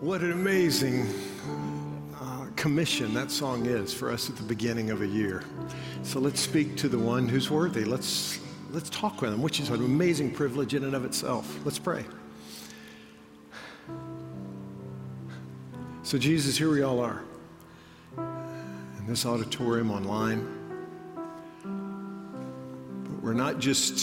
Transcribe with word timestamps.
What 0.00 0.22
an 0.22 0.32
amazing 0.32 1.06
uh, 2.18 2.46
commission 2.56 3.12
that 3.12 3.30
song 3.30 3.66
is 3.66 3.92
for 3.92 4.10
us 4.10 4.30
at 4.30 4.36
the 4.36 4.42
beginning 4.42 4.88
of 4.88 5.02
a 5.02 5.06
year. 5.06 5.44
So 6.04 6.20
let's 6.20 6.40
speak 6.40 6.74
to 6.78 6.88
the 6.88 6.98
one 6.98 7.28
who's 7.28 7.50
worthy. 7.50 7.84
Let's, 7.84 8.40
let's 8.70 8.88
talk 8.88 9.20
with 9.20 9.34
him, 9.34 9.42
which 9.42 9.60
is 9.60 9.68
an 9.68 9.84
amazing 9.84 10.30
privilege 10.30 10.72
in 10.72 10.84
and 10.84 10.94
of 10.94 11.04
itself. 11.04 11.54
Let's 11.66 11.78
pray. 11.78 12.06
So, 16.02 16.16
Jesus, 16.16 16.56
here 16.56 16.70
we 16.70 16.80
all 16.80 17.00
are 17.00 17.22
in 18.16 19.06
this 19.06 19.26
auditorium 19.26 19.90
online. 19.90 20.48
But 23.04 23.22
we're 23.22 23.34
not 23.34 23.58
just 23.58 23.98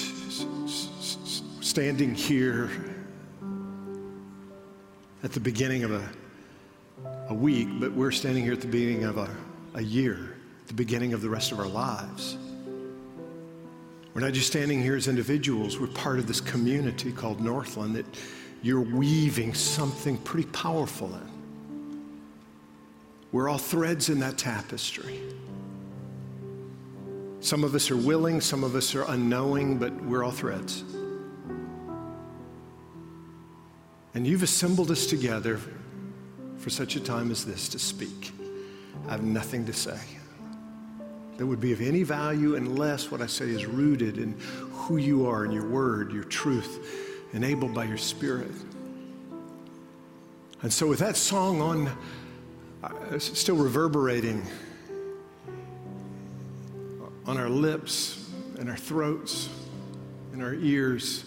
standing 1.63 2.13
here 2.13 2.69
at 5.23 5.31
the 5.31 5.39
beginning 5.39 5.83
of 5.83 5.91
a, 5.91 6.09
a 7.29 7.33
week, 7.33 7.67
but 7.79 7.91
we're 7.93 8.11
standing 8.11 8.43
here 8.43 8.53
at 8.53 8.61
the 8.61 8.67
beginning 8.67 9.03
of 9.03 9.17
a, 9.17 9.29
a 9.73 9.81
year, 9.81 10.35
the 10.67 10.73
beginning 10.73 11.13
of 11.13 11.21
the 11.21 11.29
rest 11.29 11.51
of 11.51 11.59
our 11.59 11.67
lives. 11.67 12.37
We're 14.13 14.21
not 14.21 14.33
just 14.33 14.47
standing 14.47 14.81
here 14.81 14.95
as 14.95 15.07
individuals, 15.07 15.79
we're 15.79 15.87
part 15.87 16.19
of 16.19 16.27
this 16.27 16.41
community 16.41 17.11
called 17.11 17.39
Northland 17.39 17.95
that 17.95 18.05
you're 18.63 18.81
weaving 18.81 19.53
something 19.53 20.17
pretty 20.17 20.49
powerful 20.49 21.13
in. 21.13 21.37
We're 23.31 23.49
all 23.49 23.57
threads 23.57 24.09
in 24.09 24.19
that 24.19 24.37
tapestry. 24.37 25.21
Some 27.39 27.63
of 27.63 27.75
us 27.75 27.91
are 27.91 27.97
willing, 27.97 28.41
some 28.41 28.63
of 28.63 28.75
us 28.75 28.95
are 28.95 29.03
unknowing, 29.03 29.77
but 29.77 29.93
we're 30.03 30.23
all 30.23 30.31
threads. 30.31 30.83
And 34.17 34.25
you've 34.25 34.41
assembled 34.41 34.89
us 34.89 35.05
together 35.05 35.59
for 36.57 36.71
such 36.71 36.95
a 36.95 36.99
time 36.99 37.29
as 37.29 37.45
this 37.45 37.69
to 37.69 37.77
speak. 37.77 38.31
I 39.07 39.11
have 39.11 39.21
nothing 39.21 39.63
to 39.67 39.73
say 39.73 39.99
that 41.37 41.45
would 41.45 41.59
be 41.61 41.71
of 41.71 41.81
any 41.81 42.01
value 42.01 42.55
unless 42.55 43.11
what 43.11 43.21
I 43.21 43.27
say 43.27 43.45
is 43.45 43.67
rooted 43.67 44.17
in 44.17 44.35
who 44.71 44.97
you 44.97 45.27
are 45.27 45.43
and 45.43 45.53
your 45.53 45.67
word, 45.67 46.11
your 46.11 46.23
truth, 46.23 47.29
enabled 47.33 47.75
by 47.75 47.83
your 47.83 47.99
spirit. 47.99 48.49
And 50.63 50.73
so, 50.73 50.87
with 50.87 50.97
that 50.97 51.15
song 51.15 51.61
on, 51.61 51.91
uh, 52.83 53.19
still 53.19 53.57
reverberating 53.57 54.43
on 57.27 57.37
our 57.37 57.49
lips 57.49 58.31
and 58.57 58.67
our 58.67 58.77
throats 58.77 59.47
and 60.33 60.41
our 60.41 60.55
ears, 60.55 61.23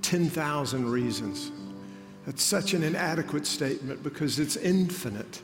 10,000 0.00 0.90
reasons 0.90 1.52
that's 2.30 2.44
such 2.44 2.74
an 2.74 2.84
inadequate 2.84 3.44
statement 3.44 4.04
because 4.04 4.38
it's 4.38 4.54
infinite. 4.54 5.42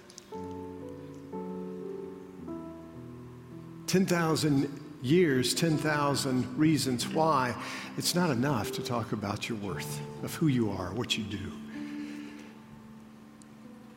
10,000 3.89 4.81
years, 5.03 5.53
10,000 5.53 6.57
reasons 6.57 7.09
why. 7.09 7.57
It's 7.99 8.15
not 8.15 8.31
enough 8.31 8.71
to 8.71 8.85
talk 8.85 9.11
about 9.11 9.49
your 9.49 9.59
worth, 9.59 10.01
of 10.23 10.33
who 10.37 10.47
you 10.47 10.71
are, 10.71 10.95
what 10.95 11.19
you 11.19 11.25
do. 11.25 11.51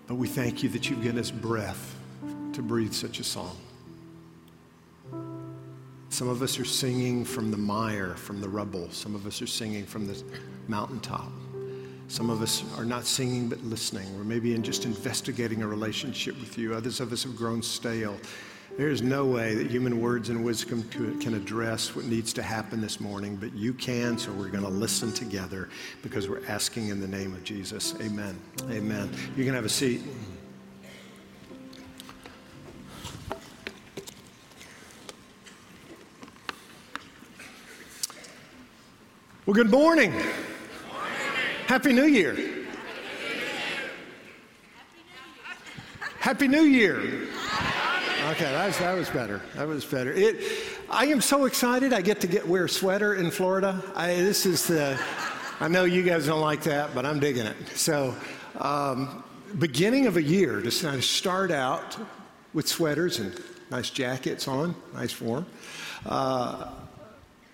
But 0.08 0.16
we 0.16 0.28
thank 0.28 0.64
you 0.64 0.70
that 0.70 0.90
you've 0.90 1.04
given 1.04 1.20
us 1.20 1.30
breath 1.30 1.96
to 2.54 2.64
breathe 2.64 2.94
such 2.94 3.20
a 3.20 3.24
song. 3.24 3.56
Some 6.10 6.28
of 6.28 6.42
us 6.42 6.60
are 6.60 6.66
singing 6.66 7.24
from 7.24 7.52
the 7.52 7.58
mire, 7.58 8.16
from 8.16 8.42
the 8.42 8.50
rubble. 8.50 8.90
Some 8.90 9.14
of 9.14 9.28
us 9.28 9.44
are 9.44 9.48
singing 9.48 9.86
from 9.86 10.08
the 10.08 10.20
mountaintop. 10.68 11.32
Some 12.10 12.32
of 12.32 12.42
us 12.42 12.64
are 12.76 12.86
not 12.86 13.06
singing 13.06 13.48
but 13.48 13.64
listening. 13.64 14.18
We're 14.18 14.24
maybe 14.24 14.56
in 14.56 14.64
just 14.64 14.84
investigating 14.84 15.62
a 15.62 15.68
relationship 15.68 16.40
with 16.40 16.58
you. 16.58 16.74
Others 16.74 17.00
of 17.02 17.14
us 17.14 17.24
have 17.24 17.36
grown 17.36 17.62
stale. 17.62 18.18
There 18.78 18.90
is 18.90 19.04
no 19.04 19.28
way 19.28 19.54
that 19.54 19.70
human 19.70 20.02
words 20.02 20.30
and 20.30 20.44
wisdom 20.44 20.82
can 20.90 21.36
address 21.36 21.96
what 21.96 22.06
needs 22.06 22.34
to 22.34 22.42
happen 22.42 22.82
this 22.82 23.00
morning, 23.00 23.36
but 23.36 23.54
you 23.54 23.76
can, 23.76 24.18
so 24.18 24.32
we're 24.32 24.50
going 24.50 24.64
to 24.64 24.70
listen 24.70 25.12
together 25.12 25.70
because 26.02 26.28
we're 26.28 26.44
asking 26.48 26.88
in 26.88 27.00
the 27.00 27.08
name 27.08 27.32
of 27.34 27.44
Jesus. 27.44 27.94
Amen. 28.02 28.40
Amen. 28.72 29.12
You 29.38 29.46
can 29.46 29.54
have 29.54 29.66
a 29.66 29.70
seat. 29.70 30.02
Well, 39.46 39.54
good 39.54 39.70
morning. 39.70 40.12
Happy 41.70 41.94
New 41.94 42.08
Year. 42.08 42.36
Happy 46.20 46.48
New 46.48 46.64
Year. 46.64 46.98
Okay, 48.32 48.46
that 48.46 48.66
was, 48.66 48.80
that 48.80 48.98
was 48.98 49.08
better. 49.12 49.40
That 49.54 49.68
was 49.68 49.86
better. 49.86 50.12
It, 50.12 50.42
I 50.90 51.06
am 51.06 51.22
so 51.22 51.46
excited. 51.46 51.94
I 51.94 52.02
get 52.02 52.22
to 52.22 52.28
get 52.28 52.48
wear 52.48 52.66
a 52.66 52.70
sweater 52.70 53.14
in 53.14 53.30
Florida. 53.30 53.84
I, 53.96 54.16
this 54.16 54.48
is 54.48 54.66
the. 54.66 55.00
I 55.60 55.68
know 55.68 55.84
you 55.84 56.02
guys 56.02 56.26
don't 56.26 56.42
like 56.42 56.64
that, 56.64 56.96
but 56.96 57.06
I'm 57.06 57.20
digging 57.20 57.46
it. 57.46 57.56
So, 57.76 58.16
um, 58.58 59.24
beginning 59.60 60.08
of 60.08 60.18
a 60.18 60.24
year, 60.24 60.62
just 60.62 60.82
kind 60.82 60.96
of 60.96 61.06
start 61.06 61.52
out 61.52 61.98
with 62.52 62.68
sweaters 62.68 63.20
and 63.20 63.40
nice 63.70 63.92
jackets 63.92 64.48
on, 64.48 64.74
nice 64.96 65.12
form. 65.12 65.46
Uh, 66.04 66.72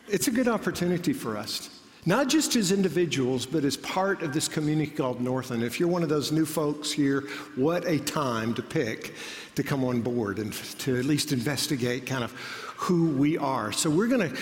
it's 0.08 0.30
a 0.30 0.32
good 0.32 0.48
opportunity 0.48 1.12
for 1.12 1.36
us 1.36 1.75
not 2.06 2.30
just 2.30 2.56
as 2.56 2.72
individuals, 2.72 3.46
but 3.46 3.64
as 3.64 3.78
part 3.78 4.22
of 4.22 4.34
this 4.34 4.48
community 4.48 4.92
called 4.92 5.20
Northland. 5.20 5.64
If 5.64 5.80
you're 5.80 5.90
one 5.90 6.04
of 6.04 6.10
those 6.10 6.32
new 6.32 6.46
folks 6.46 6.92
here, 6.92 7.22
what 7.56 7.86
a 7.86 8.00
time 8.00 8.54
to 8.56 8.62
pick 8.62 9.16
to 9.56 9.64
come 9.64 9.84
on 9.84 10.02
board 10.02 10.38
and 10.38 10.54
to 10.80 10.98
at 10.98 11.06
least 11.06 11.32
investigate 11.32 12.06
kind 12.06 12.24
of 12.24 12.32
who 12.76 13.08
we 13.12 13.38
are. 13.38 13.72
So 13.72 13.90
we're 13.90 14.08
going 14.08 14.30
to 14.30 14.38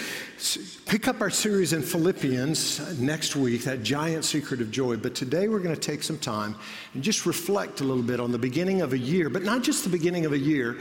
pick 0.85 1.07
up 1.07 1.21
our 1.21 1.29
series 1.29 1.71
in 1.71 1.83
Philippians 1.83 2.99
next 2.99 3.35
week, 3.35 3.63
that 3.63 3.83
giant 3.83 4.25
secret 4.25 4.59
of 4.59 4.71
joy. 4.71 4.97
But 4.97 5.15
today 5.15 5.47
we're 5.47 5.59
going 5.59 5.75
to 5.75 5.79
take 5.79 6.03
some 6.03 6.17
time 6.17 6.55
and 6.95 7.03
just 7.03 7.25
reflect 7.25 7.79
a 7.79 7.83
little 7.83 8.03
bit 8.03 8.19
on 8.19 8.31
the 8.31 8.39
beginning 8.39 8.81
of 8.81 8.91
a 8.91 8.97
year, 8.97 9.29
but 9.29 9.43
not 9.43 9.61
just 9.61 9.83
the 9.83 9.89
beginning 9.89 10.25
of 10.25 10.33
a 10.33 10.37
year, 10.37 10.79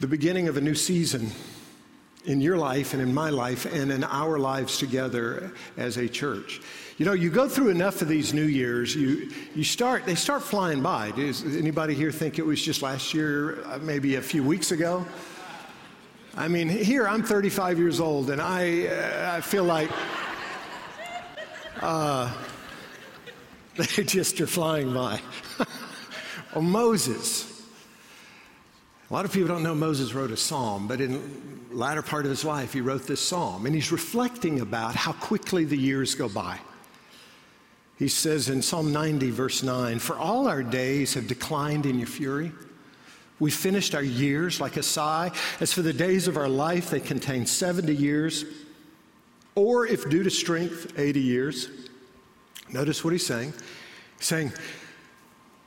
the 0.00 0.06
beginning 0.06 0.48
of 0.48 0.56
a 0.56 0.60
new 0.60 0.74
season 0.74 1.30
in 2.26 2.40
your 2.40 2.58
life 2.58 2.92
and 2.92 3.00
in 3.00 3.14
my 3.14 3.30
life 3.30 3.72
and 3.72 3.90
in 3.90 4.04
our 4.04 4.38
lives 4.38 4.78
together 4.78 5.52
as 5.76 5.96
a 5.96 6.08
church. 6.08 6.60
You 6.98 7.06
know, 7.06 7.12
you 7.12 7.30
go 7.30 7.48
through 7.48 7.68
enough 7.68 8.02
of 8.02 8.08
these 8.08 8.34
New 8.34 8.46
Years, 8.46 8.94
you, 8.94 9.30
you 9.54 9.64
start, 9.64 10.06
they 10.06 10.14
start 10.14 10.42
flying 10.42 10.82
by. 10.82 11.12
Does 11.12 11.44
anybody 11.56 11.94
here 11.94 12.10
think 12.10 12.38
it 12.38 12.44
was 12.44 12.60
just 12.60 12.82
last 12.82 13.14
year, 13.14 13.64
uh, 13.66 13.78
maybe 13.78 14.16
a 14.16 14.22
few 14.22 14.42
weeks 14.42 14.72
ago? 14.72 15.06
I 16.36 16.48
mean, 16.48 16.68
here 16.68 17.06
I'm 17.06 17.22
35 17.22 17.78
years 17.78 18.00
old 18.00 18.30
and 18.30 18.42
I, 18.42 18.86
uh, 18.86 19.36
I 19.36 19.40
feel 19.40 19.64
like 19.64 19.90
uh, 21.80 22.32
they 23.76 24.02
just 24.02 24.40
are 24.40 24.46
flying 24.46 24.92
by. 24.92 25.20
well, 26.54 26.62
Moses. 26.62 27.52
A 29.08 29.14
lot 29.14 29.24
of 29.24 29.32
people 29.32 29.48
don't 29.48 29.62
know 29.62 29.74
Moses 29.74 30.14
wrote 30.14 30.32
a 30.32 30.36
psalm, 30.36 30.88
but 30.88 31.00
in 31.00 31.20
latter 31.76 32.02
part 32.02 32.24
of 32.24 32.30
his 32.30 32.44
life, 32.44 32.72
he 32.72 32.80
wrote 32.80 33.06
this 33.06 33.20
psalm, 33.20 33.66
and 33.66 33.74
he's 33.74 33.92
reflecting 33.92 34.60
about 34.60 34.94
how 34.94 35.12
quickly 35.12 35.64
the 35.64 35.76
years 35.76 36.14
go 36.14 36.28
by. 36.28 36.58
He 37.98 38.08
says 38.08 38.48
in 38.48 38.62
Psalm 38.62 38.92
90, 38.92 39.30
verse 39.30 39.62
9, 39.62 39.98
For 39.98 40.16
all 40.16 40.48
our 40.48 40.62
days 40.62 41.14
have 41.14 41.26
declined 41.26 41.86
in 41.86 41.98
your 41.98 42.08
fury. 42.08 42.52
We 43.38 43.50
finished 43.50 43.94
our 43.94 44.02
years 44.02 44.60
like 44.60 44.76
a 44.76 44.82
sigh. 44.82 45.30
As 45.60 45.72
for 45.72 45.82
the 45.82 45.92
days 45.92 46.28
of 46.28 46.36
our 46.36 46.48
life, 46.48 46.90
they 46.90 47.00
contain 47.00 47.46
70 47.46 47.94
years, 47.94 48.44
or 49.54 49.86
if 49.86 50.08
due 50.08 50.22
to 50.22 50.30
strength, 50.30 50.98
80 50.98 51.20
years. 51.20 51.68
Notice 52.70 53.04
what 53.04 53.12
he's 53.12 53.26
saying. 53.26 53.52
He's 54.18 54.26
saying, 54.26 54.52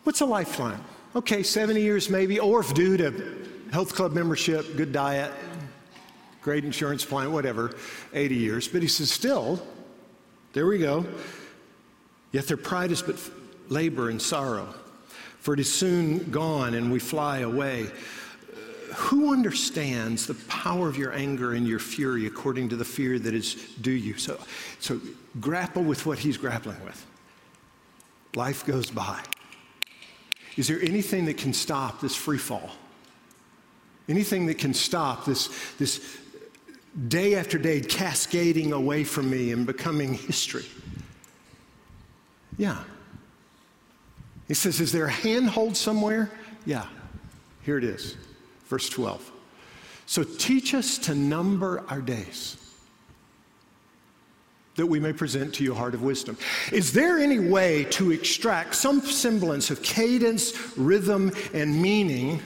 What's 0.04 0.22
a 0.22 0.26
lifeline? 0.26 0.80
Okay, 1.16 1.44
70 1.44 1.82
years 1.82 2.10
maybe, 2.10 2.40
or 2.40 2.62
if 2.62 2.74
due 2.74 2.98
to 2.98 3.48
health 3.72 3.94
club 3.94 4.14
membership, 4.14 4.78
good 4.78 4.92
diet, 4.92 5.32
great 6.42 6.66
insurance 6.66 7.04
plan, 7.04 7.32
whatever, 7.32 7.76
80 8.14 8.36
years. 8.36 8.68
But 8.68 8.82
he 8.82 8.88
says, 8.88 9.12
still, 9.12 9.66
there 10.54 10.66
we 10.66 10.80
go. 10.80 11.06
Yet 12.32 12.48
their 12.48 12.58
pride 12.58 12.92
is 12.92 13.02
but 13.02 13.18
labor 13.70 14.10
and 14.10 14.22
sorrow, 14.22 14.74
for 15.40 15.54
it 15.54 15.60
is 15.60 15.72
soon 15.72 16.30
gone 16.32 16.74
and 16.74 16.92
we 16.92 17.00
fly 17.00 17.40
away. 17.40 17.88
Uh, 17.88 18.94
who 18.96 19.32
understands 19.32 20.28
the 20.28 20.34
power 20.48 20.88
of 20.88 20.98
your 20.98 21.14
anger 21.14 21.54
and 21.54 21.68
your 21.68 21.80
fury 21.80 22.26
according 22.28 22.70
to 22.70 22.76
the 22.76 22.86
fear 22.86 23.20
that 23.20 23.34
is 23.34 23.56
due 23.82 23.92
you? 23.92 24.18
So, 24.18 24.40
so 24.80 25.00
grapple 25.40 25.84
with 25.84 26.06
what 26.06 26.20
he's 26.20 26.38
grappling 26.38 26.84
with. 26.84 27.06
Life 28.36 28.66
goes 28.66 28.92
by. 28.92 29.22
Is 30.58 30.68
there 30.68 30.82
anything 30.82 31.26
that 31.26 31.38
can 31.38 31.54
stop 31.54 32.02
this 32.02 32.16
free 32.16 32.38
fall? 32.38 32.70
Anything 34.08 34.48
that 34.48 34.58
can 34.58 34.74
stop 34.74 35.26
this, 35.26 35.48
this 35.78 36.20
day 37.08 37.36
after 37.36 37.58
day 37.58 37.82
cascading 37.82 38.74
away 38.74 39.04
from 39.04 39.30
me 39.30 39.52
and 39.52 39.66
becoming 39.66 40.14
history. 40.14 40.66
Yeah. 42.58 42.78
He 44.48 44.54
says, 44.54 44.82
Is 44.82 44.92
there 44.92 45.06
a 45.06 45.12
handhold 45.12 45.78
somewhere? 45.78 46.30
Yeah, 46.66 46.88
here 47.62 47.78
it 47.78 47.84
is. 47.84 48.18
Verse 48.66 48.90
12. 48.90 49.32
So 50.06 50.24
teach 50.24 50.74
us 50.74 50.98
to 51.00 51.16
number 51.16 51.84
our 51.88 52.02
days 52.02 52.58
that 54.76 54.86
we 54.86 55.00
may 55.00 55.12
present 55.12 55.54
to 55.54 55.64
you 55.64 55.74
a 55.74 55.76
heart 55.76 55.94
of 55.94 56.02
wisdom. 56.02 56.38
Is 56.72 56.94
there 56.94 57.20
any 57.20 57.38
way 57.38 57.84
to 57.92 58.12
extract 58.12 58.76
some 58.76 59.02
semblance 59.02 59.70
of 59.72 59.84
cadence, 59.84 60.78
rhythm, 60.78 61.32
and 61.54 61.82
meaning? 61.82 62.42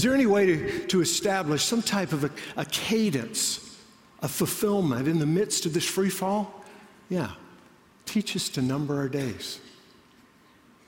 Is 0.00 0.04
there 0.04 0.14
any 0.14 0.24
way 0.24 0.46
to, 0.46 0.86
to 0.86 1.02
establish 1.02 1.62
some 1.62 1.82
type 1.82 2.14
of 2.14 2.24
a, 2.24 2.30
a 2.56 2.64
cadence, 2.64 3.76
a 4.22 4.28
fulfillment 4.28 5.06
in 5.06 5.18
the 5.18 5.26
midst 5.26 5.66
of 5.66 5.74
this 5.74 5.84
free 5.84 6.08
fall? 6.08 6.64
Yeah. 7.10 7.32
Teach 8.06 8.34
us 8.34 8.48
to 8.48 8.62
number 8.62 8.96
our 8.96 9.10
days 9.10 9.60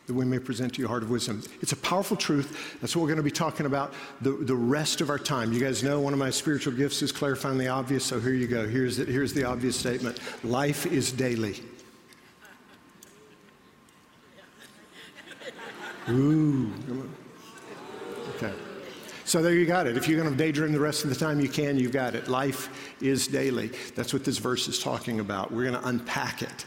that 0.07 0.15
we 0.15 0.25
may 0.25 0.39
present 0.39 0.77
to 0.77 0.81
you 0.81 0.87
a 0.87 0.89
heart 0.89 1.03
of 1.03 1.11
wisdom. 1.11 1.43
It's 1.61 1.73
a 1.73 1.77
powerful 1.77 2.17
truth. 2.17 2.79
That's 2.81 2.97
what 2.97 3.03
we're 3.03 3.09
going 3.09 3.19
to 3.19 3.23
be 3.23 3.31
talking 3.31 3.67
about 3.67 3.93
the, 4.23 4.31
the 4.31 4.55
rest 4.55 5.03
of 5.03 5.11
our 5.11 5.19
time. 5.19 5.53
You 5.53 5.61
guys 5.61 5.83
know 5.83 6.01
one 6.01 6.15
of 6.15 6.19
my 6.19 6.31
spiritual 6.31 6.73
gifts 6.73 7.03
is 7.03 7.13
clarifying 7.13 7.59
the 7.59 7.69
obvious, 7.69 8.07
so 8.07 8.19
here 8.19 8.33
you 8.33 8.47
go. 8.47 8.67
Here's 8.67 8.97
the, 8.97 9.05
here's 9.05 9.35
the 9.35 9.45
obvious 9.45 9.79
statement 9.79 10.21
life 10.43 10.87
is 10.87 11.13
daily. 11.13 11.61
Ooh. 16.09 16.73
So 19.33 19.41
there 19.41 19.55
you 19.55 19.65
got 19.65 19.87
it. 19.87 19.97
If 19.97 20.09
you're 20.09 20.21
going 20.21 20.31
to 20.31 20.37
daydream 20.37 20.73
the 20.73 20.79
rest 20.79 21.05
of 21.05 21.09
the 21.09 21.17
time 21.17 21.41
you 21.41 21.49
can, 21.49 21.79
you've 21.79 21.91
got 21.91 22.15
it. 22.15 22.29
Life 22.29 22.69
is 23.01 23.27
daily. 23.27 23.71
That's 23.95 24.13
what 24.13 24.25
this 24.25 24.37
verse 24.37 24.69
is 24.69 24.79
talking 24.79 25.21
about. 25.21 25.51
We're 25.51 25.71
going 25.71 25.81
to 25.81 25.89
unpack 25.89 26.43
it. 26.43 26.67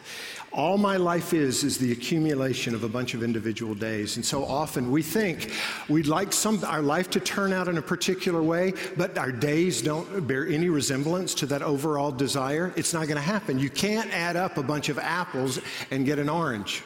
All 0.51 0.79
my 0.79 0.97
life 0.97 1.31
is 1.35 1.63
is 1.63 1.77
the 1.77 1.91
accumulation 1.91 2.73
of 2.73 2.83
a 2.83 2.89
bunch 2.89 3.13
of 3.13 3.21
individual 3.21 3.75
days. 3.75 4.15
And 4.15 4.25
so 4.25 4.44
often 4.44 4.89
we 4.89 5.03
think 5.03 5.51
we'd 5.89 6.07
like 6.07 6.33
some 6.33 6.59
our 6.65 6.81
life 6.81 7.12
to 7.12 7.19
turn 7.19 7.53
out 7.53 7.67
in 7.67 7.77
a 7.77 7.83
particular 7.83 8.41
way, 8.41 8.73
but 8.97 9.15
our 9.15 9.31
days 9.31 9.83
don't 9.83 10.25
bear 10.25 10.47
any 10.47 10.69
resemblance 10.69 11.35
to 11.35 11.45
that 11.45 11.61
overall 11.61 12.11
desire. 12.11 12.73
It's 12.75 12.95
not 12.95 13.06
going 13.06 13.18
to 13.18 13.21
happen. 13.21 13.59
You 13.59 13.69
can't 13.69 14.09
add 14.11 14.38
up 14.38 14.57
a 14.57 14.63
bunch 14.63 14.89
of 14.89 14.97
apples 14.97 15.59
and 15.91 16.03
get 16.03 16.18
an 16.18 16.29
orange. 16.29 16.81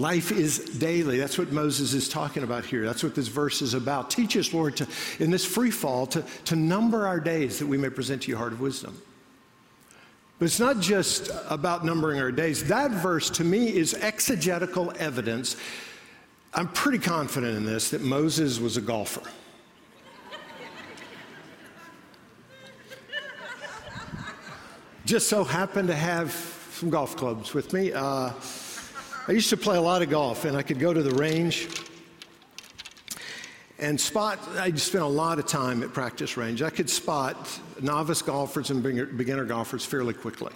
Life 0.00 0.32
is 0.32 0.60
daily. 0.60 1.18
That's 1.18 1.36
what 1.36 1.52
Moses 1.52 1.92
is 1.92 2.08
talking 2.08 2.42
about 2.42 2.64
here. 2.64 2.86
That's 2.86 3.02
what 3.02 3.14
this 3.14 3.28
verse 3.28 3.60
is 3.60 3.74
about. 3.74 4.08
Teach 4.08 4.34
us, 4.34 4.54
Lord, 4.54 4.74
to, 4.78 4.86
in 5.18 5.30
this 5.30 5.44
free 5.44 5.70
fall, 5.70 6.06
to, 6.06 6.24
to 6.46 6.56
number 6.56 7.06
our 7.06 7.20
days 7.20 7.58
that 7.58 7.66
we 7.66 7.76
may 7.76 7.90
present 7.90 8.22
to 8.22 8.30
you 8.30 8.36
heart 8.38 8.54
of 8.54 8.62
wisdom. 8.62 8.96
But 10.38 10.46
it's 10.46 10.58
not 10.58 10.80
just 10.80 11.30
about 11.50 11.84
numbering 11.84 12.18
our 12.18 12.32
days. 12.32 12.64
That 12.64 12.92
verse 12.92 13.28
to 13.28 13.44
me 13.44 13.76
is 13.76 13.92
exegetical 13.92 14.90
evidence. 14.98 15.56
I'm 16.54 16.68
pretty 16.68 16.98
confident 16.98 17.58
in 17.58 17.66
this 17.66 17.90
that 17.90 18.00
Moses 18.00 18.58
was 18.58 18.78
a 18.78 18.80
golfer. 18.80 19.30
just 25.04 25.28
so 25.28 25.44
happened 25.44 25.88
to 25.88 25.94
have 25.94 26.32
some 26.72 26.88
golf 26.88 27.18
clubs 27.18 27.52
with 27.52 27.74
me. 27.74 27.92
Uh, 27.92 28.32
I 29.28 29.32
used 29.32 29.50
to 29.50 29.56
play 29.56 29.76
a 29.76 29.80
lot 29.80 30.02
of 30.02 30.10
golf, 30.10 30.44
and 30.44 30.56
I 30.56 30.62
could 30.62 30.78
go 30.78 30.92
to 30.92 31.02
the 31.02 31.14
range 31.14 31.68
and 33.80 33.98
spot, 33.98 34.38
I 34.58 34.70
spent 34.72 35.02
a 35.02 35.08
lot 35.08 35.38
of 35.38 35.46
time 35.46 35.82
at 35.82 35.94
practice 35.94 36.36
range. 36.36 36.60
I 36.60 36.68
could 36.68 36.90
spot 36.90 37.58
novice 37.80 38.20
golfers 38.20 38.70
and 38.70 38.82
beginner 38.82 39.46
golfers 39.46 39.86
fairly 39.86 40.12
quickly. 40.12 40.52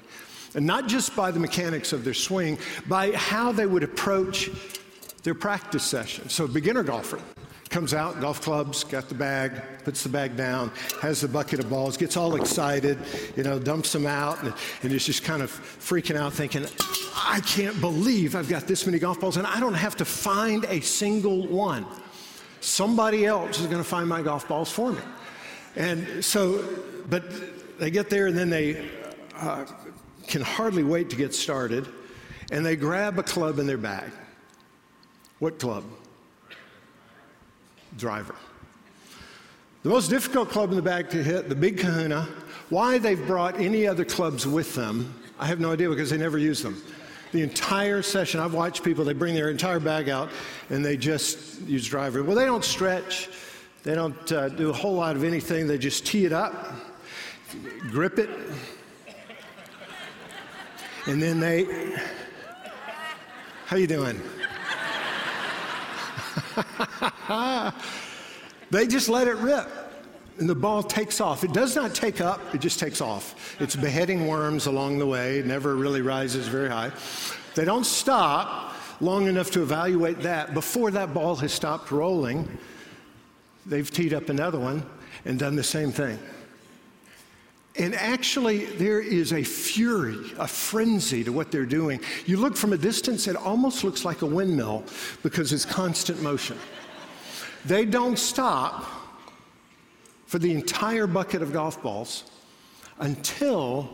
And 0.54 0.66
not 0.66 0.88
just 0.88 1.16
by 1.16 1.30
the 1.30 1.40
mechanics 1.40 1.94
of 1.94 2.04
their 2.04 2.14
swing, 2.14 2.58
by 2.86 3.12
how 3.12 3.50
they 3.50 3.64
would 3.64 3.82
approach 3.82 4.50
their 5.22 5.34
practice 5.34 5.82
session. 5.82 6.28
So, 6.28 6.46
beginner 6.46 6.82
golfer 6.82 7.18
comes 7.74 7.92
out, 7.92 8.20
golf 8.20 8.40
clubs, 8.40 8.84
got 8.84 9.08
the 9.08 9.16
bag, 9.16 9.60
puts 9.82 10.04
the 10.04 10.08
bag 10.08 10.36
down, 10.36 10.70
has 11.02 11.20
the 11.20 11.26
bucket 11.26 11.58
of 11.58 11.68
balls, 11.68 11.96
gets 11.96 12.16
all 12.16 12.36
excited, 12.36 12.96
you 13.36 13.42
know, 13.42 13.58
dumps 13.58 13.92
them 13.92 14.06
out, 14.06 14.40
and, 14.44 14.54
and 14.84 14.92
is 14.92 15.04
just 15.04 15.24
kind 15.24 15.42
of 15.42 15.50
freaking 15.50 16.14
out, 16.14 16.32
thinking, 16.32 16.64
I 17.16 17.40
can't 17.40 17.80
believe 17.80 18.36
I've 18.36 18.48
got 18.48 18.68
this 18.68 18.86
many 18.86 19.00
golf 19.00 19.18
balls, 19.18 19.38
and 19.38 19.44
I 19.44 19.58
don't 19.58 19.74
have 19.74 19.96
to 19.96 20.04
find 20.04 20.64
a 20.66 20.78
single 20.82 21.48
one. 21.48 21.84
Somebody 22.60 23.26
else 23.26 23.58
is 23.58 23.66
going 23.66 23.82
to 23.82 23.88
find 23.88 24.08
my 24.08 24.22
golf 24.22 24.46
balls 24.46 24.70
for 24.70 24.92
me. 24.92 25.00
And 25.74 26.24
so, 26.24 26.64
but 27.10 27.24
they 27.80 27.90
get 27.90 28.08
there 28.08 28.28
and 28.28 28.38
then 28.38 28.50
they 28.50 28.88
uh, 29.34 29.64
can 30.28 30.42
hardly 30.42 30.84
wait 30.84 31.10
to 31.10 31.16
get 31.16 31.34
started 31.34 31.88
and 32.52 32.64
they 32.64 32.76
grab 32.76 33.18
a 33.18 33.24
club 33.24 33.58
in 33.58 33.66
their 33.66 33.78
bag. 33.78 34.12
What 35.40 35.58
club? 35.58 35.82
Driver. 37.98 38.34
The 39.82 39.88
most 39.88 40.08
difficult 40.08 40.48
club 40.48 40.70
in 40.70 40.76
the 40.76 40.82
bag 40.82 41.10
to 41.10 41.22
hit, 41.22 41.48
the 41.48 41.54
big 41.54 41.78
kahuna. 41.78 42.28
Why 42.70 42.98
they've 42.98 43.26
brought 43.26 43.60
any 43.60 43.86
other 43.86 44.04
clubs 44.04 44.46
with 44.46 44.74
them, 44.74 45.14
I 45.38 45.46
have 45.46 45.60
no 45.60 45.72
idea 45.72 45.88
because 45.88 46.10
they 46.10 46.16
never 46.16 46.38
use 46.38 46.62
them 46.62 46.82
the 47.34 47.42
entire 47.42 48.00
session. 48.00 48.38
I've 48.38 48.54
watched 48.54 48.84
people, 48.84 49.04
they 49.04 49.12
bring 49.12 49.34
their 49.34 49.50
entire 49.50 49.80
bag 49.80 50.08
out 50.08 50.30
and 50.70 50.84
they 50.84 50.96
just 50.96 51.60
use 51.62 51.84
driver. 51.86 52.22
Well, 52.22 52.36
they 52.36 52.44
don't 52.44 52.64
stretch, 52.64 53.28
they 53.82 53.96
don't 53.96 54.32
uh, 54.32 54.50
do 54.50 54.70
a 54.70 54.72
whole 54.72 54.94
lot 54.94 55.16
of 55.16 55.24
anything. 55.24 55.66
They 55.66 55.76
just 55.76 56.06
tee 56.06 56.26
it 56.26 56.32
up, 56.32 56.72
grip 57.90 58.20
it, 58.20 58.30
and 61.06 61.20
then 61.20 61.40
they, 61.40 61.66
how 63.66 63.76
you 63.76 63.88
doing? 63.88 64.22
they 68.70 68.86
just 68.86 69.08
let 69.08 69.28
it 69.28 69.36
rip 69.36 69.68
and 70.38 70.48
the 70.48 70.54
ball 70.54 70.82
takes 70.82 71.20
off. 71.20 71.44
It 71.44 71.52
does 71.52 71.76
not 71.76 71.94
take 71.94 72.20
up, 72.20 72.54
it 72.54 72.60
just 72.60 72.78
takes 72.78 73.00
off. 73.00 73.56
It's 73.60 73.76
beheading 73.76 74.26
worms 74.26 74.66
along 74.66 74.98
the 74.98 75.06
way, 75.06 75.38
it 75.38 75.46
never 75.46 75.76
really 75.76 76.02
rises 76.02 76.48
very 76.48 76.68
high. 76.68 76.90
They 77.54 77.64
don't 77.64 77.84
stop 77.84 78.74
long 79.00 79.26
enough 79.26 79.50
to 79.52 79.62
evaluate 79.62 80.20
that. 80.20 80.54
Before 80.54 80.90
that 80.90 81.14
ball 81.14 81.36
has 81.36 81.52
stopped 81.52 81.90
rolling, 81.90 82.48
they've 83.66 83.88
teed 83.88 84.12
up 84.12 84.28
another 84.28 84.58
one 84.58 84.84
and 85.24 85.38
done 85.38 85.56
the 85.56 85.64
same 85.64 85.92
thing. 85.92 86.18
And 87.76 87.94
actually, 87.94 88.66
there 88.66 89.00
is 89.00 89.32
a 89.32 89.42
fury, 89.42 90.32
a 90.38 90.46
frenzy 90.46 91.24
to 91.24 91.32
what 91.32 91.50
they're 91.50 91.66
doing. 91.66 92.00
You 92.24 92.36
look 92.36 92.56
from 92.56 92.72
a 92.72 92.78
distance, 92.78 93.26
it 93.26 93.34
almost 93.34 93.82
looks 93.82 94.04
like 94.04 94.22
a 94.22 94.26
windmill 94.26 94.84
because 95.24 95.52
it's 95.52 95.64
constant 95.64 96.22
motion. 96.22 96.56
They 97.64 97.84
don't 97.84 98.18
stop 98.18 98.84
for 100.26 100.38
the 100.38 100.52
entire 100.52 101.08
bucket 101.08 101.42
of 101.42 101.52
golf 101.52 101.82
balls 101.82 102.24
until 102.98 103.88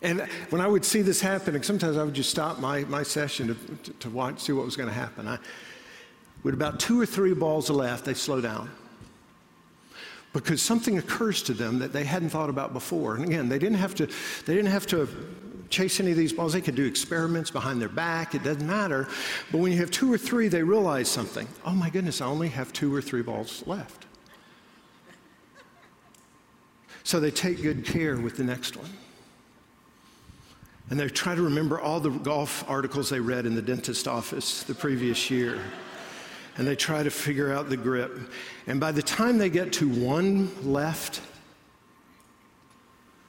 and 0.00 0.22
when 0.50 0.60
I 0.60 0.66
would 0.66 0.84
see 0.84 1.00
this 1.00 1.20
happening, 1.20 1.62
sometimes 1.62 1.96
I 1.96 2.02
would 2.02 2.14
just 2.14 2.28
stop 2.28 2.58
my, 2.58 2.80
my 2.84 3.04
session 3.04 3.46
to, 3.46 3.76
to, 3.84 3.90
to 4.00 4.10
watch, 4.10 4.40
see 4.40 4.52
what 4.52 4.64
was 4.64 4.74
going 4.74 4.88
to 4.88 4.94
happen. 4.94 5.28
I, 5.28 5.38
with 6.42 6.54
about 6.54 6.80
two 6.80 7.00
or 7.00 7.06
three 7.06 7.34
balls 7.34 7.70
left, 7.70 8.04
they 8.04 8.14
slow 8.14 8.40
down 8.40 8.68
because 10.32 10.62
something 10.62 10.98
occurs 10.98 11.42
to 11.42 11.54
them 11.54 11.78
that 11.78 11.92
they 11.92 12.04
hadn't 12.04 12.30
thought 12.30 12.50
about 12.50 12.72
before. 12.72 13.16
And 13.16 13.24
again, 13.24 13.48
they 13.48 13.58
didn't 13.58 13.78
have 13.78 13.94
to, 13.96 14.06
they 14.06 14.54
didn't 14.54 14.70
have 14.70 14.86
to 14.88 15.08
chase 15.68 16.00
any 16.00 16.10
of 16.10 16.16
these 16.16 16.32
balls. 16.32 16.52
They 16.52 16.60
could 16.60 16.74
do 16.74 16.86
experiments 16.86 17.50
behind 17.50 17.80
their 17.80 17.88
back. 17.88 18.34
It 18.34 18.42
doesn't 18.42 18.66
matter. 18.66 19.08
But 19.50 19.58
when 19.58 19.72
you 19.72 19.78
have 19.78 19.90
two 19.90 20.12
or 20.12 20.18
three, 20.18 20.48
they 20.48 20.62
realize 20.62 21.08
something. 21.08 21.48
Oh 21.64 21.72
my 21.72 21.90
goodness, 21.90 22.20
I 22.20 22.26
only 22.26 22.48
have 22.48 22.72
two 22.72 22.94
or 22.94 23.02
three 23.02 23.22
balls 23.22 23.62
left. 23.66 24.06
So 27.04 27.18
they 27.18 27.30
take 27.30 27.60
good 27.62 27.84
care 27.84 28.16
with 28.16 28.36
the 28.36 28.44
next 28.44 28.76
one. 28.76 28.90
And 30.90 31.00
they 31.00 31.08
try 31.08 31.34
to 31.34 31.42
remember 31.42 31.80
all 31.80 32.00
the 32.00 32.10
golf 32.10 32.68
articles 32.68 33.08
they 33.08 33.20
read 33.20 33.46
in 33.46 33.54
the 33.54 33.62
dentist 33.62 34.06
office 34.06 34.62
the 34.62 34.74
previous 34.74 35.30
year. 35.30 35.58
And 36.56 36.66
they 36.66 36.76
try 36.76 37.02
to 37.02 37.10
figure 37.10 37.52
out 37.52 37.70
the 37.70 37.76
grip. 37.76 38.18
And 38.66 38.78
by 38.78 38.92
the 38.92 39.02
time 39.02 39.38
they 39.38 39.50
get 39.50 39.72
to 39.74 39.88
one 39.88 40.50
left, 40.70 41.20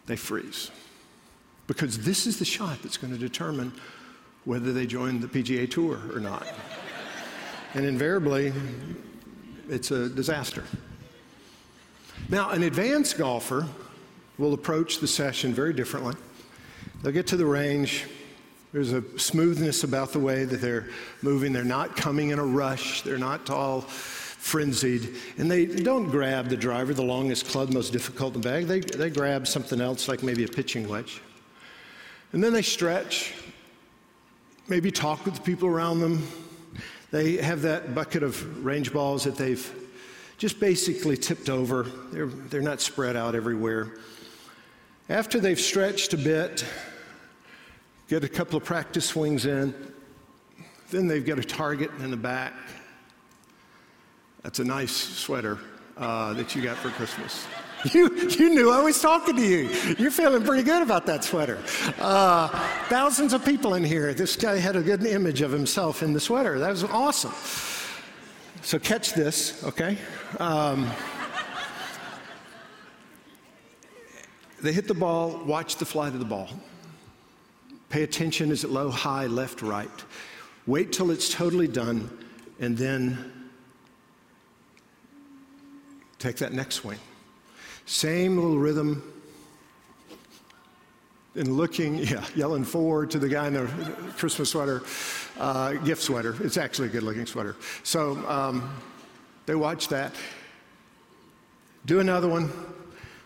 they 0.05 0.15
freeze. 0.15 0.71
Because 1.67 1.99
this 1.99 2.27
is 2.27 2.39
the 2.39 2.45
shot 2.45 2.81
that's 2.81 2.97
going 2.97 3.13
to 3.13 3.19
determine 3.19 3.71
whether 4.45 4.73
they 4.73 4.85
join 4.85 5.21
the 5.21 5.27
PGA 5.27 5.69
Tour 5.69 5.99
or 6.13 6.19
not. 6.19 6.45
and 7.73 7.85
invariably, 7.85 8.51
it's 9.69 9.91
a 9.91 10.09
disaster. 10.09 10.65
Now, 12.29 12.49
an 12.49 12.63
advanced 12.63 13.17
golfer 13.17 13.67
will 14.37 14.53
approach 14.53 14.99
the 14.99 15.07
session 15.07 15.53
very 15.53 15.73
differently. 15.73 16.15
They'll 17.01 17.13
get 17.13 17.27
to 17.27 17.37
the 17.37 17.45
range. 17.45 18.05
There's 18.73 18.91
a 18.91 19.03
smoothness 19.19 19.83
about 19.83 20.13
the 20.13 20.19
way 20.19 20.45
that 20.45 20.59
they're 20.59 20.87
moving. 21.21 21.53
They're 21.53 21.63
not 21.63 21.95
coming 21.95 22.31
in 22.31 22.39
a 22.39 22.43
rush. 22.43 23.03
They're 23.03 23.19
not 23.19 23.51
all 23.51 23.81
frenzied. 23.81 25.15
And 25.37 25.49
they 25.49 25.67
don't 25.67 26.09
grab 26.09 26.49
the 26.49 26.57
driver, 26.57 26.91
the 26.95 27.03
longest 27.03 27.47
club, 27.47 27.71
most 27.71 27.93
difficult 27.93 28.33
in 28.33 28.41
the 28.41 28.49
bag. 28.49 28.65
They, 28.65 28.79
they 28.79 29.11
grab 29.11 29.47
something 29.47 29.79
else, 29.79 30.07
like 30.07 30.23
maybe 30.23 30.43
a 30.43 30.47
pitching 30.47 30.89
wedge. 30.89 31.21
And 32.31 32.43
then 32.43 32.51
they 32.51 32.63
stretch. 32.63 33.35
maybe 34.67 34.89
talk 34.89 35.23
with 35.23 35.35
the 35.35 35.41
people 35.41 35.69
around 35.69 35.99
them. 35.99 36.27
They 37.11 37.37
have 37.37 37.61
that 37.61 37.93
bucket 37.93 38.23
of 38.23 38.65
range 38.65 38.91
balls 38.91 39.23
that 39.25 39.35
they've 39.35 39.71
just 40.39 40.59
basically 40.59 41.15
tipped 41.15 41.47
over. 41.47 41.83
They're, 42.11 42.25
they're 42.25 42.61
not 42.61 42.81
spread 42.81 43.15
out 43.15 43.35
everywhere. 43.35 43.91
After 45.09 45.39
they've 45.39 45.59
stretched 45.59 46.13
a 46.13 46.17
bit, 46.17 46.65
get 48.13 48.23
a 48.23 48.29
couple 48.29 48.55
of 48.55 48.63
practice 48.63 49.05
swings 49.05 49.47
in, 49.47 49.73
then 50.91 51.07
they've 51.07 51.25
got 51.25 51.39
a 51.39 51.43
target 51.43 51.89
in 51.99 52.11
the 52.11 52.17
back. 52.17 52.53
That's 54.43 54.59
a 54.59 54.63
nice 54.63 54.91
sweater 54.91 55.57
uh, 55.97 56.33
that 56.33 56.53
you 56.53 56.61
got 56.61 56.77
for 56.77 56.89
Christmas. 56.89 57.47
You, 57.91 58.17
you 58.29 58.51
knew 58.51 58.71
I 58.71 58.81
was 58.81 59.01
talking 59.01 59.35
to 59.35 59.41
you. 59.41 59.69
You're 59.99 60.09
feeling 60.09 60.41
pretty 60.45 60.63
good 60.63 60.81
about 60.81 61.05
that 61.07 61.21
sweater. 61.25 61.61
Uh, 61.99 62.47
thousands 62.87 63.33
of 63.33 63.43
people 63.43 63.73
in 63.73 63.83
here. 63.83 64.13
This 64.13 64.37
guy 64.37 64.55
had 64.55 64.77
a 64.77 64.81
good 64.81 65.05
image 65.05 65.41
of 65.41 65.51
himself 65.51 66.01
in 66.01 66.13
the 66.13 66.19
sweater. 66.21 66.59
That 66.59 66.69
was 66.69 66.85
awesome. 66.85 67.33
So 68.61 68.79
catch 68.79 69.11
this, 69.11 69.65
okay? 69.65 69.97
Um, 70.39 70.89
they 74.61 74.71
hit 74.71 74.87
the 74.87 74.93
ball, 74.93 75.43
watch 75.45 75.75
the 75.75 75.85
flight 75.85 76.13
of 76.13 76.19
the 76.19 76.25
ball. 76.25 76.47
Pay 77.89 78.03
attention 78.03 78.51
is 78.51 78.63
it 78.63 78.69
low, 78.69 78.89
high, 78.89 79.27
left, 79.27 79.61
right. 79.61 79.89
Wait 80.65 80.91
till 80.91 81.11
it's 81.11 81.31
totally 81.31 81.67
done, 81.67 82.09
and 82.59 82.77
then 82.77 83.49
take 86.19 86.37
that 86.37 86.53
next 86.53 86.75
swing. 86.75 86.99
Same 87.85 88.37
little 88.37 88.57
rhythm. 88.57 89.09
And 91.35 91.57
looking, 91.57 91.95
yeah, 91.97 92.25
yelling 92.35 92.63
forward 92.63 93.11
to 93.11 93.19
the 93.19 93.27
guy 93.27 93.47
in 93.47 93.53
the 93.53 93.67
Christmas 94.17 94.51
sweater, 94.51 94.83
uh, 95.39 95.73
gift 95.73 96.01
sweater. 96.01 96.35
It's 96.41 96.57
actually 96.57 96.87
a 96.89 96.91
good 96.91 97.03
looking 97.03 97.25
sweater. 97.25 97.55
So 97.83 98.17
um, 98.29 98.73
they 99.45 99.55
watch 99.55 99.89
that. 99.89 100.13
Do 101.85 101.99
another 101.99 102.29
one. 102.29 102.51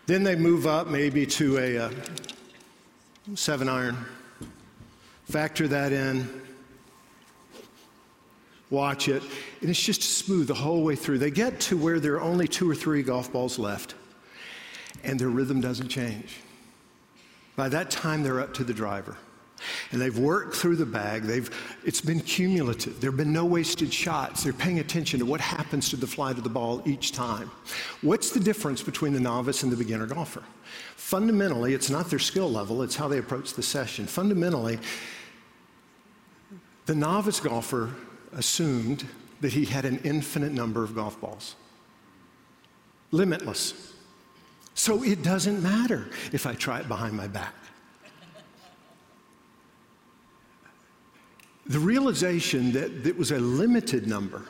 Then 0.06 0.24
they 0.24 0.34
move 0.34 0.66
up 0.66 0.88
maybe 0.88 1.26
to 1.26 1.58
a 1.58 1.78
uh, 1.78 1.90
seven 3.34 3.68
iron. 3.68 3.96
Factor 5.30 5.68
that 5.68 5.92
in. 5.92 6.28
Watch 8.70 9.08
it. 9.08 9.22
And 9.60 9.70
it's 9.70 9.82
just 9.82 10.02
smooth 10.02 10.46
the 10.46 10.54
whole 10.54 10.82
way 10.82 10.96
through. 10.96 11.18
They 11.18 11.30
get 11.30 11.60
to 11.60 11.76
where 11.76 12.00
there 12.00 12.14
are 12.14 12.20
only 12.20 12.48
two 12.48 12.70
or 12.70 12.74
three 12.74 13.02
golf 13.02 13.32
balls 13.32 13.58
left 13.58 13.94
and 15.04 15.18
their 15.18 15.28
rhythm 15.28 15.60
doesn't 15.60 15.88
change. 15.88 16.36
By 17.56 17.68
that 17.70 17.90
time, 17.90 18.22
they're 18.22 18.40
up 18.40 18.54
to 18.54 18.64
the 18.64 18.74
driver. 18.74 19.16
And 19.90 20.00
they've 20.00 20.16
worked 20.16 20.54
through 20.54 20.76
the 20.76 20.86
bag. 20.86 21.22
They've, 21.22 21.50
it's 21.84 22.00
been 22.00 22.20
cumulative. 22.20 23.00
There 23.00 23.10
have 23.10 23.16
been 23.16 23.32
no 23.32 23.44
wasted 23.44 23.92
shots. 23.92 24.44
They're 24.44 24.52
paying 24.52 24.78
attention 24.78 25.18
to 25.18 25.26
what 25.26 25.40
happens 25.40 25.90
to 25.90 25.96
the 25.96 26.06
flight 26.06 26.38
of 26.38 26.44
the 26.44 26.50
ball 26.50 26.80
each 26.84 27.10
time. 27.10 27.50
What's 28.02 28.30
the 28.30 28.38
difference 28.38 28.82
between 28.82 29.12
the 29.12 29.20
novice 29.20 29.64
and 29.64 29.72
the 29.72 29.76
beginner 29.76 30.06
golfer? 30.06 30.44
Fundamentally, 30.94 31.74
it's 31.74 31.90
not 31.90 32.08
their 32.08 32.20
skill 32.20 32.50
level, 32.50 32.82
it's 32.82 32.94
how 32.94 33.08
they 33.08 33.18
approach 33.18 33.54
the 33.54 33.62
session. 33.62 34.06
Fundamentally, 34.06 34.78
the 36.88 36.94
novice 36.94 37.38
golfer 37.38 37.94
assumed 38.32 39.06
that 39.42 39.52
he 39.52 39.66
had 39.66 39.84
an 39.84 40.00
infinite 40.04 40.52
number 40.52 40.82
of 40.82 40.94
golf 40.94 41.20
balls, 41.20 41.54
limitless. 43.10 43.92
So 44.72 45.02
it 45.02 45.22
doesn't 45.22 45.62
matter 45.62 46.08
if 46.32 46.46
I 46.46 46.54
try 46.54 46.80
it 46.80 46.88
behind 46.88 47.14
my 47.14 47.28
back. 47.28 47.54
The 51.66 51.78
realization 51.78 52.72
that 52.72 53.06
it 53.06 53.18
was 53.18 53.32
a 53.32 53.38
limited 53.38 54.06
number 54.06 54.46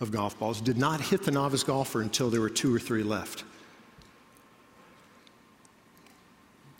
of 0.00 0.12
golf 0.12 0.38
balls 0.38 0.60
did 0.60 0.78
not 0.78 1.00
hit 1.00 1.24
the 1.24 1.32
novice 1.32 1.64
golfer 1.64 2.02
until 2.02 2.30
there 2.30 2.40
were 2.40 2.50
two 2.50 2.72
or 2.72 2.78
three 2.78 3.02
left. 3.02 3.42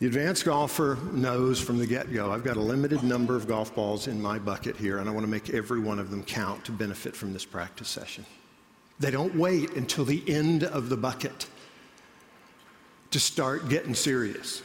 The 0.00 0.06
advanced 0.06 0.44
golfer 0.44 0.98
knows 1.12 1.60
from 1.60 1.78
the 1.78 1.86
get 1.86 2.12
go 2.12 2.32
I've 2.32 2.42
got 2.42 2.56
a 2.56 2.60
limited 2.60 3.02
number 3.02 3.36
of 3.36 3.46
golf 3.46 3.74
balls 3.74 4.08
in 4.08 4.20
my 4.20 4.38
bucket 4.38 4.76
here, 4.76 4.98
and 4.98 5.08
I 5.08 5.12
want 5.12 5.24
to 5.24 5.30
make 5.30 5.50
every 5.50 5.80
one 5.80 5.98
of 5.98 6.10
them 6.10 6.24
count 6.24 6.64
to 6.64 6.72
benefit 6.72 7.14
from 7.14 7.32
this 7.32 7.44
practice 7.44 7.88
session. 7.88 8.26
They 8.98 9.10
don't 9.10 9.34
wait 9.34 9.70
until 9.74 10.04
the 10.04 10.22
end 10.28 10.64
of 10.64 10.88
the 10.88 10.96
bucket 10.96 11.46
to 13.12 13.20
start 13.20 13.68
getting 13.68 13.94
serious. 13.94 14.62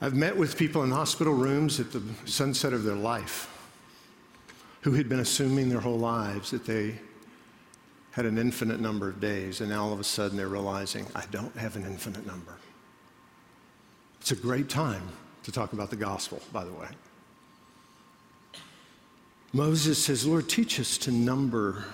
I've 0.00 0.14
met 0.14 0.36
with 0.36 0.56
people 0.56 0.84
in 0.84 0.90
hospital 0.90 1.34
rooms 1.34 1.80
at 1.80 1.90
the 1.92 2.02
sunset 2.26 2.72
of 2.72 2.84
their 2.84 2.94
life 2.94 3.50
who 4.82 4.92
had 4.92 5.08
been 5.08 5.20
assuming 5.20 5.68
their 5.70 5.80
whole 5.80 5.98
lives 5.98 6.50
that 6.50 6.66
they 6.66 6.98
had 8.10 8.26
an 8.26 8.38
infinite 8.38 8.80
number 8.80 9.08
of 9.08 9.20
days, 9.20 9.60
and 9.60 9.70
now 9.70 9.84
all 9.84 9.92
of 9.92 9.98
a 9.98 10.04
sudden 10.04 10.36
they're 10.36 10.48
realizing, 10.48 11.06
I 11.16 11.24
don't 11.30 11.56
have 11.56 11.74
an 11.74 11.84
infinite 11.84 12.26
number. 12.26 12.54
It's 14.24 14.32
a 14.32 14.36
great 14.36 14.70
time 14.70 15.06
to 15.42 15.52
talk 15.52 15.74
about 15.74 15.90
the 15.90 15.96
gospel, 15.96 16.40
by 16.50 16.64
the 16.64 16.72
way. 16.72 16.88
Moses 19.52 20.02
says, 20.02 20.26
Lord, 20.26 20.48
teach 20.48 20.80
us 20.80 20.96
to 20.96 21.12
number 21.12 21.84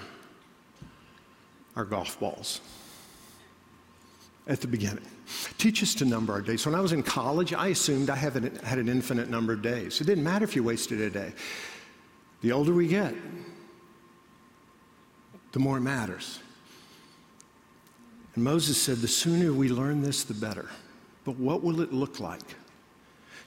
our 1.75 1.85
golf 1.85 2.21
balls 2.21 2.61
at 4.47 4.61
the 4.61 4.69
beginning. 4.69 5.05
Teach 5.59 5.83
us 5.83 5.93
to 5.97 6.05
number 6.05 6.33
our 6.33 6.41
days. 6.41 6.65
When 6.65 6.77
I 6.77 6.81
was 6.81 6.93
in 6.93 7.03
college, 7.03 7.53
I 7.53 7.67
assumed 7.67 8.11
I 8.11 8.15
had 8.15 8.37
an 8.37 8.89
infinite 8.89 9.29
number 9.29 9.53
of 9.55 9.61
days. 9.61 10.01
It 10.01 10.05
didn't 10.05 10.23
matter 10.23 10.45
if 10.45 10.55
you 10.55 10.63
wasted 10.63 11.01
a 11.01 11.11
day. 11.11 11.33
The 12.43 12.53
older 12.53 12.73
we 12.73 12.87
get, 12.87 13.13
the 15.51 15.59
more 15.59 15.79
it 15.79 15.81
matters. 15.81 16.39
And 18.37 18.45
Moses 18.45 18.81
said, 18.81 18.99
the 18.99 19.09
sooner 19.09 19.53
we 19.53 19.69
learn 19.69 20.01
this, 20.01 20.23
the 20.23 20.35
better. 20.35 20.69
But 21.31 21.39
what 21.39 21.63
will 21.63 21.81
it 21.81 21.93
look 21.93 22.19
like 22.19 22.57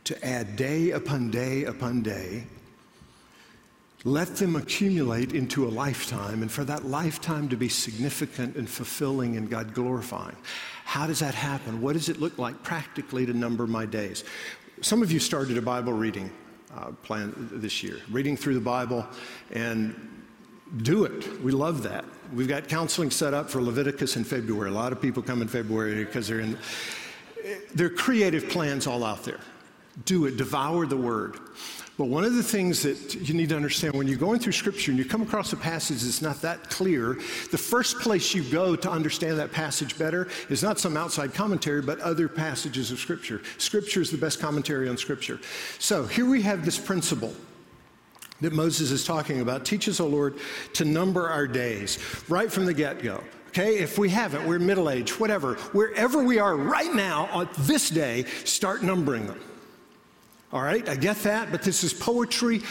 to 0.06 0.26
add 0.26 0.56
day 0.56 0.92
upon 0.92 1.32
day 1.32 1.66
upon 1.66 2.02
day 2.02 2.46
let 4.06 4.38
them 4.38 4.56
accumulate 4.56 5.34
into 5.34 5.68
a 5.68 5.70
lifetime, 5.70 6.42
and 6.42 6.50
for 6.52 6.64
that 6.64 6.86
lifetime 6.86 7.50
to 7.50 7.58
be 7.58 7.68
significant 7.68 8.56
and 8.56 8.70
fulfilling 8.70 9.36
and 9.36 9.50
God 9.50 9.74
glorifying. 9.74 10.36
How 10.86 11.08
does 11.08 11.20
that 11.20 11.36
happen? 11.36 11.82
What 11.82 11.94
does 11.94 12.08
it 12.08 12.22
look 12.22 12.38
like 12.38 12.64
practically 12.64 13.26
to 13.26 13.34
number 13.34 13.68
my 13.68 13.86
days? 13.86 14.24
Some 14.80 15.02
of 15.02 15.12
you 15.12 15.20
started 15.20 15.58
a 15.58 15.62
Bible 15.62 15.92
reading 15.92 16.32
uh, 16.74 16.92
plan 17.04 17.34
this 17.52 17.84
year, 17.84 18.00
reading 18.12 18.38
through 18.38 18.54
the 18.54 18.62
Bible, 18.62 19.06
and 19.52 19.94
do 20.84 21.04
it. 21.04 21.42
We 21.42 21.52
love 21.52 21.84
that. 21.84 22.06
We've 22.34 22.48
got 22.48 22.70
counseling 22.70 23.12
set 23.12 23.34
up 23.34 23.50
for 23.50 23.62
Leviticus 23.62 24.16
in 24.16 24.24
February. 24.24 24.70
A 24.70 24.74
lot 24.74 24.94
of 24.94 25.02
people 25.02 25.22
come 25.22 25.42
in 25.42 25.50
February 25.50 26.04
because 26.06 26.30
they're 26.30 26.40
in. 26.40 26.58
There 27.74 27.88
are 27.88 27.90
creative 27.90 28.50
plans 28.50 28.88
all 28.88 29.04
out 29.04 29.24
there. 29.24 29.40
Do 30.06 30.26
it. 30.26 30.38
Devour 30.38 30.86
the 30.86 30.98
Word. 30.98 31.40
But 31.96 32.06
one 32.06 32.24
of 32.24 32.34
the 32.34 32.42
things 32.42 32.82
that 32.82 33.14
you 33.14 33.36
need 33.36 33.50
to 33.50 33.56
understand 33.56 33.94
when 33.94 34.08
you're 34.08 34.18
going 34.18 34.40
through 34.40 34.54
Scripture 34.54 34.90
and 34.90 34.98
you 34.98 35.06
come 35.06 35.22
across 35.22 35.54
a 35.54 35.58
passage 35.58 36.02
that's 36.02 36.24
not 36.24 36.42
that 36.42 36.72
clear, 36.72 37.20
the 37.52 37.58
first 37.58 38.00
place 38.00 38.34
you 38.34 38.44
go 38.44 38.76
to 38.76 38.90
understand 38.90 39.38
that 39.38 39.52
passage 39.52 39.98
better 40.00 40.28
is 40.50 40.64
not 40.64 40.80
some 40.80 40.98
outside 40.98 41.36
commentary, 41.36 41.84
but 41.84 42.00
other 42.00 42.28
passages 42.28 42.90
of 42.90 42.98
Scripture. 42.98 43.42
Scripture 43.60 44.02
is 44.02 44.10
the 44.10 44.18
best 44.18 44.40
commentary 44.40 44.90
on 44.90 44.98
Scripture. 44.98 45.40
So 45.78 46.08
here 46.08 46.26
we 46.26 46.42
have 46.42 46.66
this 46.66 46.80
principle 46.80 47.34
that 48.42 48.54
Moses 48.54 48.90
is 48.90 49.06
talking 49.06 49.42
about. 49.42 49.64
Teach 49.64 49.88
us, 49.88 50.00
O 50.00 50.08
Lord, 50.08 50.40
to 50.74 50.86
number 50.86 51.30
our 51.30 51.46
days 51.46 52.00
right 52.28 52.52
from 52.52 52.66
the 52.66 52.74
get 52.74 53.04
go. 53.04 53.24
Okay, 53.54 53.78
if 53.78 54.00
we 54.00 54.10
haven't, 54.10 54.48
we're 54.48 54.58
middle 54.58 54.90
age, 54.90 55.20
whatever, 55.20 55.54
wherever 55.74 56.24
we 56.24 56.40
are 56.40 56.58
right 56.58 56.92
now 56.92 57.30
on 57.32 57.48
this 57.60 57.92
day, 57.92 58.24
start 58.46 58.82
numbering 58.82 59.28
them. 59.28 59.40
All 60.52 60.64
right, 60.64 60.90
I 60.90 60.96
get 60.96 61.18
that, 61.18 61.52
but 61.52 61.62
this 61.62 61.84
is 61.84 61.94
poetry. 61.94 62.64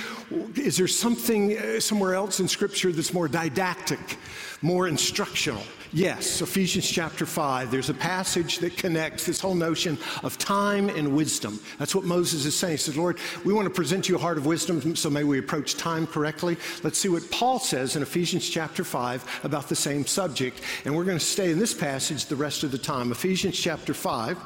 Is 0.56 0.76
there 0.76 0.88
something 0.88 1.56
uh, 1.56 1.78
somewhere 1.78 2.16
else 2.16 2.40
in 2.40 2.48
Scripture 2.48 2.90
that's 2.90 3.12
more 3.12 3.28
didactic, 3.28 4.18
more 4.60 4.88
instructional? 4.88 5.62
Yes, 5.94 6.40
Ephesians 6.40 6.90
chapter 6.90 7.26
5, 7.26 7.70
there's 7.70 7.90
a 7.90 7.94
passage 7.94 8.60
that 8.60 8.78
connects 8.78 9.26
this 9.26 9.40
whole 9.40 9.54
notion 9.54 9.98
of 10.22 10.38
time 10.38 10.88
and 10.88 11.14
wisdom. 11.14 11.60
That's 11.78 11.94
what 11.94 12.04
Moses 12.04 12.46
is 12.46 12.58
saying. 12.58 12.72
He 12.72 12.76
says, 12.78 12.96
Lord, 12.96 13.18
we 13.44 13.52
want 13.52 13.66
to 13.66 13.74
present 13.74 14.08
you 14.08 14.16
a 14.16 14.18
heart 14.18 14.38
of 14.38 14.46
wisdom, 14.46 14.96
so 14.96 15.10
may 15.10 15.22
we 15.22 15.38
approach 15.38 15.76
time 15.76 16.06
correctly. 16.06 16.56
Let's 16.82 16.98
see 16.98 17.10
what 17.10 17.30
Paul 17.30 17.58
says 17.58 17.94
in 17.94 18.02
Ephesians 18.02 18.48
chapter 18.48 18.84
5 18.84 19.40
about 19.44 19.68
the 19.68 19.76
same 19.76 20.06
subject. 20.06 20.62
And 20.86 20.96
we're 20.96 21.04
going 21.04 21.18
to 21.18 21.24
stay 21.24 21.50
in 21.50 21.58
this 21.58 21.74
passage 21.74 22.24
the 22.24 22.36
rest 22.36 22.62
of 22.62 22.72
the 22.72 22.78
time. 22.78 23.12
Ephesians 23.12 23.58
chapter 23.58 23.92
5 23.92 24.38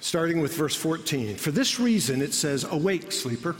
starting 0.00 0.40
with 0.40 0.54
verse 0.54 0.76
14. 0.76 1.36
For 1.36 1.50
this 1.50 1.80
reason, 1.80 2.22
it 2.22 2.32
says, 2.32 2.64
Awake, 2.64 3.10
sleeper. 3.10 3.56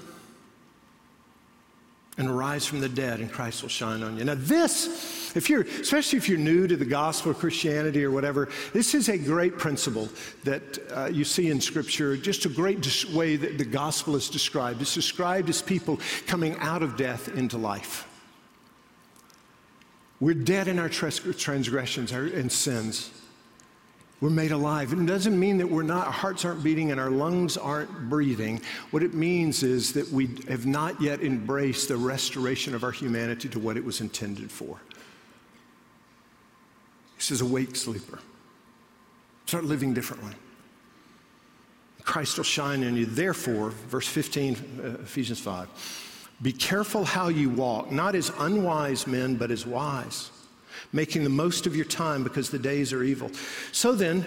And 2.18 2.36
rise 2.36 2.66
from 2.66 2.80
the 2.80 2.88
dead, 2.88 3.20
and 3.20 3.30
Christ 3.30 3.62
will 3.62 3.68
shine 3.68 4.02
on 4.02 4.18
you. 4.18 4.24
Now, 4.24 4.34
this, 4.36 5.34
if 5.36 5.48
you're, 5.48 5.62
especially 5.62 6.18
if 6.18 6.28
you're 6.28 6.36
new 6.36 6.66
to 6.66 6.76
the 6.76 6.84
gospel 6.84 7.30
of 7.30 7.38
Christianity 7.38 8.04
or 8.04 8.10
whatever, 8.10 8.48
this 8.72 8.94
is 8.94 9.08
a 9.08 9.16
great 9.16 9.56
principle 9.56 10.08
that 10.42 10.78
uh, 10.92 11.06
you 11.06 11.24
see 11.24 11.48
in 11.48 11.60
Scripture. 11.60 12.16
Just 12.16 12.44
a 12.44 12.48
great 12.48 12.80
dis- 12.80 13.06
way 13.06 13.36
that 13.36 13.56
the 13.56 13.64
gospel 13.64 14.16
is 14.16 14.28
described. 14.28 14.82
It's 14.82 14.94
described 14.94 15.48
as 15.48 15.62
people 15.62 16.00
coming 16.26 16.56
out 16.58 16.82
of 16.82 16.96
death 16.96 17.28
into 17.28 17.56
life. 17.56 18.06
We're 20.20 20.34
dead 20.34 20.66
in 20.66 20.80
our 20.80 20.88
transgressions 20.88 22.10
and 22.10 22.50
sins. 22.50 23.10
We're 24.20 24.30
made 24.30 24.50
alive. 24.50 24.92
It 24.92 25.06
doesn't 25.06 25.38
mean 25.38 25.58
that 25.58 25.66
we're 25.70 25.84
not, 25.84 26.06
our 26.06 26.12
hearts 26.12 26.44
aren't 26.44 26.64
beating 26.64 26.90
and 26.90 27.00
our 27.00 27.10
lungs 27.10 27.56
aren't 27.56 28.08
breathing. 28.08 28.60
What 28.90 29.04
it 29.04 29.14
means 29.14 29.62
is 29.62 29.92
that 29.92 30.10
we 30.10 30.28
have 30.48 30.66
not 30.66 31.00
yet 31.00 31.22
embraced 31.22 31.88
the 31.88 31.96
restoration 31.96 32.74
of 32.74 32.82
our 32.82 32.90
humanity 32.90 33.48
to 33.50 33.60
what 33.60 33.76
it 33.76 33.84
was 33.84 34.00
intended 34.00 34.50
for. 34.50 34.80
He 37.16 37.22
says, 37.22 37.42
Awake, 37.42 37.76
sleeper. 37.76 38.18
Start 39.46 39.64
living 39.64 39.94
differently. 39.94 40.34
Christ 42.02 42.38
will 42.38 42.44
shine 42.44 42.82
in 42.82 42.96
you. 42.96 43.06
Therefore, 43.06 43.70
verse 43.70 44.08
15, 44.08 44.56
uh, 44.56 44.88
Ephesians 45.02 45.38
5, 45.38 46.30
be 46.42 46.52
careful 46.52 47.04
how 47.04 47.28
you 47.28 47.50
walk, 47.50 47.92
not 47.92 48.14
as 48.14 48.32
unwise 48.38 49.06
men, 49.06 49.36
but 49.36 49.50
as 49.50 49.64
wise 49.64 50.30
making 50.92 51.24
the 51.24 51.30
most 51.30 51.66
of 51.66 51.76
your 51.76 51.84
time 51.84 52.22
because 52.22 52.50
the 52.50 52.58
days 52.58 52.92
are 52.92 53.02
evil. 53.02 53.30
So 53.72 53.92
then, 53.92 54.24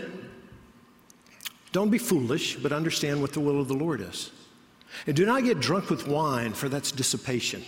don't 1.72 1.89
be 1.89 1.98
foolish, 1.98 2.58
but 2.58 2.72
understand 2.72 3.22
what 3.22 3.34
the 3.34 3.39
will 3.39 3.60
of 3.60 3.68
the 3.68 3.74
Lord 3.74 4.01
is. 4.01 4.32
And 5.08 5.15
do 5.15 5.25
not 5.25 5.44
get 5.44 5.60
drunk 5.60 5.89
with 5.89 6.08
wine, 6.08 6.53
for 6.53 6.70
that's 6.70 6.91
dissipation. 6.91 7.63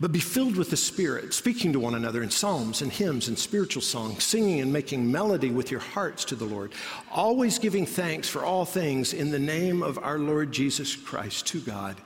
But 0.00 0.10
be 0.10 0.18
filled 0.18 0.56
with 0.56 0.70
the 0.70 0.76
Spirit, 0.76 1.32
speaking 1.32 1.72
to 1.74 1.78
one 1.78 1.94
another 1.94 2.24
in 2.24 2.30
psalms 2.30 2.82
and 2.82 2.90
hymns 2.90 3.28
and 3.28 3.38
spiritual 3.38 3.82
songs, 3.82 4.24
singing 4.24 4.60
and 4.60 4.72
making 4.72 5.10
melody 5.10 5.52
with 5.52 5.70
your 5.70 5.80
hearts 5.80 6.24
to 6.26 6.34
the 6.34 6.44
Lord, 6.44 6.72
always 7.12 7.60
giving 7.60 7.86
thanks 7.86 8.28
for 8.28 8.44
all 8.44 8.64
things 8.64 9.14
in 9.14 9.30
the 9.30 9.38
name 9.38 9.82
of 9.82 9.98
our 9.98 10.18
Lord 10.18 10.50
Jesus 10.50 10.96
Christ 10.96 11.46
to 11.48 11.60
God, 11.60 11.96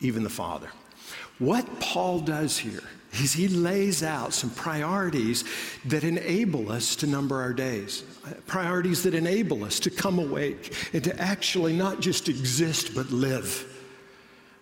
even 0.00 0.24
the 0.24 0.30
Father. 0.30 0.70
What 1.38 1.78
Paul 1.78 2.18
does 2.18 2.58
here 2.58 2.82
he 3.12 3.46
lays 3.48 4.02
out 4.02 4.32
some 4.32 4.48
priorities 4.50 5.44
that 5.84 6.02
enable 6.02 6.72
us 6.72 6.96
to 6.96 7.06
number 7.06 7.40
our 7.40 7.52
days, 7.52 8.04
priorities 8.46 9.02
that 9.02 9.14
enable 9.14 9.64
us 9.64 9.78
to 9.80 9.90
come 9.90 10.18
awake 10.18 10.74
and 10.94 11.04
to 11.04 11.20
actually 11.20 11.74
not 11.74 12.00
just 12.00 12.30
exist 12.30 12.94
but 12.94 13.10
live. 13.10 13.68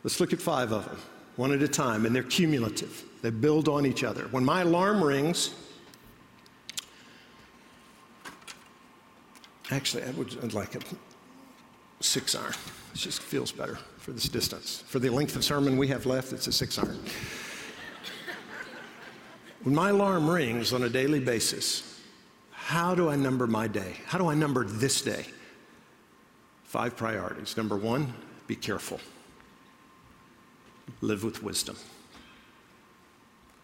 Let's 0.03 0.19
look 0.19 0.33
at 0.33 0.41
five 0.41 0.73
of 0.73 0.85
them, 0.85 0.99
one 1.37 1.53
at 1.53 1.63
a 1.63 1.69
time, 1.69 2.07
and 2.07 2.15
they're 2.15 2.25
cumulative. 2.25 3.05
They 3.23 3.31
build 3.31 3.69
on 3.69 3.87
each 3.87 4.03
other. 4.03 4.23
When 4.33 4.45
my 4.45 4.63
alarm 4.63 5.05
rings, 5.05 5.55
actually, 9.71 10.03
I 10.03 10.11
would 10.11 10.55
like 10.55 10.75
a 10.75 10.81
six 12.01 12.35
iron. 12.35 12.55
It 12.93 12.99
just 12.99 13.23
feels 13.23 13.53
better 13.53 13.79
for 13.99 14.11
this 14.11 14.29
distance. 14.29 14.83
For 14.89 14.99
the 14.99 15.11
length 15.11 15.37
of 15.37 15.45
sermon 15.45 15.77
we 15.77 15.87
have 15.89 16.05
left, 16.05 16.33
it's 16.33 16.49
a 16.49 16.53
six 16.53 16.79
iron. 16.79 16.99
When 19.63 19.75
my 19.75 19.91
alarm 19.91 20.29
rings 20.29 20.73
on 20.73 20.83
a 20.83 20.89
daily 20.89 21.21
basis, 21.21 22.01
how 22.51 22.95
do 22.95 23.11
I 23.11 23.17
number 23.17 23.47
my 23.47 23.67
day? 23.67 23.97
How 24.07 24.17
do 24.17 24.29
I 24.29 24.35
number 24.35 24.65
this 24.65 25.03
day? 25.03 25.27
Five 26.65 26.97
priorities. 26.97 27.57
Number 27.57 27.77
one, 27.77 28.15
be 28.47 28.57
careful. 28.57 29.01
Live 31.03 31.25
with 31.25 31.43
wisdom. 31.43 31.77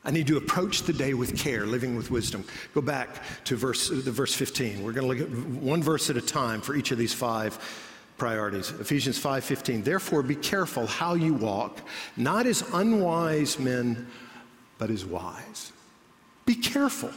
I 0.04 0.10
need 0.10 0.26
to 0.28 0.36
approach 0.36 0.82
the 0.82 0.92
day 0.92 1.14
with 1.14 1.36
care, 1.36 1.66
living 1.66 1.96
with 1.96 2.10
wisdom. 2.10 2.44
Go 2.74 2.80
back 2.80 3.08
to 3.44 3.56
verse, 3.56 3.88
the 3.88 4.12
verse 4.12 4.34
15. 4.34 4.82
We're 4.84 4.92
going 4.92 5.08
to 5.08 5.24
look 5.24 5.30
at 5.30 5.36
one 5.60 5.82
verse 5.82 6.10
at 6.10 6.16
a 6.16 6.20
time 6.20 6.60
for 6.60 6.76
each 6.76 6.90
of 6.90 6.98
these 6.98 7.12
five 7.12 7.58
priorities. 8.18 8.70
Ephesians 8.70 9.18
5:15. 9.18 9.82
Therefore 9.82 10.22
be 10.22 10.36
careful 10.36 10.86
how 10.86 11.14
you 11.14 11.34
walk, 11.34 11.80
not 12.16 12.46
as 12.46 12.62
unwise 12.72 13.58
men, 13.58 14.06
but 14.78 14.90
as 14.90 15.04
wise. 15.04 15.72
Be 16.46 16.54
careful. 16.54 17.10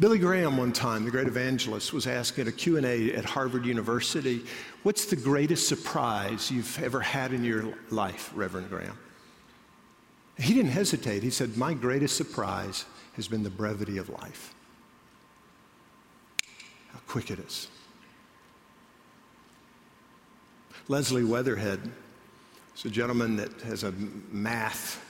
Billy 0.00 0.18
Graham 0.18 0.56
one 0.56 0.72
time, 0.72 1.04
the 1.04 1.10
great 1.10 1.26
evangelist, 1.26 1.92
was 1.92 2.06
asked 2.06 2.38
at 2.38 2.46
a 2.46 2.52
Q&A 2.52 3.12
at 3.14 3.24
Harvard 3.24 3.66
University, 3.66 4.44
what's 4.84 5.06
the 5.06 5.16
greatest 5.16 5.68
surprise 5.68 6.50
you've 6.50 6.80
ever 6.82 7.00
had 7.00 7.32
in 7.32 7.44
your 7.44 7.74
life, 7.90 8.30
Reverend 8.34 8.70
Graham? 8.70 8.96
He 10.38 10.54
didn't 10.54 10.70
hesitate. 10.70 11.24
He 11.24 11.30
said, 11.30 11.56
my 11.56 11.74
greatest 11.74 12.16
surprise 12.16 12.84
has 13.14 13.26
been 13.26 13.42
the 13.42 13.50
brevity 13.50 13.98
of 13.98 14.08
life. 14.08 14.54
How 16.92 17.00
quick 17.08 17.32
it 17.32 17.40
is. 17.40 17.66
Leslie 20.86 21.24
Weatherhead 21.24 21.80
is 22.76 22.84
a 22.84 22.90
gentleman 22.90 23.34
that 23.36 23.60
has 23.62 23.82
a 23.82 23.90
math 24.30 25.04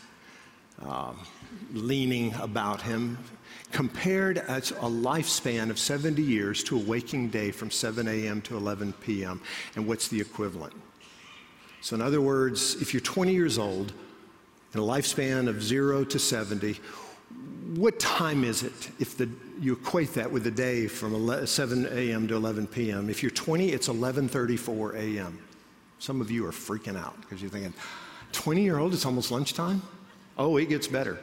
um, 0.82 1.18
leaning 1.72 2.34
about 2.34 2.82
him, 2.82 3.18
compared 3.72 4.38
as 4.38 4.70
a 4.70 4.74
lifespan 4.74 5.70
of 5.70 5.78
70 5.78 6.22
years 6.22 6.62
to 6.64 6.76
a 6.76 6.80
waking 6.80 7.28
day 7.28 7.50
from 7.50 7.70
7 7.70 8.06
a.m. 8.08 8.40
to 8.42 8.56
11 8.56 8.92
p.m. 8.94 9.40
And 9.76 9.86
what's 9.86 10.08
the 10.08 10.20
equivalent? 10.20 10.74
So, 11.80 11.94
in 11.94 12.02
other 12.02 12.20
words, 12.20 12.80
if 12.80 12.92
you're 12.92 13.00
20 13.00 13.32
years 13.32 13.58
old, 13.58 13.92
in 14.74 14.80
a 14.80 14.82
lifespan 14.82 15.48
of 15.48 15.62
0 15.62 16.04
to 16.04 16.18
70, 16.18 16.78
what 17.74 17.98
time 17.98 18.44
is 18.44 18.62
it 18.62 18.90
if 18.98 19.16
the, 19.16 19.28
you 19.60 19.74
equate 19.74 20.14
that 20.14 20.30
with 20.30 20.44
the 20.44 20.50
day 20.50 20.86
from 20.86 21.46
7 21.46 21.86
a.m. 21.90 22.28
to 22.28 22.36
11 22.36 22.66
p.m.? 22.66 23.10
If 23.10 23.22
you're 23.22 23.30
20, 23.30 23.70
it's 23.70 23.88
11:34 23.88 24.94
a.m. 24.94 25.38
Some 25.98 26.20
of 26.20 26.30
you 26.30 26.46
are 26.46 26.52
freaking 26.52 26.96
out 26.96 27.20
because 27.20 27.42
you're 27.42 27.50
thinking, 27.50 27.74
20 28.32 28.62
year 28.62 28.78
old, 28.78 28.94
it's 28.94 29.04
almost 29.04 29.30
lunchtime? 29.30 29.82
Oh, 30.38 30.56
it 30.56 30.68
gets 30.68 30.86
better. 30.86 31.18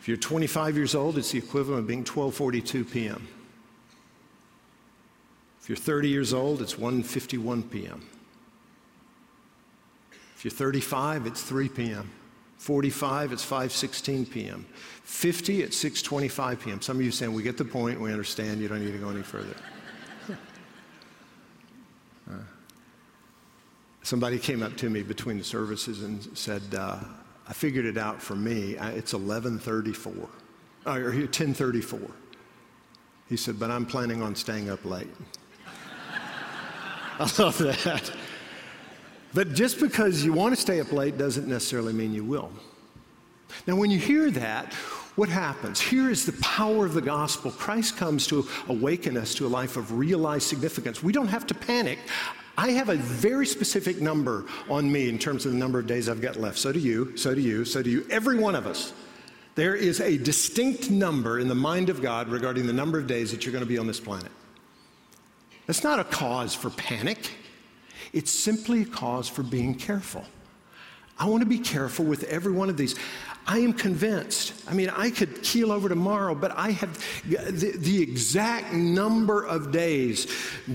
If 0.00 0.08
you're 0.08 0.16
25 0.16 0.76
years 0.76 0.94
old, 0.94 1.16
it's 1.16 1.30
the 1.30 1.38
equivalent 1.38 1.80
of 1.80 1.86
being 1.86 2.04
12:42 2.04 2.90
p.m. 2.90 3.26
If 5.62 5.68
you're 5.70 5.76
30 5.76 6.08
years 6.08 6.34
old, 6.34 6.60
it's 6.60 6.74
1:51 6.74 7.70
p.m. 7.70 8.06
If 10.36 10.44
you're 10.44 10.50
35, 10.50 11.26
it's 11.26 11.42
3 11.42 11.68
p.m. 11.70 12.10
45, 12.58 13.32
it's 13.32 13.46
5:16 13.46 14.30
p.m. 14.30 14.66
50, 15.04 15.62
it's 15.62 15.82
6:25 15.82 16.60
p.m. 16.60 16.82
Some 16.82 16.98
of 16.98 17.02
you 17.02 17.10
saying, 17.10 17.32
"We 17.32 17.42
get 17.42 17.56
the 17.56 17.64
point. 17.64 17.98
We 17.98 18.12
understand. 18.12 18.60
You 18.60 18.68
don't 18.68 18.84
need 18.84 18.92
to 18.92 18.98
go 18.98 19.08
any 19.08 19.22
further." 19.22 19.56
uh, 22.30 22.34
somebody 24.02 24.38
came 24.38 24.62
up 24.62 24.76
to 24.76 24.90
me 24.90 25.02
between 25.02 25.38
the 25.38 25.44
services 25.44 26.02
and 26.02 26.36
said. 26.36 26.62
Uh, 26.76 26.98
I 27.48 27.52
figured 27.52 27.84
it 27.84 27.98
out 27.98 28.22
for 28.22 28.34
me. 28.34 28.76
It's 28.78 29.12
11:34 29.12 30.28
or 30.86 31.12
10:34. 31.12 32.10
He 33.28 33.36
said, 33.36 33.58
"But 33.58 33.70
I'm 33.70 33.86
planning 33.86 34.22
on 34.22 34.34
staying 34.34 34.70
up 34.70 34.84
late." 34.84 35.08
I 37.18 37.30
love 37.38 37.58
that. 37.58 38.10
But 39.34 39.52
just 39.52 39.80
because 39.80 40.24
you 40.24 40.32
want 40.32 40.54
to 40.54 40.60
stay 40.60 40.80
up 40.80 40.92
late 40.92 41.18
doesn't 41.18 41.48
necessarily 41.48 41.92
mean 41.92 42.14
you 42.14 42.24
will. 42.24 42.52
Now, 43.66 43.76
when 43.76 43.90
you 43.90 43.98
hear 43.98 44.30
that, 44.30 44.72
what 45.16 45.28
happens? 45.28 45.80
Here 45.80 46.10
is 46.10 46.26
the 46.26 46.32
power 46.40 46.86
of 46.86 46.94
the 46.94 47.00
gospel. 47.00 47.50
Christ 47.50 47.96
comes 47.96 48.26
to 48.28 48.46
awaken 48.68 49.16
us 49.16 49.34
to 49.36 49.46
a 49.46 49.48
life 49.48 49.76
of 49.76 49.92
realized 49.92 50.48
significance. 50.48 51.02
We 51.02 51.12
don't 51.12 51.28
have 51.28 51.46
to 51.48 51.54
panic. 51.54 51.98
I 52.56 52.70
have 52.72 52.88
a 52.88 52.96
very 52.96 53.46
specific 53.46 54.00
number 54.00 54.46
on 54.70 54.90
me 54.90 55.08
in 55.08 55.18
terms 55.18 55.44
of 55.44 55.52
the 55.52 55.58
number 55.58 55.78
of 55.78 55.86
days 55.86 56.08
I've 56.08 56.20
got 56.20 56.36
left. 56.36 56.58
So 56.58 56.72
do 56.72 56.78
you, 56.78 57.16
so 57.16 57.34
do 57.34 57.40
you, 57.40 57.64
so 57.64 57.82
do 57.82 57.90
you. 57.90 58.06
Every 58.10 58.38
one 58.38 58.54
of 58.54 58.66
us. 58.66 58.92
There 59.56 59.74
is 59.74 60.00
a 60.00 60.18
distinct 60.18 60.90
number 60.90 61.38
in 61.38 61.46
the 61.46 61.54
mind 61.54 61.88
of 61.88 62.02
God 62.02 62.28
regarding 62.28 62.66
the 62.66 62.72
number 62.72 62.98
of 62.98 63.06
days 63.06 63.30
that 63.30 63.44
you're 63.44 63.52
going 63.52 63.64
to 63.64 63.68
be 63.68 63.78
on 63.78 63.86
this 63.86 64.00
planet. 64.00 64.30
That's 65.66 65.84
not 65.84 66.00
a 66.00 66.04
cause 66.04 66.54
for 66.54 66.70
panic, 66.70 67.30
it's 68.12 68.30
simply 68.30 68.82
a 68.82 68.86
cause 68.86 69.28
for 69.28 69.42
being 69.42 69.74
careful. 69.74 70.24
I 71.18 71.26
want 71.26 71.42
to 71.42 71.48
be 71.48 71.58
careful 71.58 72.04
with 72.04 72.24
every 72.24 72.52
one 72.52 72.68
of 72.68 72.76
these. 72.76 72.96
I 73.46 73.58
am 73.58 73.72
convinced. 73.74 74.54
I 74.66 74.72
mean, 74.72 74.88
I 74.88 75.10
could 75.10 75.42
keel 75.42 75.70
over 75.70 75.88
tomorrow, 75.88 76.34
but 76.34 76.56
I 76.56 76.70
have 76.70 76.98
the, 77.28 77.72
the, 77.76 78.02
exact 78.02 78.72
number 78.72 79.44
of 79.44 79.70
days, 79.70 80.26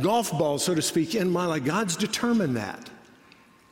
golf 0.02 0.32
balls, 0.38 0.66
so 0.66 0.76
to 0.76 0.82
speak, 0.82 1.16
in 1.16 1.32
my 1.32 1.46
life. 1.46 1.64
God's 1.64 1.96
determined 1.96 2.56
that. 2.58 2.90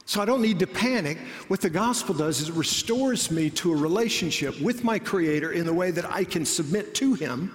So 0.06 0.22
I 0.22 0.26
don't 0.26 0.42
need 0.42 0.60
to 0.60 0.68
panic. 0.68 1.20
What 1.48 1.62
the 1.62 1.70
gospel 1.70 2.16
does 2.16 2.40
is 2.40 2.50
it 2.50 2.56
restores 2.56 3.30
me 3.30 3.50
to 3.52 3.74
a 3.74 3.76
relationship 3.76 4.60
with 4.62 4.84
my 4.84 4.98
Creator 4.98 5.52
in 5.52 5.66
the 5.66 5.74
way 5.74 5.92
that 5.92 6.10
I 6.10 6.24
can 6.24 6.46
submit 6.46 6.96
to 6.96 7.14
Him 7.14 7.54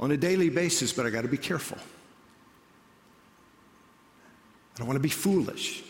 on 0.00 0.12
a 0.12 0.16
daily 0.16 0.48
basis, 0.48 0.92
but 0.92 1.04
I 1.04 1.10
got 1.10 1.22
to 1.22 1.28
be 1.28 1.36
careful. 1.36 1.78
I 4.74 4.78
don't 4.78 4.86
want 4.86 4.96
to 4.96 5.02
be 5.02 5.08
foolish. 5.08 5.82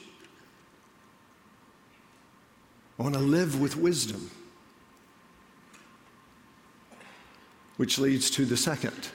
I 2.98 3.02
want 3.02 3.14
to 3.14 3.20
live 3.20 3.60
with 3.60 3.76
wisdom. 3.76 4.30
Which 7.76 7.98
leads 7.98 8.30
to 8.30 8.44
the 8.44 8.56
second 8.56 9.08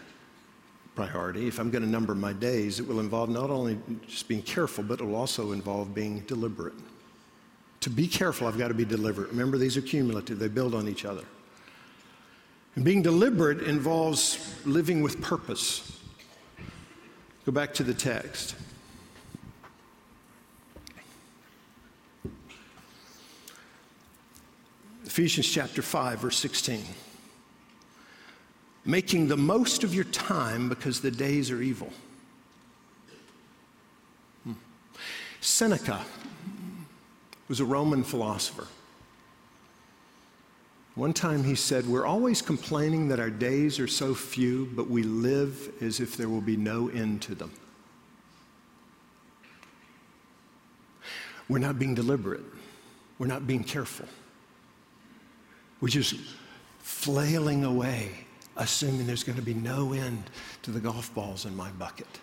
priority. 0.95 1.47
If 1.47 1.59
I'm 1.59 1.71
going 1.71 1.83
to 1.83 1.89
number 1.89 2.13
my 2.13 2.33
days, 2.33 2.79
it 2.79 2.87
will 2.87 2.99
involve 2.99 3.29
not 3.29 3.49
only 3.49 3.79
just 4.05 4.27
being 4.27 4.41
careful, 4.41 4.83
but 4.83 4.99
it 4.99 5.05
will 5.05 5.15
also 5.15 5.53
involve 5.53 5.95
being 5.95 6.19
deliberate. 6.21 6.73
To 7.81 7.89
be 7.89 8.05
careful, 8.05 8.47
I've 8.47 8.57
got 8.57 8.67
to 8.67 8.73
be 8.73 8.83
deliberate. 8.83 9.29
Remember, 9.29 9.57
these 9.57 9.77
are 9.77 9.81
cumulative, 9.81 10.39
they 10.39 10.49
build 10.49 10.75
on 10.75 10.89
each 10.89 11.05
other. 11.05 11.23
And 12.75 12.83
being 12.83 13.01
deliberate 13.01 13.63
involves 13.63 14.55
living 14.65 15.01
with 15.01 15.21
purpose. 15.21 16.01
Go 17.45 17.53
back 17.53 17.73
to 17.75 17.83
the 17.83 17.93
text. 17.93 18.55
Ephesians 25.19 25.49
chapter 25.49 25.81
5, 25.81 26.19
verse 26.19 26.37
16 26.37 26.81
making 28.85 29.27
the 29.27 29.35
most 29.35 29.83
of 29.83 29.93
your 29.93 30.05
time 30.05 30.69
because 30.69 31.01
the 31.01 31.11
days 31.11 31.51
are 31.51 31.61
evil. 31.61 31.91
Hmm. 34.45 34.53
Seneca 35.41 36.05
was 37.49 37.59
a 37.59 37.65
Roman 37.65 38.01
philosopher. 38.01 38.67
One 40.95 41.11
time 41.11 41.43
he 41.43 41.55
said, 41.55 41.85
We're 41.85 42.05
always 42.05 42.41
complaining 42.41 43.09
that 43.09 43.19
our 43.19 43.29
days 43.29 43.77
are 43.77 43.87
so 43.87 44.15
few, 44.15 44.69
but 44.73 44.89
we 44.89 45.03
live 45.03 45.73
as 45.83 45.99
if 45.99 46.15
there 46.15 46.29
will 46.29 46.39
be 46.39 46.55
no 46.55 46.87
end 46.87 47.21
to 47.23 47.35
them. 47.35 47.51
We're 51.49 51.59
not 51.59 51.77
being 51.77 51.93
deliberate, 51.93 52.45
we're 53.17 53.27
not 53.27 53.45
being 53.45 53.65
careful. 53.65 54.07
We're 55.81 55.89
just 55.89 56.15
flailing 56.79 57.63
away 57.63 58.11
assuming 58.59 59.07
there's 59.07 59.23
going 59.23 59.37
to 59.37 59.41
be 59.41 59.53
no 59.53 59.93
end 59.93 60.29
to 60.63 60.71
the 60.71 60.79
golf 60.79 61.13
balls 61.15 61.45
in 61.45 61.55
my 61.55 61.69
bucket. 61.71 62.19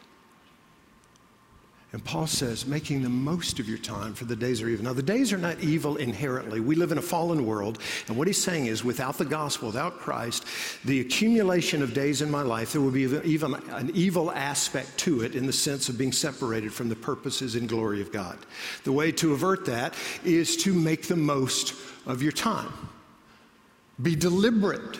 And 1.93 2.05
Paul 2.05 2.27
says, 2.27 2.67
making 2.67 3.03
the 3.03 3.09
most 3.09 3.59
of 3.59 3.69
your 3.69 3.79
time 3.79 4.13
for 4.13 4.27
the 4.27 4.37
days 4.37 4.61
are 4.61 4.69
evil. 4.69 4.85
Now, 4.85 4.93
the 4.93 5.03
days 5.03 5.33
are 5.33 5.39
not 5.39 5.61
evil 5.61 5.97
inherently. 5.97 6.61
We 6.61 6.75
live 6.75 6.93
in 6.93 6.99
a 6.99 7.03
fallen 7.03 7.47
world. 7.47 7.79
And 8.09 8.19
what 8.19 8.27
he's 8.27 8.43
saying 8.43 8.67
is, 8.67 8.85
without 8.85 9.17
the 9.17 9.25
gospel, 9.25 9.69
without 9.69 9.97
Christ, 9.97 10.45
the 10.85 11.01
accumulation 11.01 11.83
of 11.83 11.95
days 11.95 12.21
in 12.21 12.31
my 12.31 12.43
life, 12.43 12.73
there 12.73 12.83
will 12.83 12.91
be 12.91 13.05
even 13.25 13.55
an 13.71 13.93
evil 13.95 14.31
aspect 14.31 14.99
to 14.99 15.23
it 15.23 15.35
in 15.35 15.47
the 15.47 15.53
sense 15.53 15.89
of 15.89 15.97
being 15.97 16.13
separated 16.13 16.75
from 16.75 16.91
the 16.91 16.97
purposes 16.97 17.55
and 17.55 17.67
glory 17.67 18.03
of 18.03 18.13
God. 18.13 18.37
The 18.85 18.93
way 18.93 19.11
to 19.13 19.33
avert 19.33 19.65
that 19.67 19.95
is 20.23 20.57
to 20.59 20.75
make 20.75 21.07
the 21.07 21.17
most 21.17 21.75
of 22.05 22.21
your 22.21 22.33
time. 22.33 22.73
Be 24.03 24.15
deliberate 24.15 24.99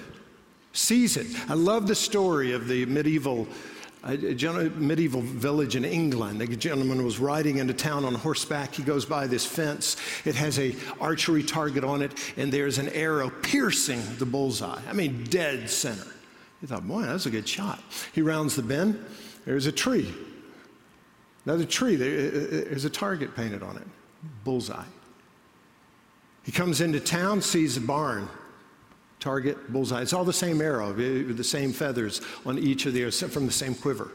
Seize 0.77 1.17
it. 1.17 1.27
I 1.49 1.55
love 1.55 1.89
the 1.89 1.95
story 1.95 2.53
of 2.53 2.69
the 2.69 2.85
medieval 2.85 3.49
uh, 4.05 4.11
a 4.11 4.71
medieval 4.79 5.23
village 5.23 5.75
in 5.75 5.87
England. 5.87 6.41
A 6.43 6.47
gentleman 6.47 7.03
was 7.03 7.19
riding 7.19 7.57
into 7.57 7.73
town 7.73 8.05
on 8.05 8.15
horseback. 8.15 8.75
He 8.75 8.83
goes 8.83 9.07
by 9.07 9.27
this 9.27 9.45
fence. 9.45 9.97
It 10.27 10.35
has 10.35 10.59
a 10.59 10.77
archery 11.01 11.43
target 11.43 11.83
on 11.83 12.03
it, 12.03 12.13
and 12.37 12.53
there's 12.53 12.77
an 12.77 12.91
arrow 12.91 13.31
piercing 13.43 14.01
the 14.19 14.27
bullseye. 14.27 14.81
I 14.87 14.93
mean, 14.93 15.25
dead 15.25 15.71
center. 15.71 16.07
He 16.61 16.67
thought, 16.67 16.87
boy, 16.87 17.03
that's 17.03 17.27
a 17.27 17.31
good 17.31 17.49
shot. 17.49 17.83
He 18.13 18.21
rounds 18.21 18.55
the 18.55 18.63
bend. 18.63 19.03
There's 19.47 19.67
a 19.67 19.73
tree. 19.73 20.15
Another 21.47 21.65
tree. 21.65 21.95
Uh, 21.95 21.99
uh, 21.99 22.65
there's 22.69 22.85
a 22.85 22.91
target 22.91 23.35
painted 23.35 23.63
on 23.63 23.79
it. 23.79 23.87
Bullseye. 24.45 24.85
He 26.45 26.53
comes 26.53 26.83
into 26.83 27.01
town, 27.01 27.41
sees 27.41 27.79
a 27.79 27.81
barn 27.81 28.29
target, 29.27 29.73
bullseye. 29.73 30.03
It's 30.03 30.13
all 30.13 30.25
the 30.25 30.33
same 30.33 30.61
arrow, 30.61 30.93
eh, 30.93 31.25
the 31.27 31.43
same 31.43 31.73
feathers 31.73 32.21
on 32.45 32.61
each 32.61 32.87
of 32.87 32.93
the 32.93 33.01
arrows 33.01 33.21
from 33.21 33.45
the 33.45 33.53
same 33.53 33.75
quiver. 33.75 34.13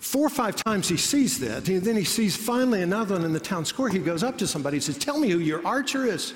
Four 0.00 0.26
or 0.26 0.30
five 0.30 0.56
times 0.56 0.88
he 0.88 0.96
sees 0.96 1.38
that. 1.38 1.68
And 1.68 1.80
then 1.80 1.96
he 1.96 2.02
sees 2.02 2.36
finally 2.36 2.82
another 2.82 3.14
one 3.14 3.24
in 3.24 3.32
the 3.32 3.38
town 3.38 3.64
square. 3.64 3.88
He 3.88 4.00
goes 4.00 4.24
up 4.24 4.36
to 4.38 4.46
somebody 4.48 4.78
and 4.78 4.84
says, 4.84 4.98
Tell 4.98 5.20
me 5.20 5.30
who 5.30 5.38
your 5.38 5.64
archer 5.64 6.04
is. 6.04 6.34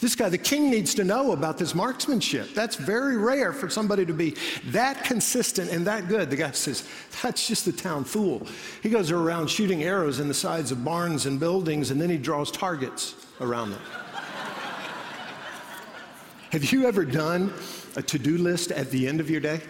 This 0.00 0.14
guy, 0.14 0.30
the 0.30 0.38
king, 0.38 0.70
needs 0.70 0.94
to 0.94 1.04
know 1.04 1.32
about 1.32 1.58
this 1.58 1.74
marksmanship. 1.74 2.54
That's 2.54 2.76
very 2.76 3.18
rare 3.18 3.52
for 3.52 3.68
somebody 3.68 4.06
to 4.06 4.14
be 4.14 4.34
that 4.66 5.04
consistent 5.04 5.70
and 5.70 5.86
that 5.86 6.08
good. 6.08 6.30
The 6.30 6.36
guy 6.36 6.52
says, 6.52 6.88
That's 7.22 7.46
just 7.46 7.66
the 7.66 7.72
town 7.72 8.04
fool. 8.04 8.46
He 8.82 8.88
goes 8.88 9.10
around 9.10 9.50
shooting 9.50 9.82
arrows 9.82 10.18
in 10.18 10.28
the 10.28 10.34
sides 10.34 10.72
of 10.72 10.82
barns 10.82 11.26
and 11.26 11.38
buildings, 11.38 11.90
and 11.90 12.00
then 12.00 12.08
he 12.08 12.16
draws 12.16 12.50
targets 12.50 13.16
around 13.38 13.72
them. 13.72 13.82
Have 16.50 16.72
you 16.72 16.86
ever 16.86 17.04
done 17.04 17.52
a 17.94 18.02
to 18.02 18.18
do 18.18 18.38
list 18.38 18.72
at 18.72 18.90
the 18.90 19.06
end 19.06 19.20
of 19.20 19.28
your 19.28 19.40
day? 19.40 19.60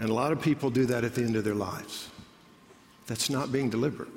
And 0.00 0.08
a 0.08 0.14
lot 0.14 0.32
of 0.32 0.40
people 0.40 0.70
do 0.70 0.86
that 0.86 1.04
at 1.04 1.14
the 1.14 1.22
end 1.22 1.36
of 1.36 1.44
their 1.44 1.54
lives. 1.54 2.08
That's 3.06 3.28
not 3.28 3.52
being 3.52 3.68
deliberate. 3.68 4.08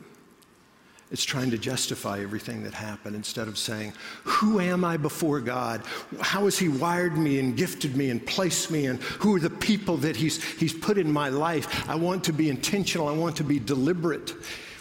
It's 1.12 1.24
trying 1.24 1.52
to 1.52 1.58
justify 1.58 2.22
everything 2.22 2.64
that 2.64 2.74
happened 2.74 3.16
instead 3.16 3.50
of 3.50 3.58
saying, 3.58 3.94
Who 4.24 4.62
am 4.62 4.86
I 4.86 4.96
before 4.96 5.42
God? 5.42 5.84
How 6.22 6.46
has 6.46 6.58
He 6.58 6.70
wired 6.70 7.18
me 7.18 7.40
and 7.40 7.58
gifted 7.58 7.98
me 7.98 8.10
and 8.10 8.26
placed 8.26 8.72
me? 8.72 8.88
And 8.88 9.02
who 9.02 9.36
are 9.36 9.40
the 9.40 9.50
people 9.50 9.98
that 9.98 10.16
He's, 10.16 10.42
he's 10.56 10.74
put 10.74 10.98
in 10.98 11.12
my 11.12 11.28
life? 11.28 11.90
I 11.90 11.96
want 11.96 12.24
to 12.26 12.34
be 12.34 12.50
intentional. 12.50 13.08
I 13.08 13.14
want 13.14 13.36
to 13.38 13.44
be 13.44 13.60
deliberate. 13.60 14.34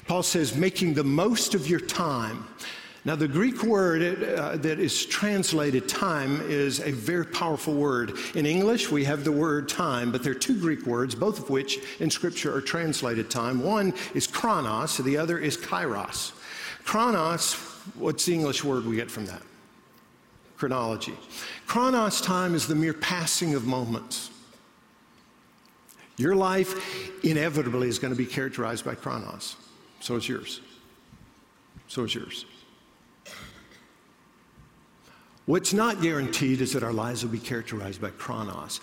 Paul 0.06 0.22
says, 0.22 0.56
making 0.56 0.94
the 0.94 1.04
most 1.04 1.54
of 1.56 1.68
your 1.68 1.80
time. 1.80 2.46
Now, 3.06 3.14
the 3.14 3.28
Greek 3.28 3.62
word 3.62 4.02
uh, 4.24 4.56
that 4.56 4.80
is 4.80 5.06
translated 5.06 5.88
time 5.88 6.40
is 6.50 6.80
a 6.80 6.90
very 6.90 7.24
powerful 7.24 7.72
word. 7.72 8.14
In 8.34 8.46
English, 8.46 8.90
we 8.90 9.04
have 9.04 9.22
the 9.22 9.30
word 9.30 9.68
time, 9.68 10.10
but 10.10 10.24
there 10.24 10.32
are 10.32 10.34
two 10.34 10.58
Greek 10.58 10.84
words, 10.86 11.14
both 11.14 11.38
of 11.38 11.48
which 11.48 11.78
in 12.00 12.10
Scripture 12.10 12.52
are 12.52 12.60
translated 12.60 13.30
time. 13.30 13.62
One 13.62 13.94
is 14.14 14.26
chronos, 14.26 14.96
the 14.96 15.16
other 15.16 15.38
is 15.38 15.56
kairos. 15.56 16.32
Chronos, 16.82 17.54
what's 17.94 18.24
the 18.24 18.34
English 18.34 18.64
word 18.64 18.84
we 18.84 18.96
get 18.96 19.08
from 19.08 19.26
that? 19.26 19.42
Chronology. 20.56 21.14
Chronos 21.68 22.20
time 22.20 22.56
is 22.56 22.66
the 22.66 22.74
mere 22.74 22.92
passing 22.92 23.54
of 23.54 23.68
moments. 23.68 24.30
Your 26.16 26.34
life 26.34 27.24
inevitably 27.24 27.86
is 27.86 28.00
going 28.00 28.12
to 28.12 28.18
be 28.18 28.26
characterized 28.26 28.84
by 28.84 28.96
chronos. 28.96 29.54
So 30.00 30.16
is 30.16 30.28
yours. 30.28 30.60
So 31.86 32.02
is 32.02 32.12
yours. 32.12 32.46
What's 35.46 35.72
not 35.72 36.02
guaranteed 36.02 36.61
is 36.61 36.72
that 36.72 36.82
our 36.82 36.92
lives 36.92 37.24
will 37.24 37.30
be 37.30 37.38
characterized 37.38 38.00
by 38.00 38.11
chronos. 38.11 38.80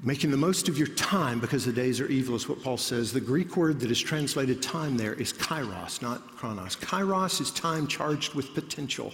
Making 0.00 0.30
the 0.30 0.36
most 0.36 0.68
of 0.68 0.78
your 0.78 0.86
time 0.88 1.40
because 1.40 1.64
the 1.64 1.72
days 1.72 2.00
are 2.00 2.06
evil 2.06 2.36
is 2.36 2.48
what 2.48 2.62
Paul 2.62 2.76
says. 2.76 3.12
The 3.12 3.20
Greek 3.20 3.56
word 3.56 3.80
that 3.80 3.90
is 3.90 4.00
translated 4.00 4.62
time 4.62 4.96
there 4.96 5.14
is 5.14 5.32
kairos, 5.32 6.00
not 6.00 6.36
chronos. 6.36 6.76
Kairos 6.76 7.40
is 7.40 7.50
time 7.50 7.86
charged 7.86 8.34
with 8.34 8.54
potential. 8.54 9.12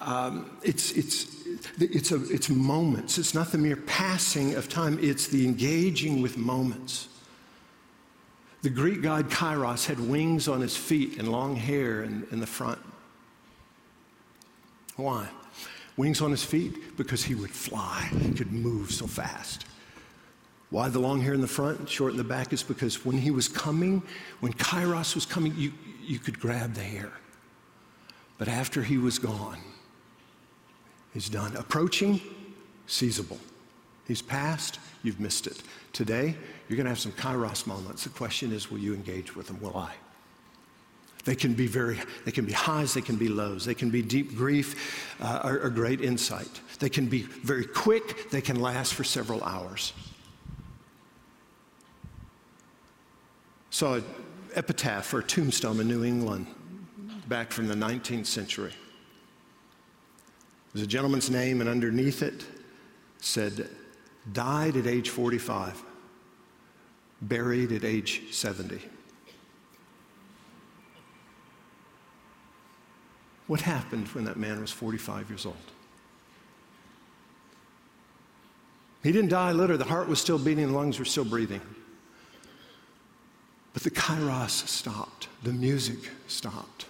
Um, 0.00 0.58
it's, 0.62 0.92
it's, 0.92 1.46
it's, 1.78 2.10
a, 2.10 2.22
it's 2.32 2.48
moments. 2.48 3.18
It's 3.18 3.34
not 3.34 3.52
the 3.52 3.58
mere 3.58 3.76
passing 3.76 4.54
of 4.54 4.68
time, 4.68 4.98
it's 5.00 5.28
the 5.28 5.44
engaging 5.44 6.22
with 6.22 6.36
moments. 6.38 7.08
The 8.62 8.70
Greek 8.70 9.02
god 9.02 9.28
Kairos 9.28 9.86
had 9.86 9.98
wings 10.00 10.46
on 10.48 10.60
his 10.60 10.76
feet 10.76 11.18
and 11.18 11.30
long 11.30 11.56
hair 11.56 12.02
in, 12.02 12.26
in 12.30 12.40
the 12.40 12.46
front. 12.46 12.78
Why? 14.96 15.28
Wings 15.96 16.20
on 16.20 16.30
his 16.30 16.42
feet 16.42 16.96
because 16.96 17.22
he 17.22 17.34
would 17.34 17.50
fly. 17.50 18.08
He 18.20 18.32
could 18.32 18.52
move 18.52 18.90
so 18.90 19.06
fast. 19.06 19.66
Why 20.70 20.88
the 20.88 20.98
long 20.98 21.20
hair 21.20 21.34
in 21.34 21.42
the 21.42 21.46
front, 21.46 21.86
short 21.88 22.12
in 22.12 22.16
the 22.16 22.24
back 22.24 22.52
is 22.52 22.62
because 22.62 23.04
when 23.04 23.18
he 23.18 23.30
was 23.30 23.46
coming, 23.46 24.02
when 24.40 24.54
Kairos 24.54 25.14
was 25.14 25.26
coming, 25.26 25.54
you, 25.56 25.72
you 26.02 26.18
could 26.18 26.40
grab 26.40 26.72
the 26.72 26.82
hair. 26.82 27.12
But 28.38 28.48
after 28.48 28.82
he 28.82 28.96
was 28.96 29.18
gone, 29.18 29.58
he's 31.12 31.28
done. 31.28 31.54
Approaching, 31.56 32.22
seizable. 32.86 33.38
He's 34.08 34.22
passed, 34.22 34.80
you've 35.02 35.20
missed 35.20 35.46
it. 35.46 35.62
Today, 35.92 36.34
you're 36.68 36.76
going 36.76 36.86
to 36.86 36.90
have 36.90 36.98
some 36.98 37.12
Kairos 37.12 37.66
moments. 37.66 38.04
The 38.04 38.10
question 38.10 38.50
is, 38.50 38.70
will 38.70 38.78
you 38.78 38.94
engage 38.94 39.36
with 39.36 39.48
them? 39.48 39.60
Will 39.60 39.76
I? 39.76 39.92
They 41.24 41.36
can 41.36 41.54
be 41.54 41.66
very, 41.66 42.00
they 42.24 42.32
can 42.32 42.44
be 42.44 42.52
highs, 42.52 42.94
they 42.94 43.00
can 43.00 43.16
be 43.16 43.28
lows. 43.28 43.64
They 43.64 43.74
can 43.74 43.90
be 43.90 44.02
deep 44.02 44.34
grief 44.34 45.14
uh, 45.20 45.40
or, 45.44 45.60
or 45.60 45.70
great 45.70 46.00
insight. 46.00 46.60
They 46.80 46.88
can 46.88 47.06
be 47.06 47.22
very 47.22 47.64
quick, 47.64 48.30
they 48.30 48.40
can 48.40 48.60
last 48.60 48.94
for 48.94 49.04
several 49.04 49.42
hours. 49.44 49.92
Saw 53.70 53.94
an 53.94 54.04
epitaph 54.54 55.14
or 55.14 55.22
tombstone 55.22 55.80
in 55.80 55.88
New 55.88 56.04
England 56.04 56.46
back 57.28 57.52
from 57.52 57.68
the 57.68 57.74
19th 57.74 58.26
century. 58.26 58.72
There's 60.74 60.84
a 60.84 60.88
gentleman's 60.88 61.30
name, 61.30 61.60
and 61.60 61.70
underneath 61.70 62.22
it 62.22 62.44
said, 63.20 63.68
died 64.32 64.76
at 64.76 64.86
age 64.86 65.10
45, 65.10 65.82
buried 67.22 67.72
at 67.72 67.84
age 67.84 68.22
70. 68.32 68.80
What 73.52 73.60
happened 73.60 74.08
when 74.14 74.24
that 74.24 74.38
man 74.38 74.62
was 74.62 74.70
45 74.70 75.28
years 75.28 75.44
old. 75.44 75.54
He 79.02 79.12
didn't 79.12 79.28
die 79.28 79.52
literally, 79.52 79.76
the 79.76 79.90
heart 79.90 80.08
was 80.08 80.18
still 80.18 80.38
beating, 80.38 80.68
the 80.68 80.72
lungs 80.72 80.98
were 80.98 81.04
still 81.04 81.26
breathing. 81.26 81.60
But 83.74 83.82
the 83.82 83.90
kairos 83.90 84.66
stopped, 84.66 85.28
the 85.42 85.52
music 85.52 85.98
stopped. 86.28 86.86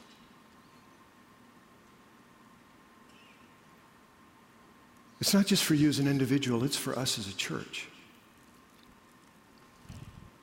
It's 5.21 5.35
not 5.35 5.47
just 5.47 5.65
for 5.65 5.75
you 5.75 5.89
as 5.89 5.99
an 5.99 6.07
individual, 6.07 6.63
it's 6.63 6.77
for 6.77 6.97
us 6.97 7.19
as 7.19 7.27
a 7.27 7.35
church. 7.35 7.89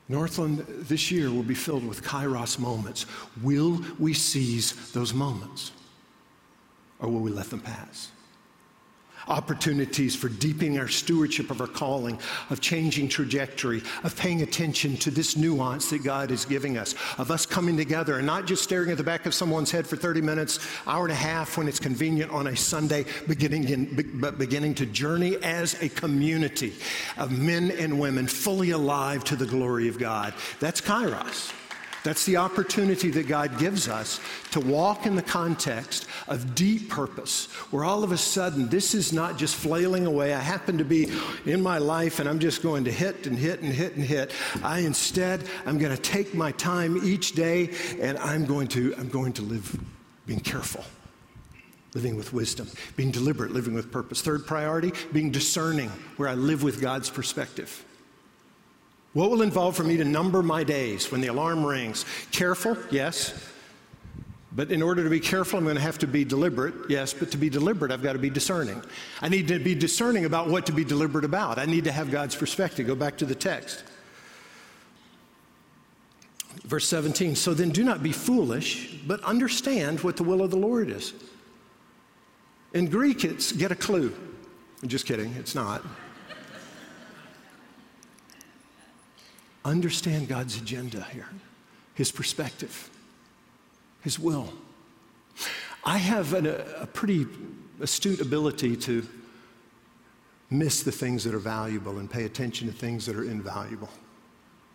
Northland 0.10 0.66
this 0.68 1.12
year 1.12 1.32
will 1.32 1.44
be 1.44 1.56
filled 1.56 1.88
with 1.88 2.04
kairos 2.04 2.60
moments. 2.60 3.06
Will 3.42 3.82
we 3.98 4.14
seize 4.14 4.92
those 4.92 5.14
moments? 5.14 5.72
Or 7.00 7.10
will 7.10 7.22
we 7.22 7.32
let 7.32 7.50
them 7.50 7.62
pass? 7.62 8.12
opportunities 9.30 10.16
for 10.16 10.28
deepening 10.28 10.80
our 10.80 10.88
stewardship 10.88 11.52
of 11.52 11.62
our 11.62 11.68
calling, 11.68 12.20
of 12.50 12.60
changing 12.60 13.08
trajectory, 13.08 13.82
of 14.04 14.16
paying 14.18 14.42
attention 14.42 14.98
to 14.98 15.12
this 15.12 15.38
nuance 15.38 15.90
that 15.90 16.04
God 16.04 16.32
is 16.32 16.46
giving 16.46 16.78
us, 16.78 16.96
of 17.18 17.32
us 17.32 17.46
coming 17.46 17.78
together 17.78 18.18
and 18.18 18.26
not 18.26 18.46
just 18.46 18.64
staring 18.64 18.90
at 18.92 18.98
the 18.98 19.04
back 19.04 19.26
of 19.26 19.34
someone's 19.34 19.72
head 19.72 19.86
for 19.86 19.96
30 19.96 20.22
minutes, 20.22 20.60
hour 20.88 21.04
and 21.04 21.12
a 21.12 21.16
half 21.16 21.58
when 21.58 21.68
it's 21.68 21.80
convenient 21.80 22.32
on 22.32 22.48
a 22.48 22.56
Sunday, 22.56 23.06
beginning 23.28 23.70
in, 23.70 24.20
but 24.20 24.38
beginning 24.38 24.74
to 24.76 24.86
journey 24.86 25.38
as 25.44 25.82
a 25.82 25.90
community 25.90 26.74
of 27.18 27.32
men 27.38 27.72
and 27.72 28.00
women 28.00 28.28
fully 28.28 28.72
alive 28.72 29.24
to 29.26 29.36
the 29.36 29.46
glory 29.46 29.88
of 29.88 30.00
God. 30.00 30.34
That's 30.60 30.82
Kairos. 30.82 31.54
That's 32.04 32.26
the 32.26 32.38
opportunity 32.38 33.10
that 33.12 33.28
God 33.28 33.58
gives 33.58 33.88
us 33.88 34.20
to 34.52 34.60
walk 34.60 35.06
in 35.06 35.16
the 35.16 35.22
context 35.22 36.08
of 36.28 36.56
deep 36.56 36.90
purpose, 36.90 37.48
where 37.72 37.84
all 37.84 38.04
of 38.04 38.12
a 38.12 38.18
sudden 38.18 38.70
this 38.70 38.94
is 38.94 39.12
not 39.12 39.38
just 39.38 39.56
flailing 39.56 40.06
away. 40.06 40.34
I 40.34 40.40
happen 40.40 40.78
to 40.78 40.86
be 40.86 41.12
in 41.46 41.62
my 41.62 41.78
life 41.78 42.20
and 42.20 42.30
I'm 42.30 42.40
just 42.40 42.64
going 42.64 42.86
to 42.86 42.92
hit 42.92 43.28
and 43.28 43.38
hit 43.38 43.62
and 43.62 43.74
hit 43.74 43.96
and 43.96 44.04
hit. 44.04 44.32
I 44.64 44.80
instead, 44.80 45.44
I'm 45.66 45.78
going 45.78 45.96
to 45.96 46.02
take 46.02 46.34
my 46.34 46.52
time 46.54 47.00
each 47.04 47.34
day 47.34 47.72
and 48.00 48.18
I'm 48.20 48.46
going 48.46 48.68
to, 48.70 48.96
I'm 48.98 49.10
going 49.10 49.34
to 49.34 49.42
live 49.42 49.78
being 50.26 50.40
careful 50.40 50.84
living 51.96 52.16
with 52.16 52.34
wisdom, 52.34 52.70
being 52.96 53.10
deliberate, 53.10 53.52
living 53.52 53.74
with 53.74 53.92
purpose. 53.92 54.22
Third 54.22 54.46
priority, 54.46 54.92
being 55.12 55.32
discerning, 55.32 55.90
where 56.18 56.30
I 56.30 56.36
live 56.36 56.62
with 56.62 56.80
God's 56.80 57.10
perspective. 57.10 57.84
What 59.14 59.32
will 59.32 59.42
involve 59.42 59.76
for 59.76 59.84
me 59.84 59.98
to 59.98 60.06
number 60.06 60.44
my 60.44 60.64
days 60.64 61.12
when 61.12 61.22
the 61.22 61.28
alarm 61.28 61.66
rings? 61.66 62.06
Careful, 62.32 62.78
yes. 62.92 63.50
But 64.52 64.72
in 64.72 64.82
order 64.82 65.04
to 65.04 65.10
be 65.10 65.20
careful, 65.20 65.58
I'm 65.58 65.66
going 65.66 65.76
to 65.76 65.82
have 65.82 66.00
to 66.00 66.08
be 66.08 66.24
deliberate, 66.26 66.74
yes. 66.90 67.14
But 67.14 67.32
to 67.32 67.38
be 67.38 67.50
deliberate, 67.50 67.92
I've 67.92 68.04
got 68.04 68.14
to 68.14 68.20
be 68.20 68.30
discerning. 68.30 68.84
I 69.22 69.30
need 69.30 69.48
to 69.48 69.60
be 69.60 69.76
discerning 69.76 70.26
about 70.26 70.48
what 70.48 70.66
to 70.68 70.72
be 70.72 70.84
deliberate 70.84 71.26
about. 71.26 71.58
I 71.58 71.66
need 71.66 71.84
to 71.86 71.92
have 71.92 72.12
God's 72.12 72.36
perspective. 72.36 72.86
Go 72.86 72.96
back 72.96 73.18
to 73.18 73.26
the 73.26 73.36
text. 73.36 73.84
Verse 76.64 76.88
17 76.88 77.36
So 77.36 77.54
then 77.54 77.70
do 77.70 77.84
not 77.84 78.04
be 78.04 78.12
foolish, 78.12 79.00
but 79.08 79.24
understand 79.24 80.02
what 80.02 80.18
the 80.18 80.24
will 80.24 80.42
of 80.42 80.52
the 80.52 80.58
Lord 80.58 80.90
is. 80.90 81.14
In 82.74 82.88
Greek, 82.88 83.24
it's 83.24 83.52
get 83.52 83.72
a 83.72 83.76
clue. 83.76 84.14
I'm 84.82 84.90
just 84.90 85.06
kidding, 85.06 85.34
it's 85.34 85.56
not. 85.56 85.84
Understand 89.66 90.28
God's 90.28 90.58
agenda 90.58 91.06
here, 91.12 91.30
His 91.96 92.12
perspective, 92.12 92.90
His 94.02 94.18
will. 94.18 94.54
I 95.84 95.98
have 95.98 96.34
an, 96.34 96.46
a, 96.46 96.66
a 96.82 96.88
pretty 96.88 97.26
astute 97.80 98.22
ability 98.22 98.76
to 98.78 99.08
miss 100.50 100.84
the 100.84 100.92
things 100.92 101.24
that 101.24 101.34
are 101.34 101.40
valuable 101.40 102.00
and 102.00 102.10
pay 102.10 102.26
attention 102.26 102.68
to 102.68 102.74
things 102.74 103.06
that 103.06 103.16
are 103.16 103.24
invaluable. 103.24 103.90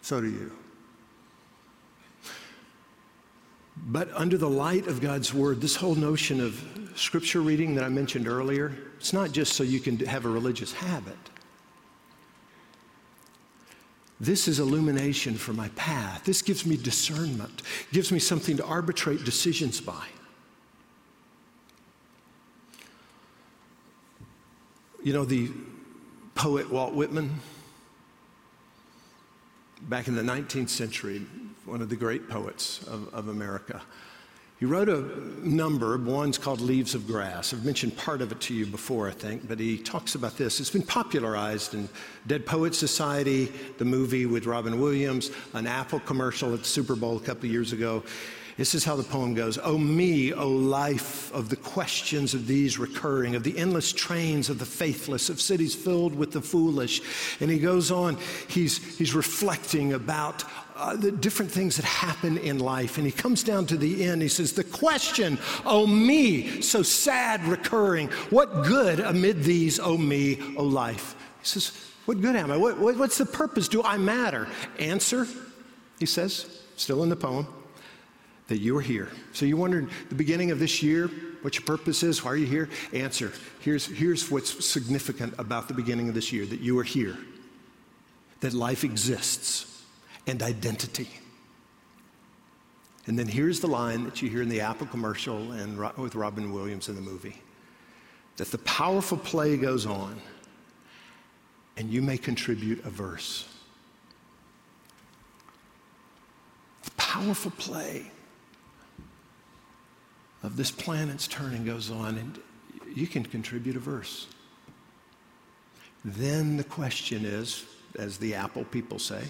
So 0.02 0.20
do 0.20 0.28
you. 0.28 0.52
But 3.76 4.08
under 4.14 4.38
the 4.38 4.48
light 4.48 4.86
of 4.86 5.00
God's 5.00 5.34
word, 5.34 5.60
this 5.60 5.76
whole 5.76 5.96
notion 5.96 6.40
of 6.40 6.92
scripture 6.94 7.40
reading 7.40 7.74
that 7.74 7.84
I 7.84 7.88
mentioned 7.88 8.28
earlier, 8.28 8.76
it's 8.98 9.12
not 9.12 9.32
just 9.32 9.54
so 9.54 9.64
you 9.64 9.80
can 9.80 9.98
have 10.06 10.24
a 10.24 10.28
religious 10.28 10.72
habit. 10.72 11.16
This 14.24 14.48
is 14.48 14.58
illumination 14.58 15.34
for 15.34 15.52
my 15.52 15.68
path. 15.70 16.24
This 16.24 16.40
gives 16.40 16.64
me 16.64 16.78
discernment, 16.78 17.60
gives 17.92 18.10
me 18.10 18.18
something 18.18 18.56
to 18.56 18.64
arbitrate 18.64 19.22
decisions 19.24 19.82
by. 19.82 20.06
You 25.02 25.12
know, 25.12 25.26
the 25.26 25.50
poet 26.34 26.70
Walt 26.70 26.94
Whitman, 26.94 27.38
back 29.82 30.08
in 30.08 30.14
the 30.14 30.22
19th 30.22 30.70
century, 30.70 31.26
one 31.66 31.82
of 31.82 31.90
the 31.90 31.96
great 31.96 32.26
poets 32.26 32.82
of, 32.86 33.12
of 33.12 33.28
America, 33.28 33.82
he 34.60 34.66
wrote 34.66 34.88
a 34.88 35.02
number, 35.46 35.98
one's 35.98 36.38
called 36.38 36.60
Leaves 36.60 36.94
of 36.94 37.06
Grass. 37.06 37.52
I've 37.52 37.64
mentioned 37.64 37.96
part 37.96 38.22
of 38.22 38.30
it 38.30 38.40
to 38.42 38.54
you 38.54 38.66
before, 38.66 39.08
I 39.08 39.12
think, 39.12 39.48
but 39.48 39.58
he 39.58 39.76
talks 39.76 40.14
about 40.14 40.36
this. 40.36 40.60
It's 40.60 40.70
been 40.70 40.82
popularized 40.82 41.74
in 41.74 41.88
Dead 42.28 42.46
Poets 42.46 42.78
Society, 42.78 43.52
the 43.78 43.84
movie 43.84 44.26
with 44.26 44.46
Robin 44.46 44.80
Williams, 44.80 45.32
an 45.54 45.66
Apple 45.66 45.98
commercial 46.00 46.54
at 46.54 46.60
the 46.60 46.68
Super 46.68 46.94
Bowl 46.94 47.16
a 47.16 47.20
couple 47.20 47.46
of 47.46 47.52
years 47.52 47.72
ago. 47.72 48.04
This 48.56 48.76
is 48.76 48.84
how 48.84 48.94
the 48.94 49.02
poem 49.02 49.34
goes 49.34 49.58
Oh, 49.62 49.76
me, 49.76 50.32
O 50.32 50.48
life 50.48 51.32
of 51.34 51.48
the 51.48 51.56
questions 51.56 52.34
of 52.34 52.46
these 52.46 52.78
recurring, 52.78 53.34
of 53.34 53.42
the 53.42 53.56
endless 53.58 53.92
trains 53.92 54.48
of 54.48 54.58
the 54.58 54.66
faithless, 54.66 55.28
of 55.28 55.40
cities 55.40 55.74
filled 55.74 56.14
with 56.14 56.30
the 56.30 56.40
foolish. 56.40 57.02
And 57.40 57.50
he 57.50 57.58
goes 57.58 57.90
on, 57.90 58.16
he's, 58.46 58.96
he's 58.96 59.14
reflecting 59.14 59.94
about 59.94 60.44
uh, 60.76 60.94
the 60.96 61.10
different 61.10 61.50
things 61.50 61.76
that 61.76 61.84
happen 61.84 62.38
in 62.38 62.58
life. 62.60 62.96
And 62.96 63.06
he 63.06 63.12
comes 63.12 63.42
down 63.42 63.66
to 63.66 63.76
the 63.76 64.04
end. 64.04 64.22
He 64.22 64.28
says, 64.28 64.52
The 64.52 64.64
question, 64.64 65.38
oh 65.64 65.86
me, 65.86 66.60
so 66.62 66.82
sad, 66.82 67.44
recurring, 67.44 68.08
what 68.30 68.64
good 68.64 69.00
amid 69.00 69.42
these, 69.42 69.80
oh 69.80 69.98
me, 69.98 70.40
oh 70.56 70.64
life? 70.64 71.16
He 71.40 71.46
says, 71.46 71.72
What 72.04 72.20
good 72.20 72.36
am 72.36 72.52
I? 72.52 72.56
What, 72.56 72.78
what, 72.78 72.96
what's 72.98 73.18
the 73.18 73.26
purpose? 73.26 73.66
Do 73.66 73.82
I 73.82 73.98
matter? 73.98 74.46
Answer, 74.78 75.26
he 75.98 76.06
says, 76.06 76.62
still 76.76 77.02
in 77.02 77.08
the 77.08 77.16
poem, 77.16 77.48
that 78.48 78.58
you 78.58 78.76
are 78.76 78.82
here. 78.82 79.10
So 79.32 79.46
you 79.46 79.56
wondered 79.56 79.88
the 80.08 80.14
beginning 80.14 80.50
of 80.50 80.58
this 80.58 80.82
year, 80.82 81.08
what 81.42 81.54
your 81.54 81.64
purpose 81.64 82.02
is, 82.02 82.24
why 82.24 82.32
are 82.32 82.36
you 82.36 82.46
here? 82.46 82.68
Answer, 82.92 83.32
here's, 83.60 83.86
here's 83.86 84.30
what's 84.30 84.64
significant 84.64 85.34
about 85.38 85.68
the 85.68 85.74
beginning 85.74 86.08
of 86.08 86.14
this 86.14 86.32
year 86.32 86.46
that 86.46 86.60
you 86.60 86.78
are 86.78 86.84
here, 86.84 87.18
that 88.40 88.52
life 88.52 88.84
exists 88.84 89.82
and 90.26 90.42
identity. 90.42 91.08
And 93.06 93.18
then 93.18 93.28
here's 93.28 93.60
the 93.60 93.66
line 93.66 94.04
that 94.04 94.22
you 94.22 94.30
hear 94.30 94.40
in 94.40 94.48
the 94.48 94.60
Apple 94.60 94.86
commercial 94.86 95.52
and 95.52 95.78
with 95.98 96.14
Robin 96.14 96.52
Williams 96.52 96.88
in 96.88 96.94
the 96.94 97.02
movie 97.02 97.42
that 98.36 98.50
the 98.50 98.58
powerful 98.58 99.18
play 99.18 99.56
goes 99.56 99.86
on 99.86 100.20
and 101.76 101.90
you 101.90 102.02
may 102.02 102.16
contribute 102.16 102.84
a 102.84 102.90
verse. 102.90 103.48
Powerful 106.96 107.52
play 107.52 108.10
of 110.44 110.56
this 110.56 110.70
planet's 110.70 111.26
turning 111.26 111.64
goes 111.64 111.90
on 111.90 112.18
and 112.18 112.38
you 112.94 113.06
can 113.06 113.24
contribute 113.24 113.76
a 113.76 113.80
verse. 113.80 114.28
Then 116.04 116.58
the 116.58 116.64
question 116.64 117.24
is, 117.24 117.64
as 117.98 118.18
the 118.18 118.34
Apple 118.34 118.64
people 118.64 118.98
say, 118.98 119.22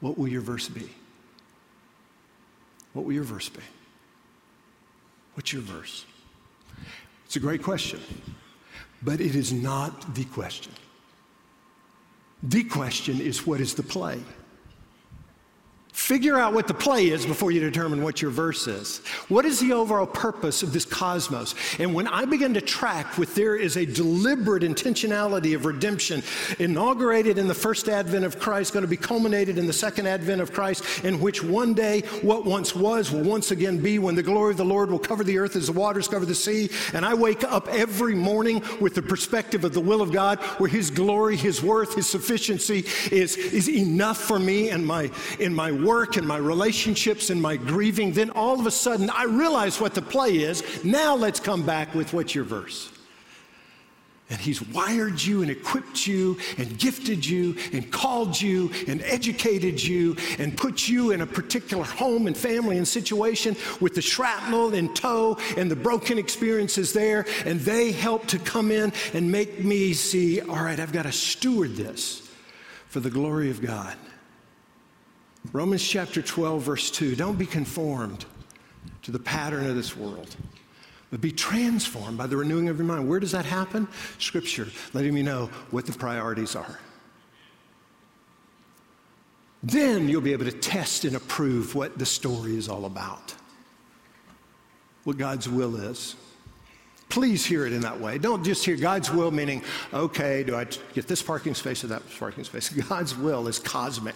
what 0.00 0.18
will 0.18 0.26
your 0.26 0.40
verse 0.40 0.68
be? 0.68 0.90
What 2.92 3.04
will 3.04 3.12
your 3.12 3.22
verse 3.24 3.48
be? 3.48 3.62
What's 5.34 5.52
your 5.52 5.62
verse? 5.62 6.04
It's 7.26 7.36
a 7.36 7.40
great 7.40 7.62
question, 7.62 8.00
but 9.02 9.20
it 9.20 9.36
is 9.36 9.52
not 9.52 10.16
the 10.16 10.24
question. 10.24 10.72
The 12.42 12.64
question 12.64 13.20
is 13.20 13.46
what 13.46 13.60
is 13.60 13.74
the 13.74 13.84
play? 13.84 14.20
Figure 15.98 16.38
out 16.38 16.54
what 16.54 16.68
the 16.68 16.72
play 16.72 17.08
is 17.08 17.26
before 17.26 17.50
you 17.50 17.58
determine 17.58 18.02
what 18.02 18.22
your 18.22 18.30
verse 18.30 18.68
is. 18.68 18.98
What 19.26 19.44
is 19.44 19.58
the 19.58 19.72
overall 19.72 20.06
purpose 20.06 20.62
of 20.62 20.72
this 20.72 20.84
cosmos? 20.84 21.56
And 21.80 21.92
when 21.92 22.06
I 22.06 22.24
begin 22.24 22.54
to 22.54 22.60
track 22.60 23.18
with 23.18 23.34
there 23.34 23.56
is 23.56 23.76
a 23.76 23.84
deliberate 23.84 24.62
intentionality 24.62 25.56
of 25.56 25.66
redemption, 25.66 26.22
inaugurated 26.60 27.36
in 27.36 27.48
the 27.48 27.52
first 27.52 27.88
advent 27.88 28.24
of 28.24 28.38
Christ, 28.38 28.72
going 28.72 28.84
to 28.84 28.88
be 28.88 28.96
culminated 28.96 29.58
in 29.58 29.66
the 29.66 29.72
second 29.72 30.06
advent 30.06 30.40
of 30.40 30.52
Christ, 30.52 31.04
in 31.04 31.20
which 31.20 31.42
one 31.42 31.74
day 31.74 32.02
what 32.22 32.46
once 32.46 32.76
was 32.76 33.10
will 33.10 33.24
once 33.24 33.50
again 33.50 33.78
be 33.78 33.98
when 33.98 34.14
the 34.14 34.22
glory 34.22 34.52
of 34.52 34.56
the 34.56 34.64
Lord 34.64 34.92
will 34.92 35.00
cover 35.00 35.24
the 35.24 35.36
earth 35.36 35.56
as 35.56 35.66
the 35.66 35.72
waters 35.72 36.06
cover 36.06 36.24
the 36.24 36.34
sea. 36.34 36.70
And 36.94 37.04
I 37.04 37.12
wake 37.12 37.42
up 37.42 37.66
every 37.68 38.14
morning 38.14 38.62
with 38.80 38.94
the 38.94 39.02
perspective 39.02 39.64
of 39.64 39.74
the 39.74 39.80
will 39.80 40.00
of 40.00 40.12
God, 40.12 40.38
where 40.58 40.70
His 40.70 40.90
glory, 40.90 41.36
His 41.36 41.60
worth, 41.60 41.96
His 41.96 42.08
sufficiency 42.08 42.84
is, 43.10 43.36
is 43.36 43.68
enough 43.68 44.18
for 44.18 44.38
me 44.38 44.70
and 44.70 44.86
my 44.86 45.10
in 45.40 45.52
my 45.52 45.72
work 45.88 46.18
and 46.18 46.28
my 46.28 46.36
relationships 46.36 47.30
and 47.30 47.40
my 47.40 47.56
grieving, 47.56 48.12
then 48.12 48.28
all 48.30 48.60
of 48.60 48.66
a 48.66 48.70
sudden 48.70 49.08
I 49.08 49.24
realize 49.24 49.80
what 49.80 49.94
the 49.94 50.02
play 50.02 50.36
is. 50.36 50.84
Now 50.84 51.16
let's 51.16 51.40
come 51.40 51.64
back 51.64 51.94
with 51.94 52.12
what's 52.12 52.34
your 52.34 52.44
verse. 52.44 52.92
And 54.30 54.38
he's 54.38 54.60
wired 54.60 55.22
you 55.22 55.40
and 55.40 55.50
equipped 55.50 56.06
you 56.06 56.36
and 56.58 56.78
gifted 56.78 57.24
you 57.24 57.56
and 57.72 57.90
called 57.90 58.38
you 58.38 58.70
and 58.86 59.00
educated 59.00 59.82
you 59.82 60.16
and 60.38 60.54
put 60.54 60.86
you 60.86 61.12
in 61.12 61.22
a 61.22 61.26
particular 61.26 61.84
home 61.84 62.26
and 62.26 62.36
family 62.36 62.76
and 62.76 62.86
situation 62.86 63.56
with 63.80 63.94
the 63.94 64.02
shrapnel 64.02 64.74
in 64.74 64.92
tow 64.92 65.38
and 65.56 65.70
the 65.70 65.76
broken 65.76 66.18
experiences 66.18 66.92
there. 66.92 67.24
And 67.46 67.58
they 67.60 67.90
help 67.90 68.26
to 68.26 68.38
come 68.38 68.70
in 68.70 68.92
and 69.14 69.32
make 69.32 69.64
me 69.64 69.94
see 69.94 70.42
all 70.42 70.62
right, 70.62 70.78
I've 70.78 70.92
got 70.92 71.04
to 71.04 71.12
steward 71.12 71.76
this 71.76 72.30
for 72.88 73.00
the 73.00 73.10
glory 73.10 73.50
of 73.50 73.62
God. 73.62 73.96
Romans 75.52 75.86
chapter 75.86 76.22
12, 76.22 76.62
verse 76.62 76.90
2 76.90 77.16
don't 77.16 77.38
be 77.38 77.46
conformed 77.46 78.24
to 79.02 79.10
the 79.10 79.18
pattern 79.18 79.68
of 79.68 79.76
this 79.76 79.96
world 79.96 80.36
but 81.10 81.20
be 81.20 81.32
transformed 81.32 82.18
by 82.18 82.26
the 82.26 82.36
renewing 82.36 82.68
of 82.68 82.76
your 82.76 82.86
mind. 82.86 83.08
Where 83.08 83.20
does 83.20 83.32
that 83.32 83.44
happen? 83.44 83.88
Scripture, 84.18 84.68
letting 84.92 85.14
me 85.14 85.22
know 85.22 85.46
what 85.70 85.86
the 85.86 85.92
priorities 85.92 86.54
are. 86.54 86.78
Then 89.62 90.08
you'll 90.08 90.20
be 90.20 90.32
able 90.32 90.44
to 90.44 90.52
test 90.52 91.04
and 91.04 91.16
approve 91.16 91.74
what 91.74 91.98
the 91.98 92.06
story 92.06 92.56
is 92.56 92.68
all 92.68 92.84
about, 92.84 93.34
what 95.04 95.16
God's 95.16 95.48
will 95.48 95.76
is. 95.76 96.14
Please 97.08 97.44
hear 97.44 97.66
it 97.66 97.72
in 97.72 97.80
that 97.80 97.98
way. 97.98 98.18
Don't 98.18 98.44
just 98.44 98.64
hear 98.64 98.76
God's 98.76 99.10
will, 99.10 99.30
meaning, 99.30 99.62
okay, 99.94 100.44
do 100.44 100.54
I 100.54 100.66
get 100.92 101.08
this 101.08 101.22
parking 101.22 101.54
space 101.54 101.82
or 101.82 101.86
that 101.86 102.02
parking 102.18 102.44
space? 102.44 102.68
God's 102.88 103.16
will 103.16 103.48
is 103.48 103.58
cosmic. 103.58 104.14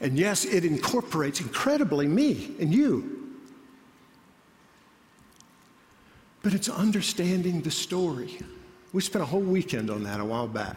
And 0.00 0.18
yes, 0.18 0.44
it 0.44 0.64
incorporates 0.64 1.40
incredibly 1.40 2.06
me 2.06 2.54
and 2.60 2.72
you. 2.72 3.18
but 6.42 6.54
it's 6.54 6.68
understanding 6.68 7.60
the 7.60 7.70
story. 7.70 8.38
We 8.94 9.02
spent 9.02 9.22
a 9.22 9.26
whole 9.26 9.40
weekend 9.40 9.90
on 9.90 10.04
that 10.04 10.20
a 10.20 10.24
while 10.24 10.48
back. 10.48 10.76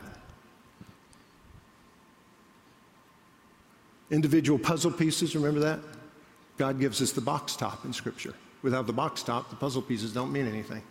Individual 4.09 4.59
puzzle 4.59 4.91
pieces, 4.91 5.35
remember 5.35 5.61
that? 5.61 5.79
God 6.57 6.79
gives 6.79 7.01
us 7.01 7.13
the 7.13 7.21
box 7.21 7.55
top 7.55 7.85
in 7.85 7.93
Scripture. 7.93 8.33
Without 8.61 8.85
the 8.85 8.93
box 8.93 9.23
top, 9.23 9.49
the 9.49 9.55
puzzle 9.55 9.81
pieces 9.81 10.13
don't 10.13 10.33
mean 10.33 10.47
anything. 10.47 10.83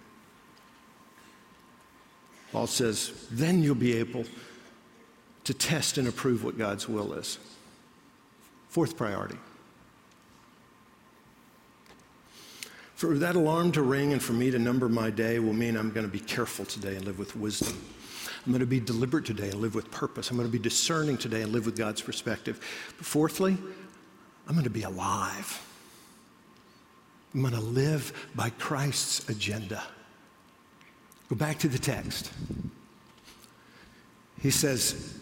Paul 2.50 2.66
says, 2.66 3.12
then 3.30 3.62
you'll 3.62 3.74
be 3.74 3.96
able 3.98 4.24
to 5.44 5.52
test 5.54 5.98
and 5.98 6.08
approve 6.08 6.42
what 6.42 6.56
God's 6.56 6.88
will 6.88 7.12
is. 7.12 7.38
Fourth 8.70 8.96
priority 8.96 9.36
For 12.94 13.18
that 13.18 13.34
alarm 13.34 13.72
to 13.72 13.82
ring 13.82 14.12
and 14.12 14.22
for 14.22 14.32
me 14.32 14.50
to 14.50 14.58
number 14.58 14.88
my 14.88 15.10
day 15.10 15.38
will 15.38 15.52
mean 15.52 15.76
I'm 15.76 15.90
going 15.90 16.06
to 16.06 16.12
be 16.12 16.20
careful 16.20 16.64
today 16.64 16.96
and 16.96 17.04
live 17.04 17.18
with 17.18 17.34
wisdom. 17.34 17.76
I'm 18.44 18.52
going 18.52 18.60
to 18.60 18.66
be 18.66 18.78
deliberate 18.78 19.24
today 19.24 19.50
and 19.50 19.54
live 19.54 19.74
with 19.74 19.90
purpose. 19.90 20.30
I'm 20.30 20.36
going 20.36 20.48
to 20.48 20.52
be 20.52 20.62
discerning 20.62 21.18
today 21.18 21.42
and 21.42 21.50
live 21.50 21.66
with 21.66 21.76
God's 21.76 22.00
perspective. 22.00 22.60
But 22.96 23.06
fourthly, 23.06 23.56
I'm 24.46 24.52
going 24.54 24.64
to 24.64 24.70
be 24.70 24.82
alive. 24.82 25.66
I'm 27.34 27.40
going 27.40 27.54
to 27.54 27.60
live 27.60 28.28
by 28.34 28.50
Christ's 28.50 29.28
agenda. 29.28 29.82
Go 31.28 31.36
back 31.36 31.58
to 31.60 31.68
the 31.68 31.78
text. 31.78 32.30
He 34.40 34.50
says, 34.50 35.18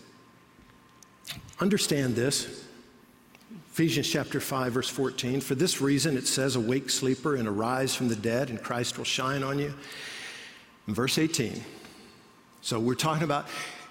Understand 1.60 2.14
this. 2.14 2.67
Ephesians 3.78 4.08
chapter 4.08 4.40
5, 4.40 4.72
verse 4.72 4.88
14. 4.88 5.40
For 5.40 5.54
this 5.54 5.80
reason, 5.80 6.16
it 6.16 6.26
says, 6.26 6.56
Awake, 6.56 6.90
sleeper, 6.90 7.36
and 7.36 7.46
arise 7.46 7.94
from 7.94 8.08
the 8.08 8.16
dead, 8.16 8.50
and 8.50 8.60
Christ 8.60 8.98
will 8.98 9.04
shine 9.04 9.44
on 9.44 9.60
you. 9.60 9.72
In 10.88 10.94
verse 10.94 11.16
18. 11.16 11.62
So 12.60 12.80
we're 12.80 12.96
talking 12.96 13.22
about 13.22 13.46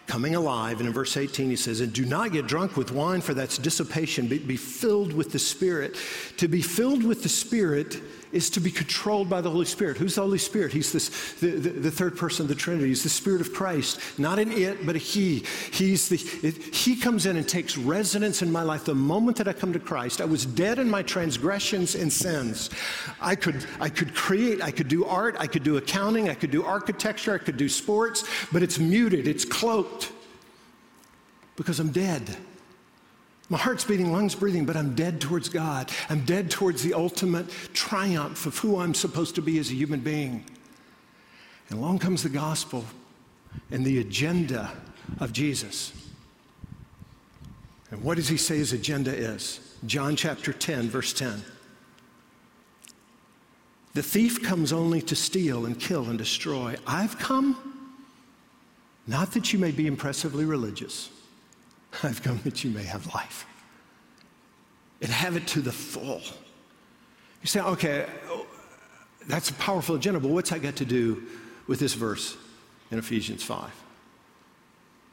coming 0.05 0.35
alive. 0.35 0.79
And 0.79 0.87
in 0.87 0.93
verse 0.93 1.15
18, 1.15 1.49
he 1.49 1.55
says, 1.55 1.79
And 1.79 1.93
do 1.93 2.03
not 2.03 2.33
get 2.33 2.47
drunk 2.47 2.75
with 2.75 2.91
wine, 2.91 3.21
for 3.21 3.33
that's 3.33 3.57
dissipation, 3.57 4.27
but 4.27 4.45
be 4.45 4.57
filled 4.57 5.13
with 5.13 5.31
the 5.31 5.39
Spirit. 5.39 5.95
To 6.35 6.49
be 6.49 6.61
filled 6.61 7.05
with 7.05 7.23
the 7.23 7.29
Spirit 7.29 8.01
is 8.31 8.49
to 8.51 8.59
be 8.59 8.71
controlled 8.71 9.29
by 9.29 9.41
the 9.41 9.49
Holy 9.49 9.65
Spirit. 9.65 9.97
Who's 9.97 10.15
the 10.15 10.21
Holy 10.21 10.37
Spirit? 10.37 10.73
He's 10.73 10.91
this, 10.91 11.33
the, 11.39 11.51
the, 11.51 11.69
the 11.69 11.91
third 11.91 12.17
person 12.17 12.43
of 12.43 12.49
the 12.49 12.55
Trinity. 12.55 12.87
He's 12.87 13.03
the 13.03 13.09
Spirit 13.09 13.41
of 13.41 13.53
Christ, 13.53 13.99
not 14.17 14.39
an 14.39 14.51
it, 14.51 14.85
but 14.85 14.95
a 14.95 14.99
He. 14.99 15.43
He's 15.71 16.09
the, 16.09 16.17
it, 16.45 16.75
he 16.75 16.95
comes 16.95 17.25
in 17.25 17.37
and 17.37 17.47
takes 17.47 17.77
residence 17.77 18.41
in 18.41 18.51
my 18.51 18.63
life. 18.63 18.85
The 18.85 18.95
moment 18.95 19.37
that 19.37 19.47
I 19.47 19.53
come 19.53 19.73
to 19.73 19.79
Christ, 19.79 20.21
I 20.21 20.25
was 20.25 20.45
dead 20.45 20.79
in 20.79 20.89
my 20.89 21.03
transgressions 21.03 21.95
and 21.95 22.11
sins. 22.11 22.69
I 23.21 23.35
could, 23.35 23.65
I 23.79 23.89
could 23.89 24.13
create, 24.13 24.61
I 24.61 24.71
could 24.71 24.87
do 24.87 25.05
art, 25.05 25.35
I 25.39 25.47
could 25.47 25.63
do 25.63 25.77
accounting, 25.77 26.29
I 26.29 26.33
could 26.33 26.51
do 26.51 26.63
architecture, 26.63 27.33
I 27.33 27.37
could 27.37 27.57
do 27.57 27.69
sports, 27.69 28.23
but 28.51 28.63
it's 28.63 28.79
muted, 28.79 29.27
it's 29.27 29.45
cloaked 29.45 30.11
because 31.55 31.79
I'm 31.79 31.91
dead. 31.91 32.37
My 33.49 33.57
heart's 33.57 33.85
beating, 33.85 34.11
lungs 34.11 34.35
breathing, 34.35 34.65
but 34.65 34.75
I'm 34.75 34.93
dead 34.93 35.21
towards 35.21 35.47
God. 35.47 35.89
I'm 36.09 36.25
dead 36.25 36.51
towards 36.51 36.83
the 36.83 36.93
ultimate 36.93 37.49
triumph 37.73 38.45
of 38.45 38.57
who 38.57 38.79
I'm 38.79 38.93
supposed 38.93 39.35
to 39.35 39.41
be 39.41 39.57
as 39.57 39.71
a 39.71 39.73
human 39.73 40.01
being. 40.01 40.43
And 41.69 41.79
along 41.79 41.99
comes 41.99 42.23
the 42.23 42.29
gospel 42.29 42.85
and 43.71 43.85
the 43.85 43.99
agenda 43.99 44.71
of 45.19 45.31
Jesus. 45.31 45.93
And 47.89 48.03
what 48.03 48.17
does 48.17 48.27
he 48.27 48.37
say 48.37 48.57
his 48.57 48.73
agenda 48.73 49.15
is? 49.15 49.61
John 49.85 50.17
chapter 50.17 50.51
10, 50.51 50.89
verse 50.89 51.13
10. 51.13 51.41
The 53.93 54.03
thief 54.03 54.43
comes 54.43 54.73
only 54.73 55.01
to 55.03 55.15
steal 55.15 55.65
and 55.65 55.79
kill 55.79 56.05
and 56.05 56.17
destroy. 56.17 56.75
I've 56.85 57.17
come 57.17 57.63
not 59.07 59.31
that 59.31 59.53
you 59.53 59.59
may 59.59 59.71
be 59.71 59.87
impressively 59.87 60.43
religious 60.43 61.09
I've 62.03 62.21
come 62.23 62.39
that 62.43 62.63
you 62.63 62.71
may 62.71 62.83
have 62.83 63.13
life 63.13 63.45
and 65.01 65.11
have 65.11 65.35
it 65.35 65.47
to 65.47 65.61
the 65.61 65.71
full. 65.71 66.21
You 67.41 67.47
say, 67.47 67.61
okay, 67.61 68.07
that's 69.27 69.49
a 69.49 69.53
powerful 69.53 69.95
agenda, 69.95 70.19
but 70.19 70.29
what's 70.29 70.49
that 70.49 70.61
got 70.61 70.75
to 70.77 70.85
do 70.85 71.23
with 71.67 71.79
this 71.79 71.93
verse 71.93 72.37
in 72.91 72.97
Ephesians 72.97 73.43
5? 73.43 73.71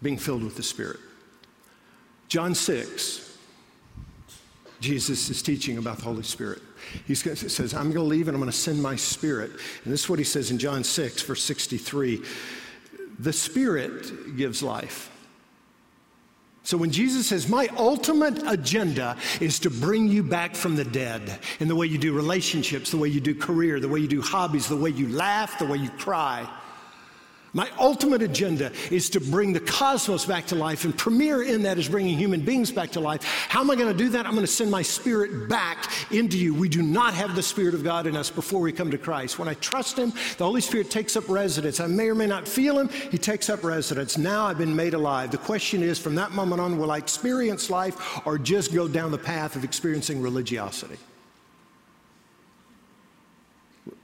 Being 0.02 0.16
filled 0.16 0.42
with 0.42 0.56
the 0.56 0.62
Spirit. 0.62 1.00
John 2.28 2.54
6, 2.54 3.38
Jesus 4.80 5.30
is 5.30 5.42
teaching 5.42 5.78
about 5.78 5.98
the 5.98 6.04
Holy 6.04 6.22
Spirit. 6.22 6.62
He 7.06 7.14
says, 7.14 7.74
I'm 7.74 7.84
going 7.84 7.94
to 7.94 8.02
leave 8.02 8.28
and 8.28 8.34
I'm 8.34 8.40
going 8.40 8.50
to 8.50 8.56
send 8.56 8.82
my 8.82 8.96
Spirit. 8.96 9.50
And 9.84 9.92
this 9.92 10.04
is 10.04 10.08
what 10.08 10.18
he 10.18 10.24
says 10.24 10.50
in 10.50 10.58
John 10.58 10.84
6, 10.84 11.22
verse 11.22 11.42
63 11.42 12.22
The 13.18 13.32
Spirit 13.32 14.36
gives 14.36 14.62
life. 14.62 15.10
So 16.64 16.78
when 16.78 16.90
Jesus 16.90 17.26
says, 17.26 17.46
My 17.46 17.68
ultimate 17.76 18.42
agenda 18.46 19.16
is 19.38 19.58
to 19.60 19.70
bring 19.70 20.08
you 20.08 20.22
back 20.22 20.56
from 20.56 20.76
the 20.76 20.84
dead 20.84 21.38
in 21.60 21.68
the 21.68 21.76
way 21.76 21.86
you 21.86 21.98
do 21.98 22.14
relationships, 22.14 22.90
the 22.90 22.96
way 22.96 23.08
you 23.08 23.20
do 23.20 23.34
career, 23.34 23.78
the 23.80 23.88
way 23.88 24.00
you 24.00 24.08
do 24.08 24.22
hobbies, 24.22 24.66
the 24.66 24.76
way 24.76 24.88
you 24.90 25.08
laugh, 25.08 25.58
the 25.58 25.66
way 25.66 25.76
you 25.76 25.90
cry. 25.90 26.48
My 27.54 27.70
ultimate 27.78 28.20
agenda 28.20 28.72
is 28.90 29.08
to 29.10 29.20
bring 29.20 29.52
the 29.52 29.60
cosmos 29.60 30.24
back 30.26 30.46
to 30.46 30.56
life, 30.56 30.84
and 30.84 30.96
premier 30.98 31.44
in 31.44 31.62
that 31.62 31.78
is 31.78 31.88
bringing 31.88 32.18
human 32.18 32.40
beings 32.40 32.72
back 32.72 32.90
to 32.90 33.00
life. 33.00 33.22
How 33.48 33.60
am 33.60 33.70
I 33.70 33.76
going 33.76 33.92
to 33.92 33.96
do 33.96 34.08
that? 34.10 34.26
I'm 34.26 34.32
going 34.32 34.44
to 34.44 34.52
send 34.52 34.72
my 34.72 34.82
spirit 34.82 35.48
back 35.48 35.88
into 36.12 36.36
you. 36.36 36.52
We 36.52 36.68
do 36.68 36.82
not 36.82 37.14
have 37.14 37.36
the 37.36 37.42
Spirit 37.42 37.74
of 37.74 37.84
God 37.84 38.08
in 38.08 38.16
us 38.16 38.28
before 38.28 38.60
we 38.60 38.72
come 38.72 38.90
to 38.90 38.98
Christ. 38.98 39.38
When 39.38 39.46
I 39.46 39.54
trust 39.54 39.96
Him, 39.96 40.10
the 40.36 40.44
Holy 40.44 40.60
Spirit 40.60 40.90
takes 40.90 41.16
up 41.16 41.28
residence. 41.28 41.78
I 41.78 41.86
may 41.86 42.08
or 42.08 42.16
may 42.16 42.26
not 42.26 42.48
feel 42.48 42.76
Him, 42.76 42.88
He 42.88 43.18
takes 43.18 43.48
up 43.48 43.62
residence. 43.62 44.18
Now 44.18 44.46
I've 44.46 44.58
been 44.58 44.74
made 44.74 44.94
alive. 44.94 45.30
The 45.30 45.38
question 45.38 45.80
is 45.80 45.96
from 45.96 46.16
that 46.16 46.32
moment 46.32 46.60
on, 46.60 46.76
will 46.76 46.90
I 46.90 46.98
experience 46.98 47.70
life 47.70 48.26
or 48.26 48.36
just 48.36 48.74
go 48.74 48.88
down 48.88 49.12
the 49.12 49.18
path 49.18 49.54
of 49.54 49.62
experiencing 49.62 50.20
religiosity? 50.20 50.96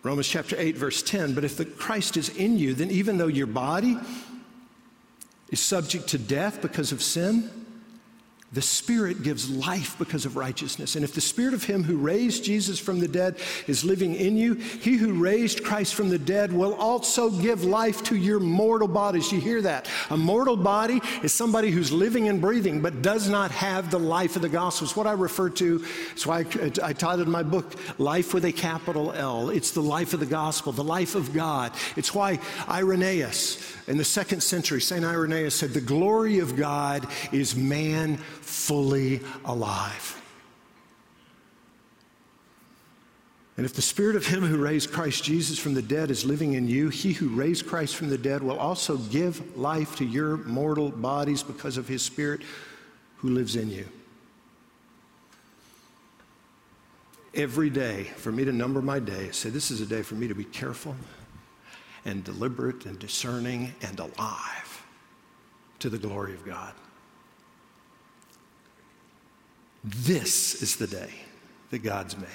Romans 0.02 0.28
chapter 0.28 0.56
8, 0.58 0.76
verse 0.76 1.02
10. 1.02 1.34
But 1.34 1.44
if 1.44 1.56
the 1.56 1.64
Christ 1.64 2.16
is 2.16 2.30
in 2.30 2.58
you, 2.58 2.74
then 2.74 2.90
even 2.90 3.18
though 3.18 3.26
your 3.26 3.46
body 3.46 3.98
is 5.50 5.60
subject 5.60 6.08
to 6.08 6.18
death 6.18 6.62
because 6.62 6.92
of 6.92 7.02
sin, 7.02 7.59
the 8.52 8.62
Spirit 8.62 9.22
gives 9.22 9.48
life 9.48 9.96
because 9.96 10.26
of 10.26 10.34
righteousness. 10.34 10.96
And 10.96 11.04
if 11.04 11.14
the 11.14 11.20
Spirit 11.20 11.54
of 11.54 11.62
Him 11.62 11.84
who 11.84 11.96
raised 11.96 12.42
Jesus 12.42 12.80
from 12.80 12.98
the 12.98 13.06
dead 13.06 13.36
is 13.68 13.84
living 13.84 14.16
in 14.16 14.36
you, 14.36 14.54
He 14.54 14.96
who 14.96 15.12
raised 15.12 15.62
Christ 15.62 15.94
from 15.94 16.08
the 16.08 16.18
dead 16.18 16.52
will 16.52 16.74
also 16.74 17.30
give 17.30 17.62
life 17.62 18.02
to 18.04 18.16
your 18.16 18.40
mortal 18.40 18.88
bodies. 18.88 19.30
You 19.30 19.40
hear 19.40 19.62
that? 19.62 19.88
A 20.10 20.16
mortal 20.16 20.56
body 20.56 21.00
is 21.22 21.32
somebody 21.32 21.70
who's 21.70 21.92
living 21.92 22.28
and 22.28 22.40
breathing 22.40 22.82
but 22.82 23.02
does 23.02 23.28
not 23.28 23.52
have 23.52 23.92
the 23.92 24.00
life 24.00 24.34
of 24.34 24.42
the 24.42 24.48
gospel. 24.48 24.84
It's 24.84 24.96
what 24.96 25.06
I 25.06 25.12
refer 25.12 25.48
to. 25.50 25.78
That's 26.08 26.26
why 26.26 26.40
I, 26.40 26.72
I 26.82 26.92
titled 26.92 27.28
my 27.28 27.44
book, 27.44 27.76
Life 28.00 28.34
with 28.34 28.44
a 28.44 28.52
Capital 28.52 29.12
L. 29.12 29.50
It's 29.50 29.70
the 29.70 29.80
life 29.80 30.12
of 30.12 30.18
the 30.18 30.26
gospel, 30.26 30.72
the 30.72 30.82
life 30.82 31.14
of 31.14 31.32
God. 31.32 31.72
It's 31.96 32.12
why 32.12 32.40
Irenaeus, 32.68 33.76
in 33.86 33.96
the 33.96 34.04
second 34.04 34.42
century, 34.42 34.80
St. 34.80 35.04
Irenaeus 35.04 35.54
said, 35.54 35.70
The 35.70 35.80
glory 35.80 36.40
of 36.40 36.56
God 36.56 37.06
is 37.30 37.54
man 37.54 38.18
fully 38.50 39.20
alive. 39.44 40.20
And 43.56 43.66
if 43.66 43.74
the 43.74 43.82
spirit 43.82 44.16
of 44.16 44.26
him 44.26 44.42
who 44.42 44.56
raised 44.56 44.90
Christ 44.90 45.22
Jesus 45.22 45.58
from 45.58 45.74
the 45.74 45.82
dead 45.82 46.10
is 46.10 46.24
living 46.24 46.54
in 46.54 46.66
you, 46.66 46.88
he 46.88 47.12
who 47.12 47.28
raised 47.28 47.66
Christ 47.66 47.94
from 47.94 48.08
the 48.08 48.18
dead 48.18 48.42
will 48.42 48.58
also 48.58 48.96
give 48.96 49.56
life 49.56 49.96
to 49.96 50.04
your 50.04 50.38
mortal 50.38 50.90
bodies 50.90 51.42
because 51.42 51.76
of 51.76 51.86
his 51.86 52.02
spirit 52.02 52.40
who 53.18 53.28
lives 53.28 53.56
in 53.56 53.70
you. 53.70 53.86
Every 57.34 57.70
day, 57.70 58.04
for 58.16 58.32
me 58.32 58.44
to 58.44 58.52
number 58.52 58.82
my 58.82 58.98
days, 58.98 59.36
say, 59.36 59.50
This 59.50 59.70
is 59.70 59.80
a 59.80 59.86
day 59.86 60.02
for 60.02 60.14
me 60.14 60.26
to 60.26 60.34
be 60.34 60.44
careful 60.44 60.96
and 62.04 62.24
deliberate 62.24 62.86
and 62.86 62.98
discerning 62.98 63.74
and 63.82 64.00
alive 64.00 64.86
to 65.80 65.90
the 65.90 65.98
glory 65.98 66.32
of 66.32 66.44
God. 66.44 66.72
This 69.82 70.62
is 70.62 70.76
the 70.76 70.86
day 70.86 71.10
that 71.70 71.78
God's 71.78 72.16
made. 72.16 72.28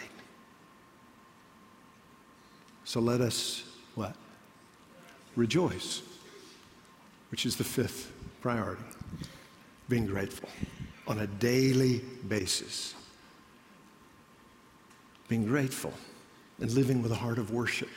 So 2.86 3.00
let 3.00 3.22
us 3.22 3.64
what? 3.96 4.16
Rejoice, 5.36 6.02
which 7.30 7.46
is 7.46 7.56
the 7.56 7.64
fifth 7.64 8.12
priority. 8.42 8.84
Being 9.90 10.06
grateful 10.06 10.50
on 11.08 11.20
a 11.20 11.28
daily 11.28 12.02
basis. 12.28 12.96
Being 15.28 15.46
grateful 15.46 15.94
and 16.60 16.72
living 16.72 17.02
with 17.02 17.12
a 17.12 17.16
heart 17.16 17.38
of 17.38 17.52
worship. 17.52 17.90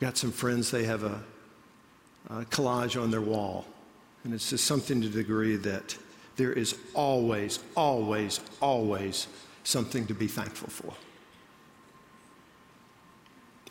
Got 0.00 0.16
some 0.16 0.32
friends, 0.32 0.70
they 0.70 0.84
have 0.84 1.04
a, 1.04 1.22
a 2.28 2.44
collage 2.46 3.00
on 3.00 3.10
their 3.10 3.20
wall, 3.20 3.66
and 4.24 4.34
it 4.34 4.40
says 4.40 4.60
something 4.60 5.00
to 5.00 5.08
the 5.08 5.22
degree 5.22 5.56
that 5.56 5.96
there 6.36 6.52
is 6.52 6.76
always, 6.94 7.58
always, 7.76 8.40
always 8.60 9.26
something 9.64 10.06
to 10.06 10.14
be 10.14 10.26
thankful 10.26 10.68
for. 10.68 10.92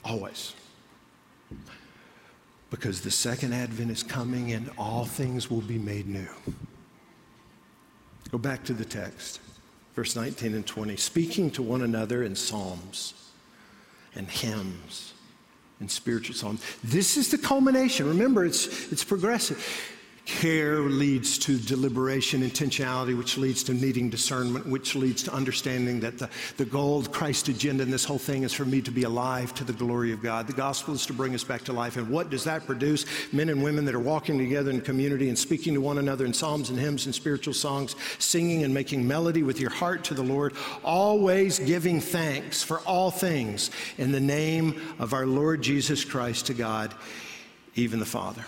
Always. 0.03 0.53
Because 2.69 3.01
the 3.01 3.11
second 3.11 3.53
advent 3.53 3.91
is 3.91 4.03
coming 4.03 4.53
and 4.53 4.69
all 4.77 5.05
things 5.05 5.49
will 5.49 5.61
be 5.61 5.77
made 5.77 6.07
new. 6.07 6.27
Go 8.31 8.37
back 8.37 8.63
to 8.65 8.73
the 8.73 8.85
text, 8.85 9.41
verse 9.93 10.15
19 10.15 10.55
and 10.55 10.65
20. 10.65 10.95
Speaking 10.95 11.51
to 11.51 11.61
one 11.61 11.81
another 11.81 12.23
in 12.23 12.35
psalms 12.35 13.13
and 14.15 14.29
hymns 14.29 15.13
and 15.81 15.91
spiritual 15.91 16.35
songs. 16.35 16.63
This 16.83 17.17
is 17.17 17.29
the 17.31 17.37
culmination. 17.37 18.07
Remember, 18.07 18.45
it's, 18.45 18.91
it's 18.91 19.03
progressive. 19.03 19.65
Care 20.25 20.81
leads 20.81 21.39
to 21.39 21.57
deliberation, 21.57 22.41
intentionality, 22.41 23.17
which 23.17 23.39
leads 23.39 23.63
to 23.63 23.73
needing 23.73 24.07
discernment, 24.07 24.67
which 24.67 24.95
leads 24.95 25.23
to 25.23 25.33
understanding 25.33 25.99
that 26.01 26.19
the, 26.19 26.29
the 26.57 26.65
goal, 26.65 27.03
Christ 27.03 27.47
agenda, 27.47 27.81
and 27.81 27.91
this 27.91 28.05
whole 28.05 28.19
thing 28.19 28.43
is 28.43 28.53
for 28.53 28.63
me 28.63 28.81
to 28.81 28.91
be 28.91 29.01
alive 29.01 29.51
to 29.55 29.63
the 29.63 29.73
glory 29.73 30.11
of 30.11 30.21
God. 30.21 30.45
The 30.45 30.53
gospel 30.53 30.93
is 30.93 31.07
to 31.07 31.13
bring 31.13 31.33
us 31.33 31.43
back 31.43 31.63
to 31.63 31.73
life. 31.73 31.97
And 31.97 32.07
what 32.07 32.29
does 32.29 32.43
that 32.43 32.67
produce? 32.67 33.05
Men 33.33 33.49
and 33.49 33.63
women 33.63 33.83
that 33.85 33.95
are 33.95 33.99
walking 33.99 34.37
together 34.37 34.69
in 34.69 34.81
community 34.81 35.27
and 35.27 35.37
speaking 35.37 35.73
to 35.73 35.81
one 35.81 35.97
another 35.97 36.25
in 36.25 36.33
psalms 36.33 36.69
and 36.69 36.77
hymns 36.77 37.07
and 37.07 37.15
spiritual 37.15 37.55
songs, 37.55 37.95
singing 38.19 38.63
and 38.63 38.71
making 38.71 39.07
melody 39.07 39.41
with 39.41 39.59
your 39.59 39.71
heart 39.71 40.03
to 40.03 40.13
the 40.13 40.21
Lord, 40.21 40.53
always 40.83 41.57
giving 41.57 41.99
thanks 41.99 42.61
for 42.61 42.79
all 42.81 43.09
things 43.09 43.71
in 43.97 44.11
the 44.11 44.19
name 44.19 44.79
of 44.99 45.13
our 45.13 45.25
Lord 45.25 45.63
Jesus 45.63 46.05
Christ 46.05 46.45
to 46.45 46.53
God, 46.53 46.93
even 47.73 47.99
the 47.99 48.05
Father. 48.05 48.45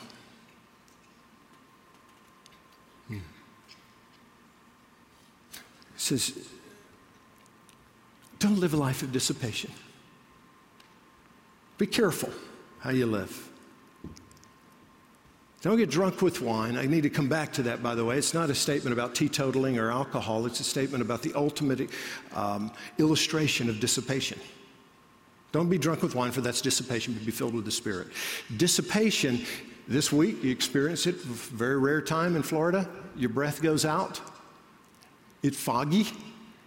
Says, 6.04 6.38
don't 8.40 8.60
live 8.60 8.74
a 8.74 8.78
life 8.78 9.02
of 9.04 9.12
dissipation. 9.12 9.72
Be 11.78 11.88
careful 11.88 12.30
how 12.80 12.92
you 12.92 13.06
live. 13.06 13.50
Don't 15.62 15.78
get 15.78 15.90
drunk 15.90 16.22
with 16.22 16.42
wine. 16.42 16.78
I 16.78 16.86
need 16.86 17.04
to 17.04 17.10
come 17.10 17.30
back 17.30 17.54
to 17.54 17.64
that, 17.64 17.82
by 17.82 17.96
the 17.96 18.04
way. 18.04 18.18
It's 18.18 18.34
not 18.34 18.50
a 18.50 18.56
statement 18.56 18.92
about 18.92 19.16
teetotaling 19.16 19.80
or 19.82 19.92
alcohol, 19.92 20.46
it's 20.46 20.60
a 20.60 20.64
statement 20.66 21.02
about 21.02 21.22
the 21.22 21.34
ultimate 21.36 21.90
um, 22.36 22.70
illustration 22.98 23.70
of 23.70 23.80
dissipation. 23.80 24.40
Don't 25.54 25.70
be 25.70 25.78
drunk 25.78 26.02
with 26.02 26.16
wine, 26.16 26.32
for 26.32 26.42
that's 26.42 26.60
dissipation, 26.60 27.14
but 27.14 27.26
be 27.26 27.32
filled 27.32 27.54
with 27.54 27.64
the 27.64 27.72
Spirit. 27.72 28.08
Dissipation, 28.58 29.46
this 29.88 30.12
week, 30.12 30.44
you 30.44 30.52
experience 30.52 31.08
it, 31.08 31.16
very 31.16 31.78
rare 31.78 32.02
time 32.02 32.36
in 32.36 32.44
Florida. 32.44 32.90
Your 33.16 33.30
breath 33.30 33.62
goes 33.62 33.86
out, 33.86 34.20
it's 35.44 35.58
foggy, 35.58 36.08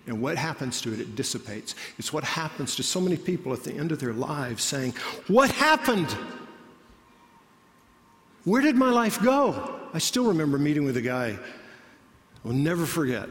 and 0.07 0.23
what 0.23 0.37
happens 0.37 0.81
to 0.83 0.93
it? 0.93 1.01
It 1.01 1.17
dissipates. 1.17 1.75
It's 1.99 2.13
what 2.13 2.23
happens 2.23 2.77
to 2.77 2.83
so 2.83 3.01
many 3.01 3.17
people 3.17 3.53
at 3.53 3.65
the 3.65 3.73
end 3.75 3.91
of 3.91 3.99
their 3.99 4.13
lives 4.13 4.63
saying, 4.63 4.95
What 5.27 5.51
happened? 5.51 6.17
Where 8.45 8.63
did 8.63 8.77
my 8.77 8.91
life 8.91 9.21
go? 9.21 9.81
I 9.93 9.99
still 9.99 10.27
remember 10.27 10.59
meeting 10.59 10.85
with 10.85 10.97
a 10.97 11.03
guy 11.03 11.37
I'll 12.45 12.53
never 12.53 12.87
forget. 12.87 13.29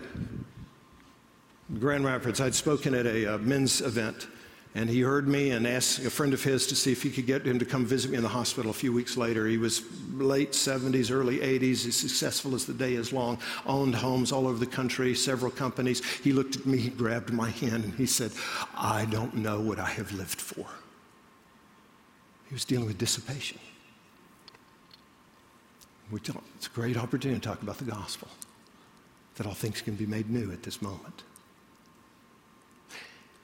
Grand 1.79 2.03
Rapids, 2.03 2.41
I'd 2.41 2.53
spoken 2.53 2.93
at 2.93 3.05
a, 3.05 3.35
a 3.35 3.37
men's 3.37 3.79
event 3.79 4.27
and 4.75 4.89
he 4.89 4.99
heard 4.99 5.25
me 5.25 5.51
and 5.51 5.65
asked 5.65 5.99
a 5.99 6.09
friend 6.09 6.33
of 6.33 6.43
his 6.43 6.67
to 6.67 6.75
see 6.75 6.91
if 6.91 7.01
he 7.01 7.09
could 7.09 7.25
get 7.25 7.47
him 7.47 7.57
to 7.59 7.65
come 7.65 7.85
visit 7.85 8.11
me 8.11 8.17
in 8.17 8.23
the 8.23 8.29
hospital 8.29 8.71
a 8.71 8.73
few 8.73 8.91
weeks 8.91 9.15
later. 9.15 9.47
He 9.47 9.57
was 9.57 9.81
late 10.11 10.51
70s, 10.51 11.09
early 11.09 11.37
80s, 11.37 11.87
as 11.87 11.95
successful 11.95 12.53
as 12.53 12.65
the 12.65 12.73
day 12.73 12.95
is 12.95 13.13
long, 13.13 13.39
owned 13.65 13.95
homes 13.95 14.33
all 14.33 14.47
over 14.47 14.59
the 14.59 14.65
country, 14.65 15.15
several 15.15 15.49
companies. 15.49 16.03
He 16.19 16.33
looked 16.33 16.57
at 16.57 16.65
me, 16.65 16.77
he 16.77 16.89
grabbed 16.89 17.31
my 17.31 17.51
hand, 17.51 17.85
and 17.85 17.93
he 17.93 18.05
said, 18.05 18.31
I 18.75 19.05
don't 19.05 19.35
know 19.35 19.61
what 19.61 19.79
I 19.79 19.87
have 19.87 20.11
lived 20.11 20.41
for. 20.41 20.67
He 22.49 22.53
was 22.53 22.65
dealing 22.65 22.87
with 22.87 22.97
dissipation. 22.97 23.59
Talk, 26.23 26.43
it's 26.55 26.67
a 26.67 26.69
great 26.69 26.97
opportunity 26.97 27.39
to 27.39 27.47
talk 27.47 27.61
about 27.61 27.77
the 27.77 27.85
gospel, 27.85 28.27
that 29.35 29.47
all 29.47 29.53
things 29.53 29.81
can 29.81 29.95
be 29.95 30.05
made 30.05 30.29
new 30.29 30.51
at 30.51 30.63
this 30.63 30.81
moment. 30.81 31.23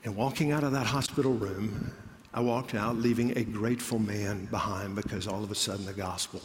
And 0.03 0.15
walking 0.15 0.51
out 0.51 0.63
of 0.63 0.71
that 0.71 0.87
hospital 0.87 1.33
room, 1.33 1.93
I 2.33 2.39
walked 2.39 2.73
out 2.73 2.97
leaving 2.97 3.37
a 3.37 3.43
grateful 3.43 3.99
man 3.99 4.45
behind 4.45 4.95
because 4.95 5.27
all 5.27 5.43
of 5.43 5.51
a 5.51 5.55
sudden 5.55 5.85
the 5.85 5.93
gospel 5.93 6.41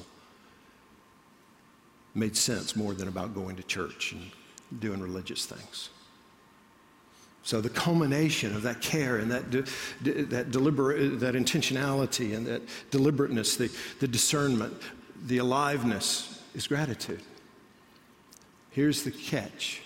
made 2.14 2.36
sense 2.36 2.74
more 2.74 2.94
than 2.94 3.08
about 3.08 3.34
going 3.34 3.56
to 3.56 3.62
church 3.62 4.12
and 4.12 4.30
doing 4.80 5.00
religious 5.00 5.46
things. 5.46 5.90
So 7.44 7.60
the 7.60 7.70
culmination 7.70 8.56
of 8.56 8.62
that 8.62 8.80
care 8.80 9.18
and 9.18 9.30
that, 9.30 9.50
de- 9.50 9.64
de- 10.02 10.22
that, 10.24 10.50
deliberate, 10.50 11.20
that 11.20 11.34
intentionality 11.34 12.34
and 12.34 12.44
that 12.46 12.62
deliberateness, 12.90 13.56
the, 13.56 13.70
the 14.00 14.08
discernment, 14.08 14.74
the 15.26 15.38
aliveness 15.38 16.42
is 16.54 16.66
gratitude. 16.66 17.22
Here's 18.70 19.04
the 19.04 19.12
catch 19.12 19.82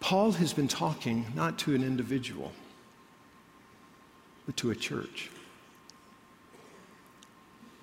Paul 0.00 0.32
has 0.32 0.52
been 0.52 0.68
talking 0.68 1.26
not 1.34 1.58
to 1.60 1.74
an 1.74 1.84
individual, 1.84 2.52
but 4.46 4.56
to 4.56 4.70
a 4.70 4.74
church, 4.74 5.30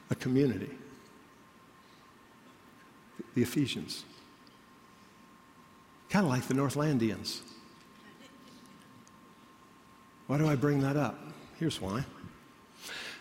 a 0.09 0.15
community, 0.15 0.71
the 3.35 3.43
Ephesians. 3.43 4.03
Kind 6.09 6.25
of 6.25 6.31
like 6.31 6.47
the 6.47 6.53
Northlandians. 6.53 7.41
Why 10.27 10.37
do 10.37 10.47
I 10.47 10.55
bring 10.55 10.81
that 10.81 10.97
up? 10.97 11.19
Here's 11.59 11.79
why. 11.79 12.03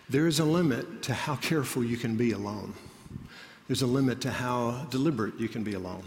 There 0.09 0.27
is 0.27 0.39
a 0.39 0.45
limit 0.45 1.03
to 1.03 1.15
how 1.15 1.37
careful 1.37 1.85
you 1.85 1.97
can 1.97 2.17
be 2.17 2.33
alone. 2.33 2.75
There's 3.67 3.83
a 3.83 3.87
limit 3.87 4.21
to 4.23 4.31
how 4.31 4.87
deliberate 4.91 5.39
you 5.39 5.49
can 5.49 5.65
be 5.65 5.75
alone. 5.75 6.05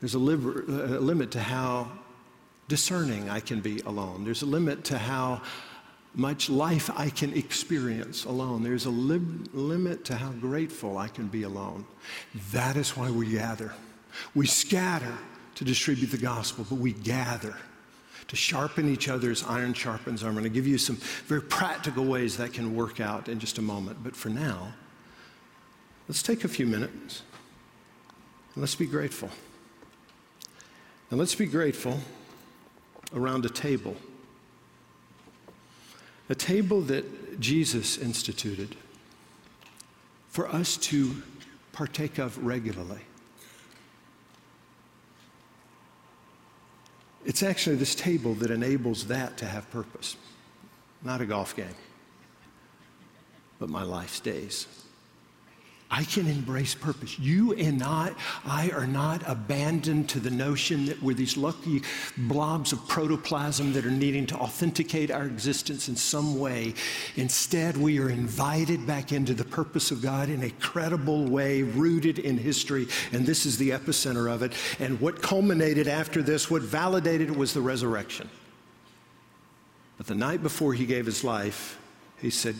There's 0.00 0.14
a, 0.14 0.18
liber- 0.18 0.62
a 0.62 1.00
limit 1.00 1.30
to 1.32 1.40
how 1.40 1.90
discerning 2.68 3.30
I 3.30 3.40
can 3.40 3.60
be 3.60 3.80
alone. 3.80 4.24
There's 4.24 4.42
a 4.42 4.46
limit 4.46 4.84
to 4.84 4.98
how 4.98 5.42
much 6.14 6.48
life 6.48 6.90
I 6.96 7.10
can 7.10 7.32
experience 7.34 8.24
alone. 8.24 8.62
There's 8.62 8.86
a 8.86 8.90
limit 8.90 10.04
to 10.06 10.14
how 10.16 10.30
grateful 10.30 10.96
I 10.96 11.08
can 11.08 11.28
be 11.28 11.42
alone. 11.42 11.86
That 12.52 12.76
is 12.76 12.96
why 12.96 13.10
we 13.10 13.30
gather. 13.30 13.72
We 14.34 14.46
scatter 14.46 15.12
to 15.56 15.64
distribute 15.64 16.10
the 16.10 16.18
gospel, 16.18 16.66
but 16.68 16.78
we 16.78 16.92
gather 16.92 17.56
to 18.28 18.36
sharpen 18.36 18.92
each 18.92 19.08
other's 19.08 19.44
iron 19.44 19.74
sharpens 19.74 20.22
iron. 20.22 20.30
I'm 20.30 20.34
going 20.34 20.44
to 20.44 20.54
give 20.54 20.66
you 20.66 20.78
some 20.78 20.96
very 21.26 21.42
practical 21.42 22.04
ways 22.04 22.36
that 22.38 22.52
can 22.52 22.74
work 22.74 22.98
out 22.98 23.28
in 23.28 23.38
just 23.38 23.58
a 23.58 23.62
moment. 23.62 24.02
But 24.02 24.16
for 24.16 24.30
now, 24.30 24.72
let's 26.08 26.22
take 26.22 26.44
a 26.44 26.48
few 26.48 26.66
minutes 26.66 27.22
and 28.54 28.62
let's 28.62 28.74
be 28.74 28.86
grateful. 28.86 29.30
And 31.10 31.20
let's 31.20 31.34
be 31.34 31.46
grateful 31.46 32.00
around 33.14 33.44
a 33.44 33.48
table. 33.48 33.96
A 36.28 36.34
table 36.34 36.80
that 36.82 37.38
Jesus 37.38 37.96
instituted 37.98 38.74
for 40.28 40.48
us 40.48 40.76
to 40.76 41.22
partake 41.72 42.18
of 42.18 42.44
regularly. 42.44 43.00
It's 47.24 47.42
actually 47.42 47.76
this 47.76 47.94
table 47.94 48.34
that 48.34 48.50
enables 48.50 49.06
that 49.06 49.36
to 49.38 49.46
have 49.46 49.70
purpose, 49.70 50.16
not 51.02 51.20
a 51.20 51.26
golf 51.26 51.54
game, 51.54 51.74
but 53.58 53.68
my 53.68 53.82
life's 53.82 54.20
days. 54.20 54.66
I 55.88 56.02
can 56.02 56.26
embrace 56.26 56.74
purpose. 56.74 57.16
You 57.16 57.52
and 57.52 57.80
I, 57.80 58.12
I 58.44 58.70
are 58.70 58.88
not 58.88 59.22
abandoned 59.24 60.08
to 60.10 60.20
the 60.20 60.30
notion 60.30 60.86
that 60.86 61.00
we're 61.00 61.14
these 61.14 61.36
lucky 61.36 61.82
blobs 62.16 62.72
of 62.72 62.88
protoplasm 62.88 63.72
that 63.74 63.86
are 63.86 63.90
needing 63.90 64.26
to 64.26 64.36
authenticate 64.36 65.12
our 65.12 65.26
existence 65.26 65.88
in 65.88 65.94
some 65.94 66.40
way. 66.40 66.74
Instead, 67.14 67.76
we 67.76 68.00
are 68.00 68.10
invited 68.10 68.84
back 68.84 69.12
into 69.12 69.32
the 69.32 69.44
purpose 69.44 69.92
of 69.92 70.02
God 70.02 70.28
in 70.28 70.42
a 70.42 70.50
credible 70.50 71.24
way, 71.24 71.62
rooted 71.62 72.18
in 72.18 72.36
history, 72.36 72.88
and 73.12 73.24
this 73.24 73.46
is 73.46 73.56
the 73.56 73.70
epicenter 73.70 74.28
of 74.28 74.42
it. 74.42 74.54
And 74.80 75.00
what 75.00 75.22
culminated 75.22 75.86
after 75.86 76.20
this, 76.20 76.50
what 76.50 76.62
validated 76.62 77.30
it 77.30 77.36
was 77.36 77.54
the 77.54 77.60
resurrection. 77.60 78.28
But 79.98 80.08
the 80.08 80.16
night 80.16 80.42
before 80.42 80.74
he 80.74 80.84
gave 80.84 81.06
his 81.06 81.22
life, 81.22 81.78
he 82.20 82.30
said, 82.30 82.56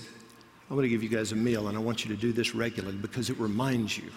I 0.70 0.74
want 0.74 0.84
to 0.84 0.88
give 0.88 1.02
you 1.02 1.08
guys 1.08 1.32
a 1.32 1.36
meal, 1.36 1.68
and 1.68 1.76
I 1.76 1.80
want 1.80 2.04
you 2.04 2.14
to 2.14 2.20
do 2.20 2.32
this 2.32 2.54
regularly 2.54 2.96
because 2.96 3.30
it 3.30 3.38
reminds 3.38 3.96
you 3.96 4.10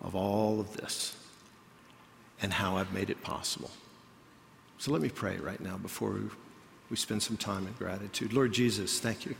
of 0.00 0.16
all 0.16 0.58
of 0.58 0.76
this 0.76 1.16
and 2.42 2.52
how 2.52 2.76
I've 2.76 2.92
made 2.92 3.10
it 3.10 3.22
possible. 3.22 3.70
So 4.78 4.92
let 4.92 5.02
me 5.02 5.10
pray 5.10 5.36
right 5.36 5.60
now 5.60 5.76
before 5.76 6.18
we 6.90 6.96
spend 6.96 7.22
some 7.22 7.36
time 7.36 7.66
in 7.66 7.72
gratitude. 7.74 8.32
Lord 8.32 8.52
Jesus, 8.52 8.98
thank 8.98 9.26
you 9.26 9.34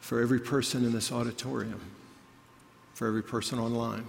for 0.00 0.20
every 0.20 0.40
person 0.40 0.84
in 0.84 0.92
this 0.92 1.12
auditorium, 1.12 1.80
for 2.94 3.06
every 3.06 3.22
person 3.22 3.58
online. 3.58 4.06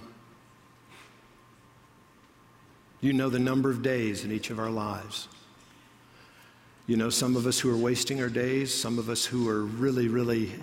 You 3.02 3.14
know 3.14 3.30
the 3.30 3.40
number 3.40 3.70
of 3.70 3.84
days 3.84 4.24
in 4.24 4.32
each 4.32 4.50
of 4.50 4.60
our 4.60 4.72
lives. 4.72 5.28
You 6.88 6.96
know, 6.96 7.10
some 7.10 7.36
of 7.36 7.46
us 7.46 7.60
who 7.60 7.70
are 7.70 7.78
wasting 7.78 8.22
our 8.22 8.30
days, 8.30 8.74
some 8.74 8.98
of 8.98 9.10
us 9.10 9.26
who 9.26 9.50
are 9.50 9.64
really, 9.64 10.08
really 10.08 10.54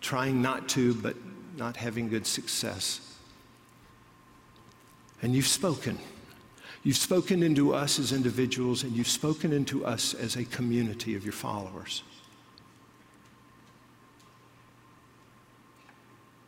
trying 0.00 0.40
not 0.40 0.66
to, 0.70 0.94
but 0.94 1.14
not 1.56 1.76
having 1.76 2.08
good 2.08 2.26
success. 2.26 3.00
And 5.20 5.34
you've 5.34 5.46
spoken. 5.46 5.98
You've 6.82 6.96
spoken 6.96 7.42
into 7.42 7.74
us 7.74 7.98
as 7.98 8.12
individuals, 8.12 8.82
and 8.82 8.92
you've 8.92 9.08
spoken 9.08 9.52
into 9.52 9.84
us 9.84 10.14
as 10.14 10.36
a 10.36 10.44
community 10.44 11.14
of 11.14 11.24
your 11.24 11.32
followers. 11.32 12.02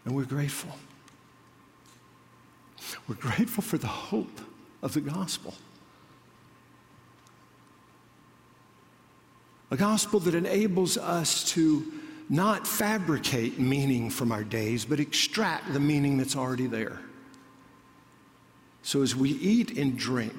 And 0.06 0.14
we're 0.14 0.24
grateful. 0.24 0.70
We're 3.08 3.16
grateful 3.16 3.62
for 3.62 3.76
the 3.76 3.86
hope 3.86 4.40
of 4.82 4.94
the 4.94 5.00
gospel. 5.00 5.54
A 9.70 9.76
gospel 9.76 10.20
that 10.20 10.34
enables 10.34 10.96
us 10.96 11.50
to 11.52 11.92
not 12.28 12.66
fabricate 12.66 13.58
meaning 13.58 14.10
from 14.10 14.32
our 14.32 14.44
days, 14.44 14.84
but 14.84 15.00
extract 15.00 15.72
the 15.72 15.80
meaning 15.80 16.16
that's 16.16 16.36
already 16.36 16.66
there. 16.66 17.00
So 18.82 19.02
as 19.02 19.16
we 19.16 19.30
eat 19.30 19.76
and 19.76 19.98
drink, 19.98 20.34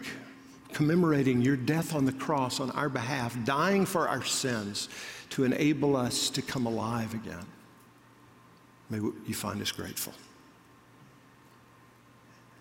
commemorating 0.71 1.41
your 1.41 1.57
death 1.57 1.93
on 1.93 2.05
the 2.05 2.13
cross 2.13 2.59
on 2.59 2.71
our 2.71 2.89
behalf, 2.89 3.38
dying 3.43 3.86
for 3.86 4.07
our 4.07 4.23
sins 4.23 4.89
to 5.32 5.43
enable 5.43 5.95
us 5.97 6.30
to 6.30 6.41
come 6.41 6.65
alive 6.65 7.13
again, 7.13 7.45
may 8.89 8.97
you 8.97 9.34
find 9.34 9.61
us 9.61 9.71
grateful. 9.71 10.13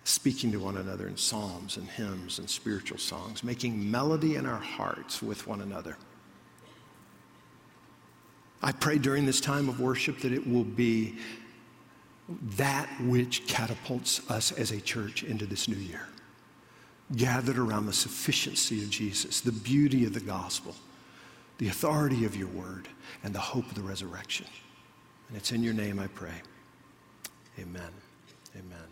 Speaking 0.03 0.51
to 0.53 0.57
one 0.57 0.77
another 0.77 1.07
in 1.07 1.17
psalms 1.17 1.77
and 1.77 1.87
hymns 1.87 2.39
and 2.39 2.49
spiritual 2.49 2.97
songs, 2.97 3.43
making 3.43 3.89
melody 3.89 4.35
in 4.35 4.45
our 4.45 4.59
hearts 4.59 5.21
with 5.21 5.47
one 5.47 5.61
another. 5.61 5.97
I 8.61 8.71
pray 8.71 8.97
during 8.97 9.25
this 9.25 9.39
time 9.39 9.69
of 9.69 9.79
worship 9.79 10.19
that 10.21 10.31
it 10.31 10.47
will 10.47 10.63
be 10.63 11.15
that 12.57 12.89
which 13.01 13.47
catapults 13.47 14.29
us 14.29 14.51
as 14.51 14.71
a 14.71 14.81
church 14.81 15.23
into 15.23 15.45
this 15.45 15.67
new 15.67 15.77
year. 15.77 16.07
Gathered 17.15 17.57
around 17.57 17.85
the 17.85 17.93
sufficiency 17.93 18.83
of 18.83 18.89
Jesus, 18.89 19.39
the 19.39 19.51
beauty 19.51 20.05
of 20.05 20.13
the 20.13 20.19
gospel, 20.19 20.75
the 21.57 21.69
authority 21.69 22.25
of 22.25 22.35
your 22.35 22.49
word, 22.49 22.89
and 23.23 23.33
the 23.33 23.39
hope 23.39 23.65
of 23.67 23.75
the 23.75 23.81
resurrection. 23.81 24.47
And 25.29 25.37
it's 25.37 25.51
in 25.51 25.63
your 25.63 25.73
name 25.73 25.99
I 25.99 26.07
pray. 26.07 26.41
Amen. 27.59 27.91
Amen. 28.55 28.86